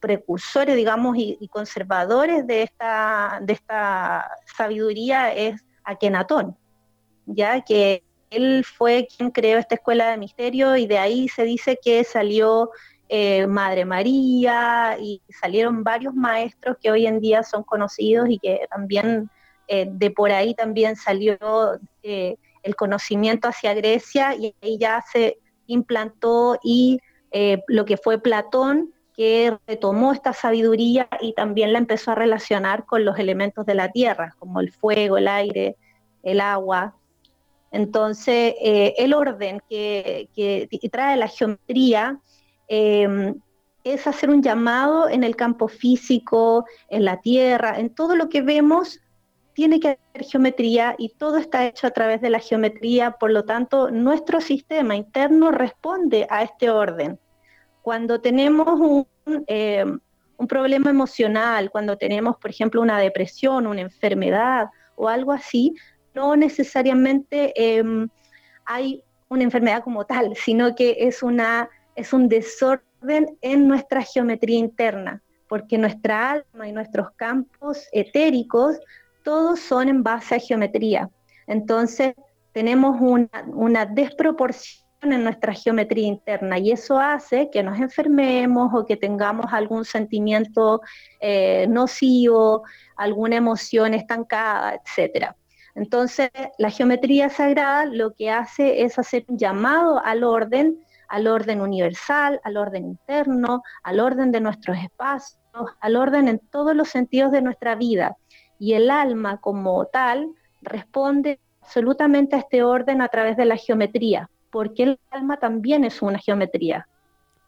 precursores, 0.00 0.76
digamos, 0.76 1.16
y, 1.18 1.48
conservadores 1.48 2.46
de 2.46 2.62
esta, 2.62 3.38
de 3.42 3.52
esta 3.54 4.30
sabiduría 4.56 5.32
es 5.32 5.64
Akenatón, 5.84 6.56
ya 7.26 7.60
que 7.60 8.02
él 8.30 8.64
fue 8.64 9.06
quien 9.14 9.30
creó 9.30 9.58
esta 9.58 9.76
escuela 9.76 10.10
de 10.10 10.16
misterio 10.16 10.76
y 10.76 10.86
de 10.86 10.98
ahí 10.98 11.28
se 11.28 11.44
dice 11.44 11.78
que 11.82 12.02
salió 12.04 12.70
eh, 13.08 13.46
Madre 13.46 13.84
María 13.84 14.96
y 15.00 15.22
salieron 15.40 15.84
varios 15.84 16.14
maestros 16.14 16.76
que 16.82 16.90
hoy 16.90 17.06
en 17.06 17.20
día 17.20 17.42
son 17.42 17.62
conocidos 17.62 18.28
y 18.28 18.38
que 18.38 18.66
también 18.70 19.30
eh, 19.68 19.86
de 19.88 20.10
por 20.10 20.32
ahí 20.32 20.54
también 20.54 20.96
salió 20.96 21.38
el 22.02 22.76
conocimiento 22.76 23.48
hacia 23.48 23.74
Grecia 23.74 24.34
y 24.34 24.54
ahí 24.60 24.78
ya 24.78 25.04
se 25.12 25.38
implantó 25.66 26.58
y 26.62 27.00
eh, 27.30 27.62
lo 27.68 27.84
que 27.84 27.96
fue 27.96 28.18
Platón, 28.18 28.92
que 29.16 29.56
retomó 29.66 30.12
esta 30.12 30.32
sabiduría 30.32 31.08
y 31.20 31.32
también 31.32 31.72
la 31.72 31.78
empezó 31.78 32.12
a 32.12 32.14
relacionar 32.14 32.84
con 32.84 33.04
los 33.04 33.18
elementos 33.18 33.64
de 33.66 33.74
la 33.74 33.90
tierra, 33.90 34.34
como 34.38 34.60
el 34.60 34.72
fuego, 34.72 35.16
el 35.16 35.28
aire, 35.28 35.76
el 36.22 36.40
agua. 36.40 36.94
Entonces, 37.70 38.54
eh, 38.60 38.94
el 38.98 39.12
orden 39.14 39.60
que, 39.68 40.28
trae 40.90 41.16
la 41.16 41.28
geometría 41.28 42.20
em, 42.68 43.34
es 43.84 44.06
hacer 44.06 44.30
un 44.30 44.42
llamado 44.42 45.08
en 45.08 45.24
el 45.24 45.36
campo 45.36 45.68
físico, 45.68 46.64
en 46.88 47.04
la 47.04 47.20
tierra, 47.20 47.78
en 47.78 47.94
todo 47.94 48.16
lo 48.16 48.28
que 48.28 48.42
vemos, 48.42 49.00
tiene 49.52 49.80
que 49.80 49.98
haber 50.12 50.26
geometría 50.28 50.94
y 50.98 51.10
todo 51.10 51.38
está 51.38 51.66
hecho 51.66 51.86
a 51.86 51.90
través 51.90 52.20
de 52.20 52.30
la 52.30 52.40
geometría, 52.40 53.12
por 53.12 53.30
lo 53.30 53.44
tanto, 53.44 53.90
nuestro 53.90 54.40
sistema 54.40 54.96
interno 54.96 55.50
responde 55.50 56.26
a 56.28 56.42
este 56.42 56.70
orden. 56.70 57.18
Cuando 57.80 58.20
tenemos 58.20 58.68
un, 58.68 59.06
eh, 59.46 59.84
un 60.36 60.46
problema 60.46 60.90
emocional, 60.90 61.70
cuando 61.70 61.96
tenemos, 61.96 62.36
por 62.36 62.50
ejemplo, 62.50 62.82
una 62.82 62.98
depresión, 62.98 63.66
una 63.66 63.80
enfermedad 63.80 64.68
o 64.94 65.08
algo 65.08 65.32
así, 65.32 65.74
no 66.16 66.34
necesariamente 66.34 67.52
em, 67.54 68.08
hay 68.64 69.04
una 69.28 69.44
enfermedad 69.44 69.84
como 69.84 70.06
tal, 70.06 70.34
sino 70.34 70.74
que 70.74 70.96
es, 70.98 71.22
una, 71.22 71.68
es 71.94 72.12
un 72.14 72.28
desorden 72.28 73.38
en 73.42 73.68
nuestra 73.68 74.00
geometría 74.00 74.58
interna, 74.58 75.22
porque 75.46 75.76
nuestra 75.76 76.30
alma 76.32 76.66
y 76.66 76.72
nuestros 76.72 77.10
campos 77.16 77.86
etéricos, 77.92 78.78
todos 79.24 79.60
son 79.60 79.88
en 79.88 80.02
base 80.02 80.36
a 80.36 80.38
geometría. 80.38 81.10
Entonces, 81.46 82.14
tenemos 82.52 82.96
una, 83.00 83.84
desproporción 83.84 84.86
en 85.02 85.22
nuestra 85.22 85.52
geometría 85.52 86.06
interna 86.06 86.58
y 86.58 86.72
eso 86.72 86.98
hace 86.98 87.50
que 87.52 87.62
nos 87.62 87.78
enfermemos 87.78 88.72
o 88.72 88.86
que 88.86 88.96
tengamos 88.96 89.52
algún 89.52 89.84
sentimiento 89.84 90.80
eh, 91.20 91.66
nocivo, 91.68 92.62
alguna 92.96 93.36
emoción 93.36 93.92
estancada, 93.92 94.80
etc. 94.80 95.34
Entonces, 95.76 96.30
la 96.58 96.70
geometría 96.70 97.28
sagrada 97.28 97.84
lo 97.84 98.14
que 98.14 98.30
hace 98.30 98.82
es 98.82 98.98
hacer 98.98 99.24
un 99.28 99.38
llamado 99.38 100.02
al 100.04 100.24
orden 100.24 100.80
al 101.08 101.26
orden 101.26 101.60
universal, 101.60 102.40
al 102.44 102.56
orden 102.56 102.86
interno, 102.86 103.62
al 103.82 104.00
orden 104.00 104.32
de 104.32 104.40
nuestros 104.40 104.76
espacios, 104.78 105.40
al 105.80 105.96
orden 105.96 106.28
en 106.28 106.38
todos 106.38 106.74
los 106.74 106.88
sentidos 106.88 107.32
de 107.32 107.42
nuestra 107.42 107.74
vida. 107.74 108.16
Y 108.58 108.74
el 108.74 108.90
alma 108.90 109.38
como 109.40 109.86
tal 109.86 110.28
responde 110.62 111.38
absolutamente 111.60 112.36
a 112.36 112.40
este 112.40 112.62
orden 112.62 113.02
a 113.02 113.08
través 113.08 113.36
de 113.36 113.44
la 113.44 113.56
geometría, 113.56 114.30
porque 114.50 114.82
el 114.82 115.00
alma 115.10 115.36
también 115.36 115.84
es 115.84 116.02
una 116.02 116.18
geometría. 116.18 116.88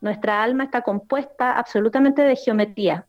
Nuestra 0.01 0.43
alma 0.43 0.65
está 0.65 0.83
compuesta 0.83 1.59
absolutamente 1.59 2.23
de 2.23 2.37
geometría. 2.37 3.07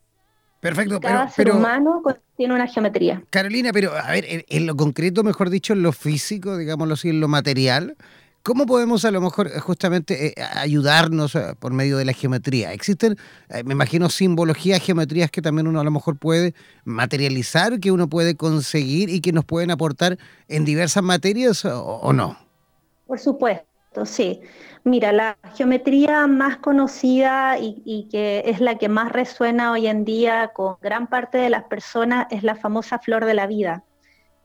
Perfecto, 0.60 1.00
Cada 1.00 1.30
pero, 1.34 1.52
ser 1.52 1.58
humano 1.58 2.02
tiene 2.36 2.54
una 2.54 2.66
geometría. 2.66 3.22
Carolina, 3.30 3.70
pero 3.72 3.96
a 3.96 4.10
ver, 4.10 4.44
en, 4.46 4.66
lo 4.66 4.76
concreto, 4.76 5.24
mejor 5.24 5.48
dicho, 5.48 5.72
en 5.72 5.82
lo 5.82 5.92
físico, 5.92 6.58
digámoslo 6.58 6.94
así, 6.94 7.08
en 7.08 7.20
lo 7.20 7.28
material, 7.28 7.96
¿Cómo 8.42 8.64
podemos 8.64 9.04
a 9.04 9.10
lo 9.10 9.20
mejor 9.20 9.48
eh, 9.48 9.60
justamente 9.60 10.28
eh, 10.28 10.34
ayudarnos 10.54 11.34
eh, 11.34 11.54
por 11.58 11.74
medio 11.74 11.98
de 11.98 12.06
la 12.06 12.14
geometría? 12.14 12.72
Existen, 12.72 13.18
me 13.66 13.74
imagino, 13.74 14.08
simbologías, 14.08 14.82
geometrías 14.82 15.30
que 15.30 15.42
también 15.42 15.66
uno 15.66 15.78
a 15.78 15.84
lo 15.84 15.90
mejor 15.90 16.16
puede 16.16 16.54
materializar, 16.84 17.80
que 17.80 17.92
uno 17.92 18.08
puede 18.08 18.36
conseguir 18.36 19.10
y 19.10 19.20
que 19.20 19.32
nos 19.32 19.44
pueden 19.44 19.70
aportar 19.70 20.16
en 20.48 20.64
diversas 20.64 21.02
materias 21.02 21.66
o, 21.66 22.12
no. 22.14 22.38
Por 23.06 23.18
supuesto, 23.18 24.06
sí. 24.06 24.40
Mira, 24.84 25.12
la 25.12 25.36
geometría 25.54 26.26
más 26.26 26.56
conocida 26.56 27.58
y, 27.58 28.08
que 28.10 28.42
es 28.46 28.60
la 28.60 28.76
que 28.76 28.88
más 28.88 29.12
resuena 29.12 29.72
hoy 29.72 29.86
en 29.86 30.04
día 30.04 30.52
con 30.54 30.76
gran 30.80 31.06
parte 31.06 31.36
de 31.36 31.50
las 31.50 31.64
personas 31.64 32.26
es 32.30 32.42
la 32.42 32.54
famosa 32.54 32.98
flor 32.98 33.26
de 33.26 33.34
la 33.34 33.46
vida. 33.46 33.84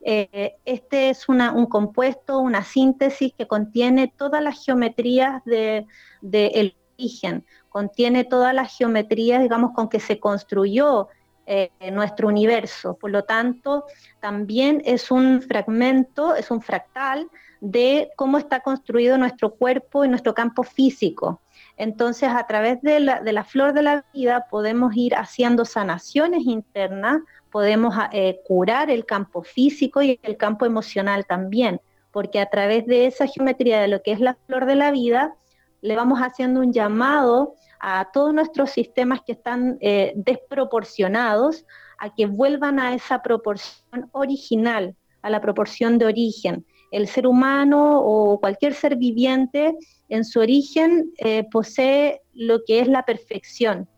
Eh, 0.02 0.56
este 0.66 1.08
es 1.08 1.28
un 1.28 1.66
compuesto, 1.66 2.38
una 2.38 2.62
síntesis 2.62 3.32
que 3.36 3.46
contiene 3.46 4.12
todas 4.14 4.42
las 4.42 4.62
geometrías 4.62 5.42
del 5.44 5.86
de, 6.20 6.74
origen, 6.98 7.44
contiene 7.70 8.24
todas 8.24 8.54
las 8.54 8.76
geometrías, 8.76 9.40
digamos, 9.40 9.72
con 9.72 9.88
que 9.88 10.00
se 10.00 10.20
construyó 10.20 11.08
eh, 11.46 11.70
nuestro 11.92 12.28
universo. 12.28 12.94
Por 12.94 13.10
lo 13.10 13.24
tanto, 13.24 13.84
también 14.20 14.82
es 14.84 15.10
un 15.10 15.40
fragmento, 15.40 16.34
es 16.34 16.50
un 16.50 16.60
fractal 16.60 17.30
de 17.70 18.10
cómo 18.16 18.38
está 18.38 18.60
construido 18.60 19.18
nuestro 19.18 19.54
cuerpo 19.54 20.04
y 20.04 20.08
nuestro 20.08 20.34
campo 20.34 20.62
físico. 20.62 21.40
Entonces, 21.76 22.28
a 22.30 22.46
través 22.46 22.80
de 22.82 23.00
la 23.00 23.44
flor 23.44 23.72
de 23.72 23.82
la 23.82 24.04
vida 24.14 24.46
podemos 24.50 24.96
ir 24.96 25.14
haciendo 25.14 25.64
sanaciones 25.64 26.44
internas 26.44 27.20
podemos 27.56 27.94
ah, 27.96 28.10
eh, 28.12 28.40
curar 28.44 28.90
el 28.90 29.06
campo 29.06 29.42
físico 29.42 30.02
y 30.02 30.20
el 30.22 30.36
campo 30.36 30.66
emocional 30.66 31.24
también, 31.24 31.80
porque 32.10 32.38
a 32.38 32.50
través 32.50 32.84
de 32.84 33.06
esa 33.06 33.26
geometría 33.26 33.80
de 33.80 33.88
lo 33.88 34.02
que 34.02 34.12
es 34.12 34.20
la 34.20 34.36
flor 34.46 34.66
de 34.66 34.74
la 34.74 34.90
vida, 34.90 35.34
le 35.80 35.96
vamos 35.96 36.18
haciendo 36.18 36.60
un 36.60 36.74
llamado 36.74 37.54
a 37.80 38.10
todos 38.12 38.34
nuestros 38.34 38.72
sistemas 38.72 39.20
que 39.24 39.32
están 39.32 39.78
eh, 39.80 40.12
desproporcionados 40.16 41.64
a 41.96 42.14
que 42.14 42.26
vuelvan 42.26 42.78
a 42.78 42.92
esa 42.92 43.22
proporción 43.22 44.10
original, 44.12 44.94
a 45.22 45.30
la 45.30 45.40
proporción 45.40 45.96
de 45.96 46.04
origen. 46.04 46.66
El 46.90 47.08
ser 47.08 47.26
humano 47.26 48.00
o 48.00 48.38
cualquier 48.40 48.74
ser 48.74 48.96
viviente 48.96 49.74
en 50.08 50.24
su 50.24 50.40
origen 50.40 51.12
eh, 51.18 51.44
posee 51.50 52.22
lo 52.32 52.60
que 52.66 52.80
es 52.80 52.88
la 52.88 53.04
perfección. 53.04 53.88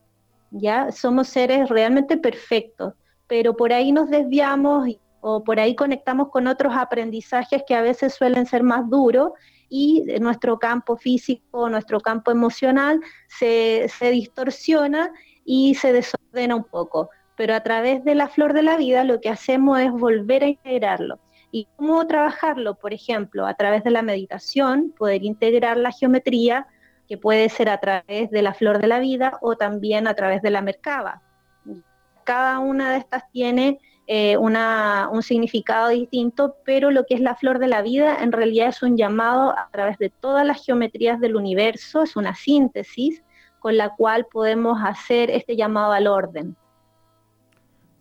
¿ya? 0.50 0.90
Somos 0.90 1.28
seres 1.28 1.68
realmente 1.68 2.16
perfectos 2.16 2.94
pero 3.28 3.54
por 3.54 3.72
ahí 3.72 3.92
nos 3.92 4.10
desviamos 4.10 4.88
o 5.20 5.44
por 5.44 5.60
ahí 5.60 5.76
conectamos 5.76 6.30
con 6.30 6.46
otros 6.48 6.74
aprendizajes 6.74 7.62
que 7.66 7.74
a 7.74 7.82
veces 7.82 8.14
suelen 8.14 8.46
ser 8.46 8.62
más 8.62 8.88
duros 8.88 9.32
y 9.68 10.02
nuestro 10.20 10.58
campo 10.58 10.96
físico, 10.96 11.68
nuestro 11.68 12.00
campo 12.00 12.30
emocional 12.30 13.00
se, 13.28 13.88
distorsiona 14.00 15.12
y 15.44 15.74
se 15.74 15.92
desordena 15.92 16.56
un 16.56 16.64
poco. 16.64 17.10
Pero 17.36 17.54
a 17.54 17.62
través 17.62 18.02
de 18.04 18.14
la 18.14 18.28
flor 18.28 18.54
de 18.54 18.62
la 18.62 18.76
vida 18.76 19.04
lo 19.04 19.20
que 19.20 19.28
hacemos 19.28 19.78
es 19.78 19.92
volver 19.92 20.42
a 20.42 20.48
integrarlo. 20.48 21.20
¿Y 21.50 21.66
cómo 21.76 22.06
trabajarlo? 22.06 22.74
Por 22.74 22.92
ejemplo, 22.92 23.46
a 23.46 23.54
través 23.54 23.84
de 23.84 23.90
la 23.90 24.02
meditación, 24.02 24.92
poder 24.96 25.24
integrar 25.24 25.76
la 25.76 25.92
geometría, 25.92 26.66
que 27.08 27.16
puede 27.16 27.48
ser 27.48 27.70
a 27.70 27.80
través 27.80 28.30
de 28.30 28.42
la 28.42 28.52
flor 28.52 28.80
de 28.80 28.86
la 28.86 28.98
vida 28.98 29.38
o 29.40 29.56
también 29.56 30.06
a 30.06 30.14
través 30.14 30.42
de 30.42 30.50
la 30.50 30.60
mercaba 30.60 31.22
cada 32.28 32.58
una 32.58 32.92
de 32.92 32.98
estas 32.98 33.22
tiene 33.32 33.78
eh, 34.06 34.36
un 34.36 35.22
significado 35.22 35.88
distinto, 35.88 36.56
pero 36.62 36.90
lo 36.90 37.06
que 37.06 37.14
es 37.14 37.22
la 37.22 37.36
flor 37.36 37.58
de 37.58 37.68
la 37.68 37.80
vida 37.80 38.18
en 38.20 38.32
realidad 38.32 38.68
es 38.68 38.82
un 38.82 38.98
llamado 38.98 39.58
a 39.58 39.70
través 39.72 39.96
de 39.96 40.10
todas 40.10 40.46
las 40.46 40.62
geometrías 40.62 41.20
del 41.20 41.36
universo, 41.36 42.02
es 42.02 42.16
una 42.16 42.34
síntesis 42.34 43.22
con 43.60 43.78
la 43.78 43.94
cual 43.96 44.26
podemos 44.30 44.78
hacer 44.84 45.30
este 45.30 45.56
llamado 45.56 45.92
al 45.92 46.06
orden. 46.06 46.54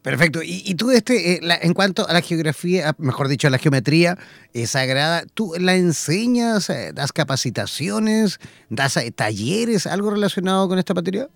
Perfecto. 0.08 0.40
Y, 0.42 0.74
tú, 0.76 0.92
este, 0.92 1.34
eh, 1.34 1.40
en 1.62 1.74
cuanto 1.74 2.08
a 2.08 2.14
la 2.14 2.22
geografía, 2.22 2.96
mejor 2.98 3.28
dicho, 3.28 3.50
a 3.50 3.52
la 3.52 3.58
geometría 3.58 4.18
eh, 4.54 4.66
sagrada, 4.66 5.24
¿tú 5.34 5.52
la 5.60 5.76
enseñas, 5.76 6.72
das 6.94 7.12
capacitaciones, 7.12 8.40
das 8.70 8.98
talleres, 9.18 9.86
algo 9.86 10.10
relacionado 10.12 10.70
con 10.70 10.80
esta 10.80 10.94
materia? 10.94 11.28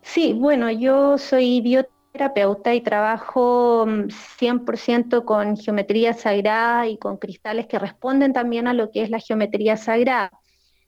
Sí, 0.00 0.32
bueno, 0.32 0.70
yo 0.70 1.18
soy 1.18 1.60
bioterapeuta 1.60 2.72
y 2.74 2.80
trabajo 2.80 3.84
100% 3.84 5.20
mm, 5.20 5.24
con 5.26 5.58
geometría 5.58 6.14
sagrada 6.14 6.86
y 6.86 6.96
con 6.96 7.18
cristales 7.18 7.66
que 7.66 7.78
responden 7.78 8.32
también 8.32 8.68
a 8.68 8.72
lo 8.72 8.90
que 8.90 9.02
es 9.02 9.10
la 9.10 9.18
geometría 9.18 9.76
sagrada. 9.76 10.30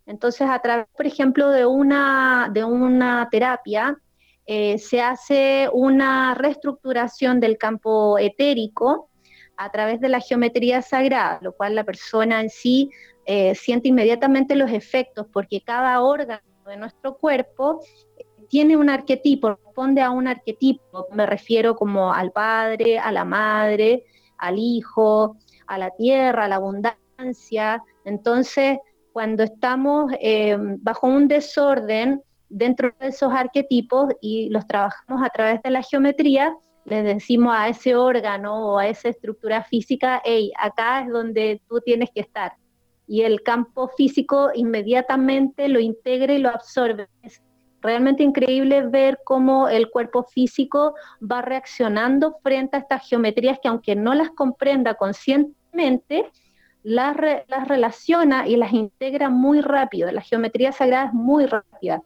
Entonces, 0.06 0.48
a 0.48 0.58
través, 0.60 0.86
por 0.96 1.06
ejemplo, 1.06 1.50
de 1.50 1.66
una, 1.66 2.48
de 2.50 2.64
una 2.64 3.28
terapia, 3.30 3.98
eh, 4.46 4.78
se 4.78 5.00
hace 5.00 5.68
una 5.72 6.34
reestructuración 6.34 7.40
del 7.40 7.58
campo 7.58 8.18
etérico 8.18 9.10
a 9.56 9.70
través 9.70 10.00
de 10.00 10.08
la 10.08 10.20
geometría 10.20 10.82
sagrada, 10.82 11.38
lo 11.42 11.52
cual 11.52 11.74
la 11.74 11.84
persona 11.84 12.40
en 12.40 12.50
sí 12.50 12.90
eh, 13.24 13.54
siente 13.54 13.88
inmediatamente 13.88 14.56
los 14.56 14.70
efectos, 14.70 15.26
porque 15.32 15.60
cada 15.60 16.00
órgano 16.02 16.42
de 16.66 16.76
nuestro 16.76 17.16
cuerpo 17.16 17.80
tiene 18.48 18.76
un 18.76 18.90
arquetipo, 18.90 19.54
responde 19.54 20.02
a 20.02 20.10
un 20.10 20.28
arquetipo, 20.28 21.06
me 21.12 21.24
refiero 21.24 21.74
como 21.74 22.12
al 22.12 22.32
padre, 22.32 22.98
a 22.98 23.10
la 23.10 23.24
madre, 23.24 24.04
al 24.36 24.58
hijo, 24.58 25.36
a 25.66 25.78
la 25.78 25.90
tierra, 25.90 26.44
a 26.44 26.48
la 26.48 26.56
abundancia. 26.56 27.82
Entonces, 28.04 28.78
cuando 29.12 29.42
estamos 29.44 30.12
eh, 30.20 30.56
bajo 30.58 31.06
un 31.06 31.28
desorden 31.28 32.22
dentro 32.52 32.92
de 33.00 33.08
esos 33.08 33.32
arquetipos 33.32 34.14
y 34.20 34.48
los 34.50 34.66
trabajamos 34.66 35.22
a 35.24 35.30
través 35.30 35.62
de 35.62 35.70
la 35.70 35.82
geometría, 35.82 36.54
les 36.84 37.04
decimos 37.04 37.54
a 37.56 37.68
ese 37.68 37.96
órgano 37.96 38.72
o 38.72 38.78
a 38.78 38.88
esa 38.88 39.08
estructura 39.08 39.62
física, 39.64 40.20
hey, 40.24 40.52
acá 40.58 41.02
es 41.02 41.10
donde 41.10 41.60
tú 41.68 41.80
tienes 41.80 42.10
que 42.14 42.20
estar. 42.20 42.52
Y 43.06 43.22
el 43.22 43.42
campo 43.42 43.88
físico 43.88 44.50
inmediatamente 44.54 45.68
lo 45.68 45.80
integra 45.80 46.32
y 46.32 46.38
lo 46.38 46.50
absorbe 46.50 47.08
realmente 47.82 48.22
increíble 48.22 48.86
ver 48.86 49.18
cómo 49.24 49.68
el 49.68 49.90
cuerpo 49.90 50.22
físico 50.22 50.94
va 51.20 51.42
reaccionando 51.42 52.38
frente 52.42 52.76
a 52.76 52.80
estas 52.80 53.06
geometrías 53.06 53.58
que 53.60 53.68
aunque 53.68 53.96
no 53.96 54.14
las 54.14 54.30
comprenda 54.30 54.94
conscientemente, 54.94 56.30
las, 56.84 57.16
las 57.48 57.68
relaciona 57.68 58.46
y 58.46 58.56
las 58.56 58.72
integra 58.72 59.28
muy 59.28 59.60
rápido. 59.60 60.10
La 60.10 60.20
geometría 60.20 60.72
sagrada 60.72 61.06
es 61.06 61.12
muy 61.12 61.46
rápida. 61.46 62.02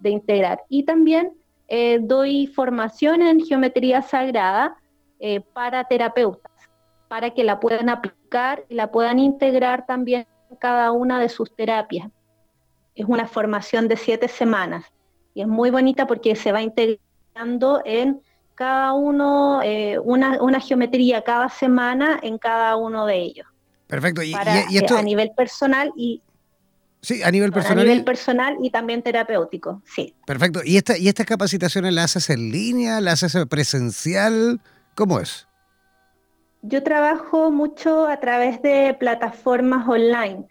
De 0.00 0.10
integrar. 0.10 0.62
Y 0.68 0.84
también 0.84 1.32
eh, 1.68 1.98
doy 2.02 2.48
formación 2.48 3.22
en 3.22 3.40
geometría 3.40 4.02
sagrada 4.02 4.76
eh, 5.20 5.40
para 5.40 5.84
terapeutas, 5.84 6.52
para 7.08 7.30
que 7.30 7.44
la 7.44 7.60
puedan 7.60 7.88
aplicar 7.88 8.64
y 8.68 8.74
la 8.74 8.90
puedan 8.90 9.18
integrar 9.18 9.86
también 9.86 10.26
en 10.50 10.56
cada 10.56 10.92
una 10.92 11.20
de 11.20 11.28
sus 11.28 11.54
terapias. 11.54 12.10
Es 12.94 13.06
una 13.06 13.26
formación 13.26 13.86
de 13.86 13.96
siete 13.96 14.28
semanas 14.28 14.84
y 15.34 15.42
es 15.42 15.48
muy 15.48 15.70
bonita 15.70 16.06
porque 16.06 16.34
se 16.34 16.52
va 16.52 16.60
integrando 16.60 17.82
en 17.84 18.20
cada 18.54 18.92
uno, 18.92 19.62
eh, 19.62 19.98
una, 20.00 20.60
geometría 20.60 21.22
cada 21.22 21.48
semana 21.48 22.18
en 22.22 22.36
cada 22.36 22.76
uno 22.76 23.06
de 23.06 23.16
ellos. 23.16 23.46
Perfecto. 23.86 24.22
Y, 24.22 24.34
esto... 24.74 24.96
a 24.96 25.02
nivel 25.02 25.30
personal 25.36 25.92
y 25.96 26.20
Sí, 27.02 27.22
a 27.22 27.30
nivel 27.30 27.52
personal. 27.52 27.78
A 27.78 27.84
nivel 27.84 28.04
personal 28.04 28.56
y 28.62 28.70
también 28.70 29.02
terapéutico, 29.02 29.82
sí. 29.84 30.14
Perfecto. 30.26 30.60
¿Y, 30.64 30.76
esta, 30.76 30.98
y 30.98 31.08
estas 31.08 31.26
capacitaciones 31.26 31.94
las 31.94 32.16
haces 32.16 32.30
en 32.30 32.50
línea, 32.50 33.00
las 33.00 33.22
haces 33.22 33.46
presencial? 33.46 34.60
¿Cómo 34.94 35.18
es? 35.18 35.48
Yo 36.62 36.82
trabajo 36.82 37.50
mucho 37.50 38.06
a 38.06 38.20
través 38.20 38.60
de 38.60 38.94
plataformas 38.98 39.88
online, 39.88 40.44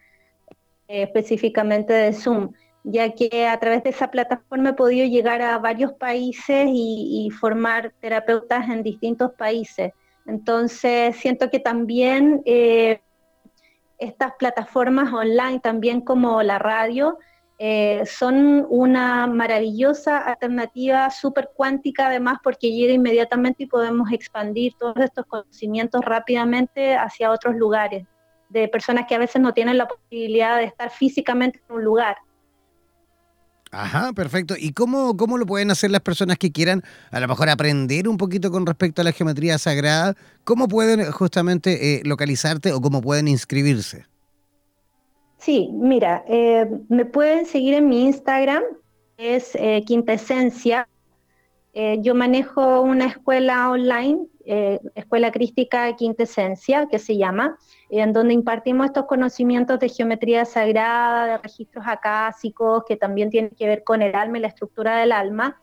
eh, 0.88 1.04
específicamente 1.04 1.94
de 1.94 2.14
Zoom, 2.14 2.52
ya 2.84 3.12
que 3.12 3.46
a 3.46 3.60
través 3.60 3.84
de 3.84 3.92
esa 3.92 4.10
plataforma 4.10 4.70
he 4.70 4.74
podido 4.74 5.06
llegar 5.06 5.44
a 5.44 5.60
varios 5.60 5.94
países 5.94 6.68
y, 6.68 7.30
formar 7.40 7.94
terapeutas 8.02 8.68
en 8.70 8.82
distintos 8.82 9.34
países. 9.34 9.94
Entonces, 10.26 11.16
siento 11.16 11.52
que 11.52 11.60
también 11.60 12.42
eh, 12.46 13.02
estas 14.00 14.34
plataformas 14.40 15.14
online, 15.14 15.60
también 15.60 16.02
como 16.02 16.42
la 16.42 16.58
radio, 16.58 17.18
eh, 17.62 18.06
son 18.06 18.66
una 18.70 19.28
maravillosa 19.28 20.20
alternativa 20.20 21.10
súper 21.10 21.50
cuántica 21.54 22.08
además 22.08 22.38
porque 22.42 22.72
llega 22.72 22.94
inmediatamente 22.94 23.64
y 23.64 23.68
podemos 23.68 24.14
expandir 24.14 24.74
todos 24.80 24.96
estos 24.98 25.26
conocimientos 25.26 26.00
rápidamente 26.06 26.96
hacia 26.96 27.30
otros 27.30 27.56
lugares, 27.56 28.08
de 28.48 28.70
personas 28.70 29.08
que 29.08 29.16
a 29.16 29.20
veces 29.20 29.42
no 29.42 29.54
tienen 29.54 29.78
la 29.78 29.90
posibilidad 29.90 30.58
de 30.58 30.64
estar 30.64 30.90
físicamente 30.90 31.60
en 31.68 31.76
un 31.76 31.84
lugar. 31.84 32.16
Ajá, 33.72 34.14
perfecto. 34.14 34.56
¿Y 34.58 34.74
cómo, 34.74 35.16
cómo 35.16 35.38
lo 35.38 35.46
pueden 35.46 35.70
hacer 35.70 35.92
las 35.92 36.02
personas 36.02 36.38
que 36.38 36.52
quieran 36.52 36.84
a 37.12 37.20
lo 37.20 37.28
mejor 37.28 37.50
aprender 37.50 38.08
un 38.08 38.18
poquito 38.18 38.50
con 38.50 38.66
respecto 38.66 39.02
a 39.02 39.06
la 39.06 39.12
geometría 39.12 39.58
sagrada? 39.60 40.16
¿Cómo 40.44 40.68
pueden 40.68 41.12
justamente 41.12 41.98
eh, 41.98 42.02
localizarte 42.04 42.74
o 42.74 42.82
cómo 42.82 43.02
pueden 43.02 43.28
inscribirse? 43.28 44.06
Sí, 45.38 45.70
mira, 45.72 46.24
eh, 46.28 46.68
me 46.90 47.06
pueden 47.06 47.46
seguir 47.46 47.76
en 47.76 47.88
mi 47.88 48.06
Instagram, 48.06 48.64
es 49.18 49.56
eh, 49.56 49.84
Quintesencia. 49.86 50.88
yo 52.02 52.16
manejo 52.16 52.82
una 52.82 53.06
escuela 53.06 53.70
online 53.70 54.28
eh, 54.52 54.80
Escuela 54.96 55.32
Crística 55.32 55.96
Quintesencia, 55.96 56.88
que 56.88 56.98
se 56.98 57.16
llama, 57.16 57.56
en 57.92 58.14
donde 58.14 58.34
impartimos 58.34 58.88
estos 58.88 59.06
conocimientos 59.06 59.80
de 59.80 59.90
geometría 59.90 60.44
sagrada, 60.44 61.28
de 61.28 61.38
registros 61.38 61.86
acásicos, 61.88 62.84
que 62.88 62.96
también 62.96 63.30
tienen 63.30 63.52
que 63.52 63.68
ver 63.68 63.84
con 63.84 64.02
el 64.02 64.16
alma 64.16 64.40
y 64.40 64.42
la 64.42 64.48
estructura 64.48 64.98
del 64.98 65.12
alma, 65.12 65.62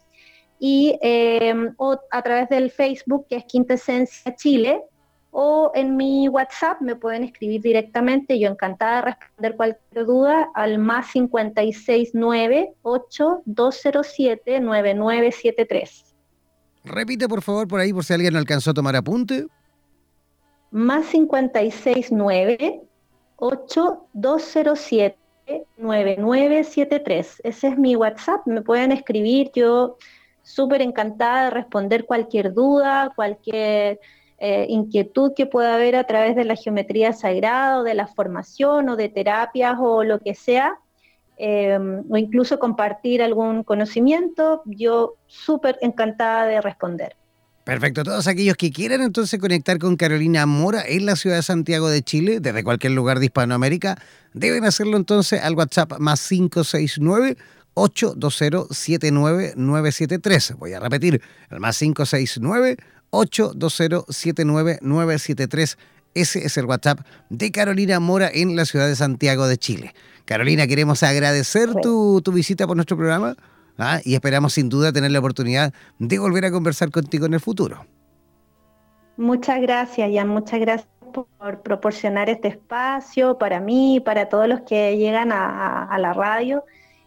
y 0.61 0.97
em, 1.03 1.74
a 2.12 2.22
través 2.22 2.49
del 2.49 2.70
Facebook, 2.70 3.26
que 3.28 3.34
es 3.39 3.45
Quintesencia 3.47 4.37
Chile, 4.37 4.80
o 5.32 5.72
en 5.74 5.97
mi 5.97 6.28
WhatsApp 6.28 6.80
me 6.80 6.95
pueden 6.95 7.24
escribir 7.24 7.62
directamente, 7.62 8.39
yo 8.39 8.49
encantada 8.49 8.99
de 8.99 9.03
responder 9.11 9.57
cualquier 9.57 10.07
duda 10.07 10.49
al 10.55 10.78
más 10.78 11.11
569 11.11 12.72
8207 12.82 14.61
9973. 14.61 16.15
Repite 16.87 17.28
por 17.28 17.43
favor 17.43 17.66
por 17.66 17.80
ahí 17.80 17.93
por 17.93 18.05
si 18.05 18.14
alguien 18.14 18.37
alcanzó 18.37 18.70
a 18.70 18.74
tomar 18.74 18.95
apunte. 18.95 19.47
Más 20.70 21.07
569 21.07 22.80
8207 23.37 25.18
9973. 25.76 27.41
Ese 27.45 27.68
es 27.68 27.78
mi 27.78 27.97
WhatsApp, 27.97 28.47
me 28.47 28.62
pueden 28.62 28.93
escribir, 28.93 29.51
yo 29.55 29.97
súper 30.43 30.80
encantada 30.80 31.45
de 31.45 31.51
responder 31.51 32.05
cualquier 32.05 32.53
duda, 32.55 33.12
cualquier 33.16 33.99
eh, 34.39 34.66
inquietud 34.68 35.32
que 35.34 35.47
pueda 35.47 35.74
haber 35.74 35.97
a 35.97 36.05
través 36.05 36.37
de 36.37 36.45
la 36.45 36.55
geometría 36.55 37.12
sagrada 37.12 37.80
o 37.80 37.82
de 37.82 37.95
la 37.95 38.07
formación 38.07 38.89
o 38.89 38.97
de 38.97 39.09
terapias 39.09 39.76
o 39.80 40.05
lo 40.05 40.20
que 40.20 40.34
sea. 40.34 40.78
Em, 41.39 42.03
o 42.09 42.16
incluso 42.16 42.59
compartir 42.59 43.22
algún 43.22 43.62
conocimiento, 43.62 44.62
yo 44.64 45.16
súper 45.26 45.76
encantada 45.82 46.47
de 46.47 46.62
responder. 46.62 47.14
Perfecto, 47.64 48.05
todos 48.05 48.26
aquellos 48.26 48.57
que 48.57 48.70
quieran 48.70 49.03
entonces 49.03 49.39
conectar 49.41 49.78
con 49.78 49.97
Carolina 49.97 50.47
Mora 50.47 50.82
en 50.87 51.05
la 51.05 51.16
ciudad 51.16 51.37
de 51.37 51.43
Santiago 51.43 51.91
de 51.91 52.03
Chile, 52.03 52.41
desde 52.41 52.64
cualquier 52.64 52.93
lugar 52.93 53.18
de 53.18 53.26
Hispanoamérica, 53.26 53.99
deben 54.32 54.64
hacerlo 54.64 54.97
entonces 54.97 55.43
al 55.43 55.57
WhatsApp 55.57 55.99
más 55.99 56.26
569 56.26 57.37
820-79973. 57.74 60.57
Voy 60.57 60.72
a 60.72 60.80
repetir, 60.80 61.20
el 61.51 61.61
más 61.61 61.78
569 61.78 62.78
820 63.11 64.78
973 64.80 65.76
Ese 66.16 66.46
es 66.46 66.56
el 66.56 66.64
WhatsApp 66.64 67.00
de 67.28 67.50
Carolina 67.50 68.00
Mora 68.00 68.30
en 68.32 68.56
la 68.56 68.64
ciudad 68.64 68.88
de 68.88 68.96
Santiago 68.96 69.46
de 69.46 69.58
Chile. 69.58 69.92
Carolina, 70.24 70.66
queremos 70.66 71.02
agradecer 71.02 71.68
tu, 71.82 72.22
visita 72.32 72.66
por 72.66 72.74
nuestro 72.74 72.96
programa 72.96 73.36
¿ah? 73.76 74.00
y 74.02 74.14
esperamos 74.14 74.54
sin 74.54 74.70
duda 74.70 74.94
tener 74.94 75.10
la 75.10 75.18
oportunidad 75.18 75.74
de 75.98 76.18
volver 76.18 76.46
a 76.46 76.50
conversar 76.50 76.90
contigo 76.90 77.26
en 77.26 77.34
el 77.34 77.40
futuro. 77.40 77.84
Muchas 79.18 79.60
gracias, 79.60 80.10
Jan, 80.10 80.28
muchas 80.28 80.58
gracias 80.58 80.88
por 81.12 81.60
proporcionar 81.60 82.30
este 82.30 82.48
espacio 82.48 83.36
para 83.36 83.60
mí, 83.60 84.00
para 84.02 84.30
todos 84.30 84.48
los 84.48 84.62
que 84.62 84.96
llegan 84.96 85.32
a, 85.32 85.94
la 85.98 86.14
radio. 86.14 86.64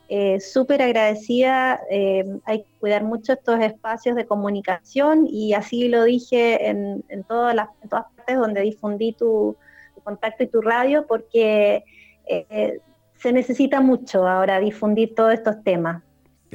Eh, 0.07 0.39
súper 0.39 0.83
agradecida, 0.83 1.79
eh, 1.89 2.25
hay 2.45 2.59
que 2.59 2.69
cuidar 2.79 3.03
mucho 3.03 3.33
estos 3.33 3.59
espacios 3.59 4.15
de 4.15 4.27
comunicación 4.27 5.25
y 5.27 5.53
así 5.53 5.87
lo 5.87 6.03
dije 6.03 6.69
en, 6.69 7.03
todas, 7.27 7.55
las, 7.55 7.69
todas 7.89 8.05
partes 8.29 8.37
donde 8.37 8.61
difundí 8.61 9.13
tu, 9.13 9.57
contacto 10.03 10.43
y 10.43 10.47
tu 10.47 10.61
radio, 10.61 11.05
porque 11.05 11.83
eh, 12.25 12.79
se 13.17 13.33
necesita 13.33 13.81
mucho 13.81 14.27
ahora 14.27 14.59
difundir 14.59 15.13
todos 15.13 15.33
estos 15.33 15.61
temas. 15.63 16.01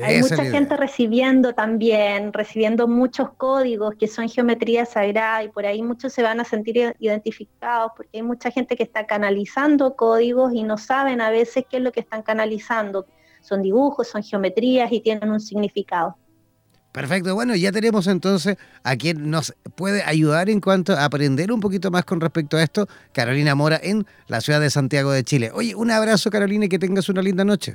Hay 0.03 0.23
mucha 0.23 0.45
gente 0.47 0.77
recibiendo 0.77 1.53
también, 1.53 2.33
recibiendo 2.33 2.89
muchos 2.89 3.31
códigos 3.37 3.95
que 3.95 4.09
son 4.09 4.29
geometría 4.29 4.87
sagrada 4.87 5.45
y 5.45 5.51
por 5.51 5.67
ahí 5.67 5.83
muchos 5.83 6.13
se 6.13 6.23
van 6.23 6.41
a 6.41 6.45
sentir 6.45 6.97
identificados 6.99 7.93
porque 7.97 8.17
hay 8.17 8.23
mucha 8.23 8.51
gente 8.51 8.77
que 8.77 8.83
está 8.83 9.07
canalizando 9.07 9.95
códigos 9.95 10.53
y 10.53 10.65
no 10.65 10.79
saben 10.79 11.21
a 11.21 11.31
veces 11.31 11.65
qué 11.71 11.77
es 11.77 11.83
lo 11.83 11.93
que 11.93 12.01
están 12.01 12.23
canalizando. 12.23 13.07
Son 13.41 13.63
dibujos, 13.63 14.09
son 14.09 14.25
geometrías 14.25 14.91
y 14.91 15.01
tienen 15.01 15.31
un 15.31 15.39
significado. 15.39 16.17
Perfecto, 16.95 17.35
bueno, 17.35 17.57
ya 17.57 17.73
tenemos 17.73 18.07
entonces 18.07 18.57
a 18.85 18.95
quien 18.95 19.29
nos 19.29 19.53
puede 19.75 20.05
ayudar 20.05 20.49
en 20.49 20.61
cuanto 20.61 20.93
a 20.93 21.05
aprender 21.05 21.51
un 21.51 21.59
poquito 21.59 21.91
más 21.91 22.05
con 22.05 22.21
respecto 22.21 22.57
a 22.57 22.63
esto, 22.63 22.87
Carolina 23.13 23.57
Mora 23.57 23.81
en 23.83 24.07
la 24.29 24.41
ciudad 24.41 24.61
de 24.61 24.71
Santiago 24.71 25.11
de 25.11 25.25
Chile. 25.25 25.51
Oye, 25.53 25.75
un 25.75 25.91
abrazo 25.91 26.31
Carolina 26.31 26.67
y 26.67 26.69
que 26.69 26.79
tengas 26.79 27.09
una 27.09 27.21
linda 27.21 27.45
noche. 27.45 27.75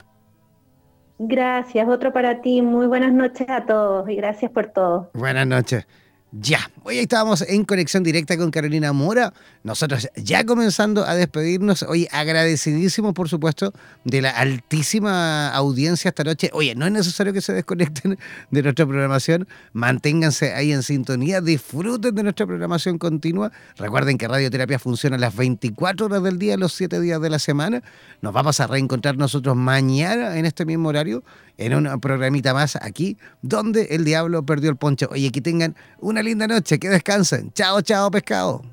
Gracias, 1.18 1.86
otro 1.90 2.14
para 2.14 2.40
ti. 2.40 2.62
Muy 2.62 2.88
buenas 2.88 3.12
noches 3.12 3.46
a 3.50 3.66
todos 3.66 4.10
y 4.10 4.16
gracias 4.16 4.52
por 4.52 4.68
todo. 4.68 5.12
Buenas 5.14 5.46
noches. 5.46 5.86
Ya, 6.32 6.70
hoy 6.84 7.00
estábamos 7.00 7.42
en 7.42 7.66
conexión 7.66 8.04
directa 8.04 8.38
con 8.38 8.52
Carolina 8.52 8.94
Mora. 8.94 9.34
Nosotros 9.64 10.08
ya 10.16 10.44
comenzando 10.44 11.04
a 11.04 11.16
despedirnos. 11.16 11.82
Hoy 11.82 12.08
agradecidísimos, 12.12 13.16
por 13.16 13.30
supuesto, 13.30 13.74
de 14.04 14.22
la 14.22 14.30
altísima 14.30 15.50
audiencia 15.50 16.10
esta 16.10 16.24
noche. 16.24 16.52
Oye, 16.54 16.76
no 16.76 16.86
es 16.86 16.92
necesario 16.92 17.34
que 17.34 17.42
se 17.42 17.54
desconecten 17.54 18.20
de 18.52 18.62
nuestra 18.62 18.86
programación. 18.86 19.48
Manténganse 19.74 20.54
ahí 20.54 20.72
en 20.72 20.84
sintonía. 20.84 21.42
Disfruten 21.42 22.14
de 22.14 22.22
nuestra 22.22 22.46
programación 22.46 23.00
continua. 23.00 23.52
Recuerden 23.78 24.20
que 24.20 24.28
Radioterapia 24.28 24.78
funciona 24.78 25.18
las 25.18 25.36
24 25.36 26.06
horas 26.06 26.22
del 26.22 26.38
día, 26.38 26.58
los 26.58 26.74
7 26.74 27.00
días 27.00 27.20
de 27.20 27.32
la 27.32 27.40
semana. 27.40 27.82
Nos 28.22 28.34
vamos 28.34 28.60
a 28.60 28.68
reencontrar 28.68 29.18
nosotros 29.18 29.56
mañana 29.56 30.38
en 30.38 30.46
este 30.46 30.64
mismo 30.64 30.90
horario 30.90 31.24
en 31.60 31.76
un 31.76 32.00
programita 32.00 32.54
más 32.54 32.78
aquí, 32.78 33.18
donde 33.42 33.90
el 33.92 34.06
diablo 34.06 34.46
perdió 34.46 34.70
el 34.70 34.78
poncho. 34.78 35.10
Oye, 35.12 35.32
que 35.32 35.42
tengan 35.42 35.76
una 36.00 36.24
linda 36.24 36.48
noche, 36.48 36.80
que 36.80 36.90
descansen. 36.90 37.52
Chao, 37.54 37.82
chao, 37.82 38.10
pescado. 38.10 38.64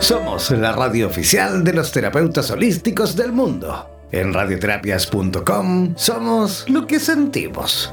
Somos 0.00 0.50
la 0.52 0.72
radio 0.72 1.06
oficial 1.06 1.62
de 1.62 1.72
los 1.72 1.92
terapeutas 1.92 2.50
holísticos 2.50 3.14
del 3.14 3.32
mundo. 3.32 3.90
En 4.10 4.32
radioterapias.com 4.32 5.94
somos 5.96 6.64
lo 6.68 6.86
que 6.86 6.98
sentimos. 6.98 7.92